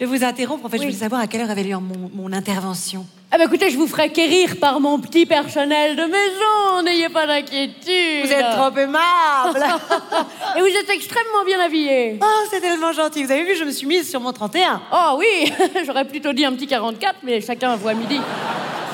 de 0.00 0.06
vous 0.06 0.24
interrompre. 0.24 0.64
En 0.64 0.68
fait, 0.68 0.78
je 0.78 0.84
voulais 0.84 0.94
savoir 0.94 1.20
à 1.20 1.26
quelle 1.26 1.40
heure 1.42 1.50
avait 1.50 1.64
lieu 1.64 1.76
mon, 1.76 2.10
mon 2.14 2.32
intervention. 2.32 3.04
Eh 3.34 3.36
ben 3.36 3.44
écoutez, 3.44 3.68
je 3.68 3.76
vous 3.76 3.86
ferai 3.86 4.10
quérir 4.10 4.56
par 4.58 4.80
mon 4.80 4.98
petit 5.00 5.26
personnel 5.26 5.96
de 5.96 6.02
maison, 6.04 6.82
n'ayez 6.82 7.10
pas 7.10 7.26
d'inquiétude. 7.26 8.24
Vous 8.24 8.32
êtes 8.32 8.50
trop 8.56 8.74
aimable. 8.74 9.62
Et 10.56 10.60
vous 10.60 10.66
êtes 10.66 10.88
extrêmement 10.88 11.44
bien 11.44 11.60
habillé. 11.60 12.18
oh, 12.22 12.46
c'est 12.50 12.60
tellement 12.60 12.92
gentil. 12.92 13.24
Vous 13.24 13.30
avez 13.30 13.44
vu, 13.44 13.54
je 13.54 13.64
me 13.64 13.70
suis 13.70 13.86
mise 13.86 14.08
sur 14.08 14.20
mon 14.20 14.32
31. 14.32 14.80
Oh 14.92 15.18
oui, 15.18 15.52
j'aurais 15.86 16.06
plutôt 16.06 16.32
dit 16.32 16.46
un 16.46 16.52
petit 16.52 16.66
44, 16.66 17.16
mais 17.22 17.42
chacun 17.42 17.76
voit 17.76 17.92
midi. 17.92 18.18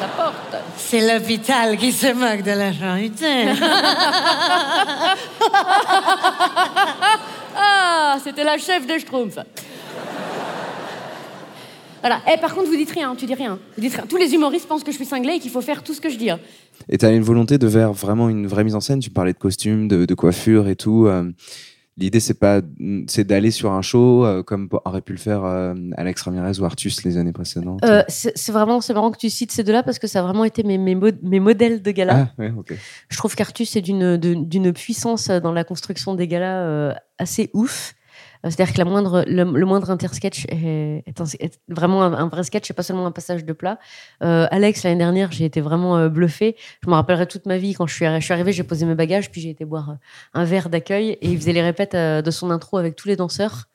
Ça 0.01 0.09
porte. 0.17 0.57
C'est 0.77 1.01
l'hôpital 1.01 1.77
qui 1.77 1.93
se 1.93 2.09
moque 2.13 2.43
de 2.43 2.51
la 2.51 2.73
charité. 2.73 3.47
Ah, 7.57 8.17
c'était 8.23 8.43
la 8.43 8.59
chef 8.59 8.85
des 8.85 8.99
Schtroumpfs. 8.99 9.39
Voilà. 12.05 12.21
Eh, 12.31 12.39
par 12.39 12.55
contre, 12.55 12.69
vous 12.69 12.77
dites 12.77 12.91
rien, 12.91 13.15
tu 13.17 13.25
dis 13.25 13.35
rien. 13.35 13.59
Vous 13.77 13.81
dites 13.81 13.95
rien. 13.95 14.05
Tous 14.07 14.19
les 14.19 14.35
humoristes 14.35 14.69
pensent 14.69 14.85
que 14.85 14.93
je 14.93 14.97
suis 14.97 15.07
cinglée 15.07 15.37
et 15.37 15.39
qu'il 15.41 15.51
faut 15.51 15.63
faire 15.63 15.83
tout 15.83 15.95
ce 15.95 16.01
que 16.03 16.11
je 16.11 16.19
dis. 16.19 16.29
hein. 16.31 16.39
Et 16.91 16.99
t'as 16.99 17.13
une 17.15 17.23
volonté 17.23 17.57
de 17.57 17.69
faire 17.69 17.93
vraiment 17.95 18.29
une 18.29 18.47
vraie 18.47 18.63
mise 18.65 18.75
en 18.75 18.81
scène? 18.81 19.01
Tu 19.01 19.09
parlais 19.11 19.33
de 19.33 19.39
costumes, 19.39 19.89
de, 19.89 20.05
de 20.05 20.15
coiffure 20.15 20.69
et 20.69 20.77
tout. 20.77 21.07
euh, 21.07 21.31
L'idée, 21.97 22.19
c'est 22.19 22.35
pas, 22.35 22.61
c'est 23.07 23.23
d'aller 23.25 23.53
sur 23.53 23.71
un 23.71 23.81
show 23.81 24.27
euh, 24.27 24.43
comme 24.43 24.69
aurait 24.85 25.01
pu 25.01 25.13
le 25.13 25.19
faire 25.19 25.45
euh, 25.45 25.75
Alex 25.97 26.23
Ramirez 26.23 26.59
ou 26.59 26.65
Artus 26.65 27.05
les 27.05 27.17
années 27.19 27.31
précédentes. 27.33 27.85
Euh, 27.85 28.03
c'est 28.09 28.51
vraiment, 28.51 28.81
c'est 28.81 28.93
marrant 28.95 29.13
que 29.13 29.17
tu 29.17 29.31
cites 29.31 29.53
ces 29.53 29.63
deux-là 29.63 29.85
parce 29.85 30.01
que 30.01 30.09
ça 30.09 30.19
a 30.19 30.23
vraiment 30.25 30.45
été 30.45 30.65
mes, 30.65 30.77
mes, 30.77 30.97
mo- 30.97 31.13
mes 31.23 31.39
modèles 31.39 31.83
de 31.83 31.91
gala. 31.93 32.31
ah, 32.37 32.43
ouais, 32.43 32.53
ok. 32.59 32.75
Je 33.09 33.17
trouve 33.17 33.37
qu'Artus 33.37 33.77
est 33.77 33.81
d'une 33.81 34.17
d'une 34.17 34.73
puissance 34.73 35.29
dans 35.31 35.53
la 35.53 35.63
construction 35.63 36.15
des 36.17 36.27
galas 36.27 36.97
assez 37.17 37.49
ouf. 37.55 37.95
Euh, 38.45 38.51
C'est-à-dire 38.51 38.75
que 38.75 38.79
la 38.79 38.85
moindre, 38.85 39.25
le, 39.27 39.45
moindre 39.45 39.91
intersketch 39.91 40.47
est, 40.49 41.05
est, 41.07 41.61
vraiment 41.69 42.03
un, 42.03 42.29
vrai 42.29 42.43
sketch 42.43 42.71
et 42.71 42.75
pas 42.75 42.83
seulement 42.83 43.07
un 43.07 43.13
passage 43.13 43.45
de 43.45 43.53
plat. 43.53 43.79
Euh, 44.23 44.47
Alex, 44.51 44.83
l'année 44.85 44.99
dernière, 44.99 45.33
j'ai 45.33 45.45
été 45.45 45.61
vraiment 45.61 45.97
euh, 45.97 46.09
bluffée. 46.09 46.57
Je 46.85 46.91
me 46.91 46.95
rappellerai 46.95 47.27
toute 47.27 47.47
ma 47.47 47.59
vie 47.59 47.75
quand 47.75 47.87
je 47.87 47.95
suis, 47.95 48.05
je 48.05 48.33
arrivée, 48.33 48.53
j'ai 48.53 48.65
posé 48.65 48.87
mes 48.87 48.95
bagages, 48.95 49.31
puis 49.31 49.41
j'ai 49.41 49.51
été 49.51 49.65
boire 49.65 49.91
euh, 49.91 49.95
un 50.35 50.45
verre 50.45 50.69
d'accueil 50.69 51.11
et 51.11 51.29
il 51.29 51.39
faisait 51.39 51.53
les 51.53 51.63
répètes 51.63 51.95
euh, 51.95 52.23
de 52.23 52.31
son 52.31 52.51
intro 52.51 52.79
avec 52.79 52.97
tous 52.97 53.09
les 53.09 53.17
danseurs. 53.17 53.69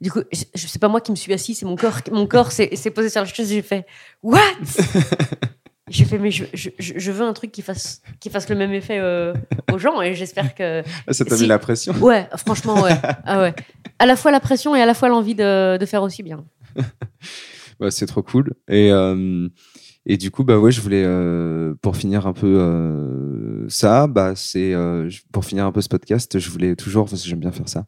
Du 0.00 0.10
coup, 0.10 0.20
je, 0.32 0.44
je- 0.54 0.78
pas 0.78 0.88
moi 0.88 1.00
qui 1.00 1.12
me 1.12 1.16
suis 1.16 1.32
assis, 1.32 1.54
c'est 1.54 1.66
mon 1.66 1.76
corps, 1.76 2.00
mon 2.10 2.26
corps 2.26 2.52
s'est 2.52 2.68
posé 2.94 3.08
sur 3.08 3.20
la 3.20 3.26
chaise 3.26 3.48
j'ai 3.48 3.62
fait 3.62 3.86
What? 4.22 4.40
J'ai 5.90 6.06
fait, 6.06 6.18
mais 6.18 6.30
je, 6.30 6.44
je, 6.78 7.12
veux 7.12 7.26
un 7.26 7.34
truc 7.34 7.52
qui 7.52 7.60
fasse, 7.60 8.00
qui 8.18 8.30
fasse 8.30 8.48
le 8.48 8.56
même 8.56 8.72
effet 8.72 8.98
euh, 8.98 9.34
aux 9.70 9.78
gens 9.78 10.00
et 10.00 10.14
j'espère 10.14 10.54
que. 10.54 10.82
Ah, 11.06 11.12
Ça 11.12 11.26
t'a 11.26 11.36
Si. 11.36 11.42
mis 11.42 11.48
la 11.48 11.58
pression. 11.58 11.92
Ouais, 12.00 12.26
franchement, 12.38 12.80
ouais. 12.80 12.94
Ah 13.24 13.40
ouais. 13.42 13.54
À 13.98 14.06
la 14.06 14.16
fois 14.16 14.30
la 14.30 14.40
pression 14.40 14.74
et 14.74 14.80
à 14.80 14.86
la 14.86 14.94
fois 14.94 15.08
l'envie 15.10 15.34
de, 15.34 15.76
de 15.76 15.86
faire 15.86 16.02
aussi 16.02 16.22
bien. 16.22 16.44
Bah, 17.80 17.90
c'est 17.90 18.06
trop 18.06 18.22
cool. 18.22 18.54
Et, 18.68 18.92
euh, 18.92 19.48
et 20.06 20.16
du 20.16 20.30
coup, 20.30 20.44
bah 20.44 20.60
ouais, 20.60 20.70
je 20.70 20.80
voulais, 20.80 21.02
euh, 21.04 21.74
pour 21.82 21.96
finir 21.96 22.24
un 22.28 22.32
peu 22.32 23.66
ça, 23.68 24.06
bah, 24.06 24.34
c'est 24.36 24.74
pour 25.32 25.44
finir 25.44 25.66
un 25.66 25.72
peu 25.72 25.80
ce 25.80 25.88
podcast, 25.88 26.38
je 26.38 26.50
voulais 26.50 26.76
toujours, 26.76 27.06
parce 27.08 27.20
que 27.22 27.28
j'aime 27.28 27.40
bien 27.40 27.50
faire 27.50 27.68
ça, 27.68 27.84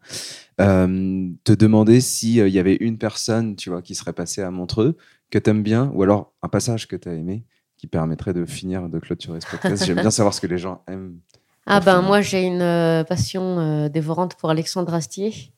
te 0.58 1.52
demander 1.52 2.00
s'il 2.00 2.48
y 2.48 2.58
avait 2.58 2.76
une 2.80 2.98
personne, 2.98 3.54
tu 3.54 3.70
vois, 3.70 3.80
qui 3.80 3.94
serait 3.94 4.12
passée 4.12 4.42
à 4.42 4.50
Montreux, 4.50 4.96
que 5.30 5.38
t'aimes 5.38 5.62
bien, 5.62 5.92
ou 5.94 6.02
alors 6.02 6.32
un 6.42 6.48
passage 6.48 6.88
que 6.88 6.96
t'as 6.96 7.12
aimé, 7.12 7.44
qui 7.76 7.86
permettrait 7.86 8.32
de 8.32 8.44
finir, 8.44 8.88
de 8.88 8.98
clôturer 8.98 9.40
ce 9.40 9.46
podcast. 9.50 9.84
J'aime 9.84 9.96
bien 10.00 10.10
savoir 10.10 10.32
ce 10.34 10.40
que 10.40 10.46
les 10.46 10.58
gens 10.58 10.82
aiment. 10.88 11.18
Ah 11.66 11.80
ben 11.80 12.00
moi 12.00 12.20
j'ai 12.20 12.42
une 12.44 12.62
euh, 12.62 13.02
passion 13.04 13.58
euh, 13.58 13.88
dévorante 13.88 14.36
pour 14.36 14.50
Alexandre 14.50 14.94
Astier 14.94 15.52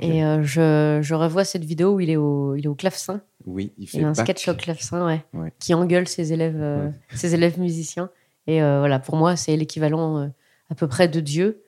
et 0.00 0.24
euh, 0.24 0.42
je, 0.42 0.98
je 1.02 1.14
revois 1.14 1.44
cette 1.44 1.64
vidéo 1.64 1.94
où 1.94 2.00
il 2.00 2.10
est 2.10 2.16
au, 2.16 2.54
il 2.56 2.64
est 2.64 2.68
au 2.68 2.74
clavecin. 2.74 3.20
oui, 3.46 3.72
il 3.78 3.86
fait 3.88 3.98
Il 3.98 4.04
a 4.04 4.08
un 4.08 4.12
bac. 4.12 4.26
sketch 4.26 4.48
au 4.48 4.54
clavecin, 4.54 5.06
ouais, 5.06 5.24
Ouais. 5.34 5.52
qui 5.60 5.72
engueule 5.74 6.08
ses 6.08 6.32
élèves, 6.32 6.92
ses 7.14 7.34
élèves 7.34 7.58
musiciens. 7.60 8.10
Et 8.46 8.60
voilà, 8.60 8.98
pour 8.98 9.16
moi 9.16 9.36
c'est 9.36 9.56
l'équivalent 9.56 10.30
à 10.70 10.74
peu 10.74 10.88
près 10.88 11.06
de 11.08 11.20
Dieu, 11.20 11.61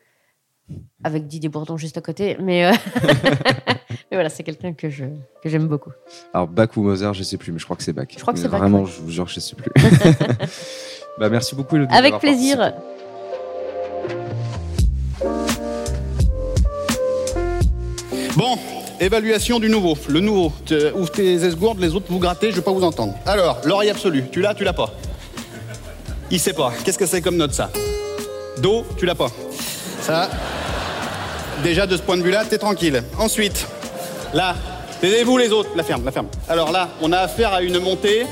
avec 1.02 1.26
Didier 1.26 1.48
Bourdon 1.48 1.76
juste 1.76 1.96
à 1.98 2.00
côté. 2.00 2.36
Mais, 2.40 2.66
euh, 2.66 2.72
mais 3.90 4.12
voilà, 4.12 4.28
c'est 4.28 4.42
quelqu'un 4.42 4.72
que 4.72 4.88
je 4.90 5.04
que 5.42 5.48
j'aime 5.48 5.66
beaucoup. 5.66 5.92
Alors, 6.32 6.48
Bach 6.48 6.70
ou 6.76 6.82
Mozart, 6.82 7.14
je 7.14 7.22
sais 7.22 7.36
plus, 7.36 7.52
mais 7.52 7.58
je 7.58 7.64
crois 7.64 7.76
que 7.76 7.82
c'est 7.82 7.92
Bach. 7.92 8.06
Je 8.10 8.18
crois 8.20 8.32
que 8.32 8.38
c'est 8.38 8.48
Bach, 8.48 8.60
Vraiment, 8.60 8.82
ouais. 8.82 8.90
je 8.90 9.00
vous 9.00 9.10
jure, 9.10 9.28
je 9.28 9.40
sais 9.40 9.56
plus. 9.56 9.70
bah, 11.18 11.28
merci 11.28 11.54
beaucoup, 11.54 11.76
Elodie, 11.76 11.94
Avec 11.94 12.18
plaisir. 12.18 12.58
participé. 12.58 12.94
Bon, 18.36 18.58
évaluation 19.00 19.60
du 19.60 19.68
nouveau. 19.68 19.96
Le 20.08 20.18
nouveau. 20.20 20.52
Ouvre 20.96 21.10
tes 21.10 21.34
esgourdes, 21.44 21.78
les 21.78 21.94
autres 21.94 22.06
vous 22.08 22.18
grattez, 22.18 22.50
je 22.50 22.56
veux 22.56 22.62
pas 22.62 22.72
vous 22.72 22.82
entendre. 22.82 23.14
Alors, 23.26 23.60
l'oreille 23.64 23.90
absolue, 23.90 24.24
tu 24.32 24.40
l'as, 24.40 24.54
tu 24.54 24.64
l'as 24.64 24.72
pas. 24.72 24.90
Il 26.30 26.40
sait 26.40 26.52
pas. 26.52 26.72
Qu'est-ce 26.84 26.98
que 26.98 27.06
c'est 27.06 27.20
comme 27.20 27.36
note 27.36 27.52
ça? 27.52 27.70
Do, 28.60 28.84
tu 28.96 29.06
l'as 29.06 29.14
pas. 29.14 29.28
Ça, 30.00 30.28
déjà 31.64 31.86
de 31.86 31.96
ce 31.96 32.02
point 32.02 32.18
de 32.18 32.22
vue-là, 32.22 32.44
t'es 32.44 32.58
tranquille. 32.58 33.02
Ensuite, 33.18 33.66
là, 34.34 34.54
taisez-vous 35.00 35.38
les 35.38 35.50
autres. 35.50 35.70
La 35.74 35.82
ferme, 35.82 36.04
la 36.04 36.12
ferme. 36.12 36.28
Alors 36.46 36.70
là, 36.70 36.90
on 37.00 37.10
a 37.10 37.18
affaire 37.18 37.54
à 37.54 37.62
une 37.62 37.78
montée 37.78 38.26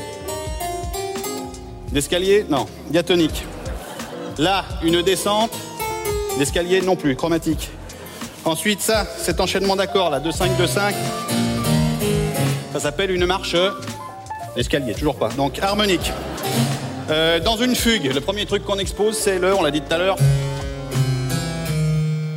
d'escalier, 1.90 2.44
non, 2.48 2.66
diatonique. 2.90 3.44
Là, 4.38 4.64
une 4.82 5.00
descente 5.00 5.52
d'escalier 6.38 6.82
non 6.82 6.94
plus, 6.94 7.16
chromatique. 7.16 7.70
Ensuite, 8.44 8.82
ça, 8.82 9.06
cet 9.18 9.40
enchaînement 9.40 9.76
d'accords 9.76 10.10
là, 10.10 10.20
2-5, 10.20 10.50
2-5, 10.60 10.94
ça 12.74 12.80
s'appelle 12.80 13.12
une 13.12 13.24
marche 13.24 13.56
d'escalier, 14.54 14.92
toujours 14.92 15.16
pas. 15.16 15.30
Donc 15.30 15.58
harmonique. 15.58 16.12
Euh, 17.10 17.40
dans 17.40 17.56
une 17.56 17.74
fugue, 17.74 18.12
le 18.12 18.20
premier 18.20 18.44
truc 18.44 18.64
qu'on 18.64 18.78
expose, 18.78 19.16
c'est 19.16 19.38
le, 19.38 19.54
on 19.54 19.62
l'a 19.62 19.70
dit 19.70 19.80
tout 19.80 19.92
à 19.94 19.98
l'heure, 19.98 20.16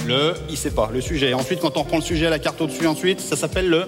le, 0.08 0.34
il 0.50 0.58
sait 0.58 0.72
pas, 0.72 0.90
le 0.94 1.02
sujet. 1.02 1.34
Ensuite, 1.34 1.60
quand 1.60 1.78
on 1.78 1.82
reprend 1.82 1.98
le 1.98 2.04
sujet 2.04 2.28
à 2.28 2.30
la 2.30 2.40
carte 2.40 2.62
au-dessus, 2.62 2.88
ensuite, 2.88 3.20
ça 3.22 3.36
s'appelle 3.36 3.70
le. 3.70 3.86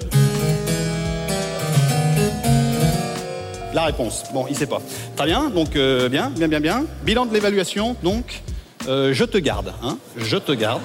La 3.74 3.86
réponse. 3.86 4.24
Bon, 4.34 4.46
il 4.50 4.56
sait 4.56 4.66
pas. 4.66 4.82
Très 5.16 5.28
bien, 5.28 5.50
donc 5.50 5.76
euh, 5.76 6.10
bien, 6.10 6.32
bien, 6.36 6.48
bien, 6.48 6.60
bien. 6.60 6.86
Bilan 7.04 7.26
de 7.28 7.34
l'évaluation, 7.34 7.96
donc, 8.04 8.42
euh, 8.88 9.14
je 9.14 9.24
te 9.24 9.38
garde, 9.38 9.74
hein, 9.84 9.98
je 10.18 10.38
te 10.38 10.52
garde. 10.52 10.82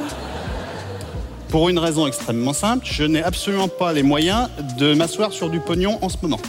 Pour 1.49 1.69
une 1.69 1.79
raison 1.79 2.07
extrêmement 2.07 2.53
simple, 2.53 2.87
je 2.91 3.05
n'ai 3.05 3.23
absolument 3.23 3.69
pas 3.69 3.93
les 3.93 4.03
moyens 4.03 4.49
de 4.79 4.95
m'asseoir 4.95 5.33
sur 5.33 5.49
du 5.51 5.61
pognon 5.61 5.99
en 6.03 6.09
ce 6.09 6.17
moment. 6.23 6.41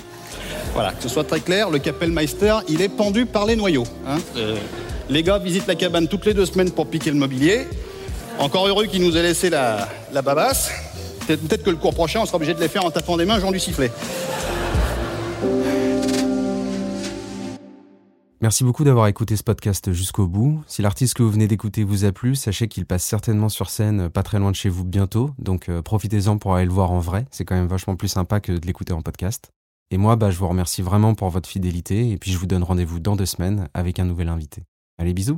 Voilà, 0.73 0.91
que 0.91 1.03
ce 1.03 1.09
soit 1.09 1.23
très 1.23 1.39
clair, 1.39 1.69
le 1.69 1.79
Kapellmeister, 1.79 2.55
il 2.67 2.81
est 2.81 2.89
pendu 2.89 3.25
par 3.25 3.45
les 3.45 3.55
noyaux. 3.55 3.83
hein. 4.07 4.17
Euh, 4.37 4.55
les 5.09 5.21
gars 5.21 5.37
visitent 5.37 5.67
la 5.67 5.75
cabane 5.75 6.07
toutes 6.07 6.25
les 6.25 6.33
deux 6.33 6.45
semaines 6.45 6.71
pour 6.71 6.87
piquer 6.87 7.11
le 7.11 7.17
mobilier. 7.17 7.67
Encore 8.39 8.67
heureux 8.67 8.85
qu'il 8.87 9.01
nous 9.03 9.15
ait 9.15 9.21
laissé 9.21 9.49
la, 9.49 9.87
babasse. 10.11 10.71
Peut-être 11.27 11.63
que 11.63 11.69
le 11.69 11.77
cours 11.77 11.93
prochain, 11.93 12.21
on 12.21 12.25
sera 12.25 12.37
obligé 12.37 12.53
de 12.53 12.59
les 12.59 12.67
faire 12.67 12.83
en 12.83 12.91
tapant 12.91 13.17
des 13.17 13.25
mains, 13.25 13.39
Jean 13.39 13.51
du 13.51 13.59
sifflet. 13.59 13.91
Merci 18.41 18.65
beaucoup 18.65 18.83
d'avoir 18.83 19.07
écouté 19.07 19.37
ce 19.37 19.43
podcast 19.43 19.93
jusqu'au 19.93 20.27
bout. 20.27 20.61
Si 20.67 20.81
l'artiste 20.81 21.13
que 21.13 21.23
vous 21.23 21.31
venez 21.31 21.47
d'écouter 21.47 21.85
vous 21.85 22.03
a 22.03 22.11
plu, 22.11 22.35
sachez 22.35 22.67
qu'il 22.67 22.85
passe 22.85 23.05
certainement 23.05 23.47
sur 23.47 23.69
scène 23.69 24.01
euh, 24.01 24.09
pas 24.09 24.21
très 24.21 24.37
loin 24.37 24.51
de 24.51 24.55
chez 24.57 24.67
vous 24.67 24.83
bientôt, 24.83 25.29
donc 25.39 25.69
euh, 25.69 25.81
profitez-en 25.81 26.37
pour 26.37 26.53
aller 26.53 26.65
le 26.65 26.71
voir 26.73 26.91
en 26.91 26.99
vrai, 26.99 27.25
c'est 27.31 27.45
quand 27.45 27.55
même 27.55 27.67
vachement 27.67 27.95
plus 27.95 28.09
sympa 28.09 28.41
que 28.41 28.51
de 28.51 28.67
l'écouter 28.67 28.91
en 28.91 29.01
podcast. 29.01 29.51
Et 29.91 29.97
moi, 29.97 30.17
bah, 30.17 30.29
je 30.29 30.37
vous 30.39 30.49
remercie 30.49 30.81
vraiment 30.81 31.15
pour 31.15 31.29
votre 31.29 31.47
fidélité, 31.47 32.11
et 32.11 32.17
puis 32.17 32.33
je 32.33 32.37
vous 32.37 32.45
donne 32.45 32.63
rendez-vous 32.63 32.99
dans 32.99 33.15
deux 33.15 33.25
semaines 33.25 33.69
avec 33.73 33.97
un 33.99 34.03
nouvel 34.03 34.27
invité. 34.27 34.63
Allez, 34.97 35.13
bisous 35.13 35.37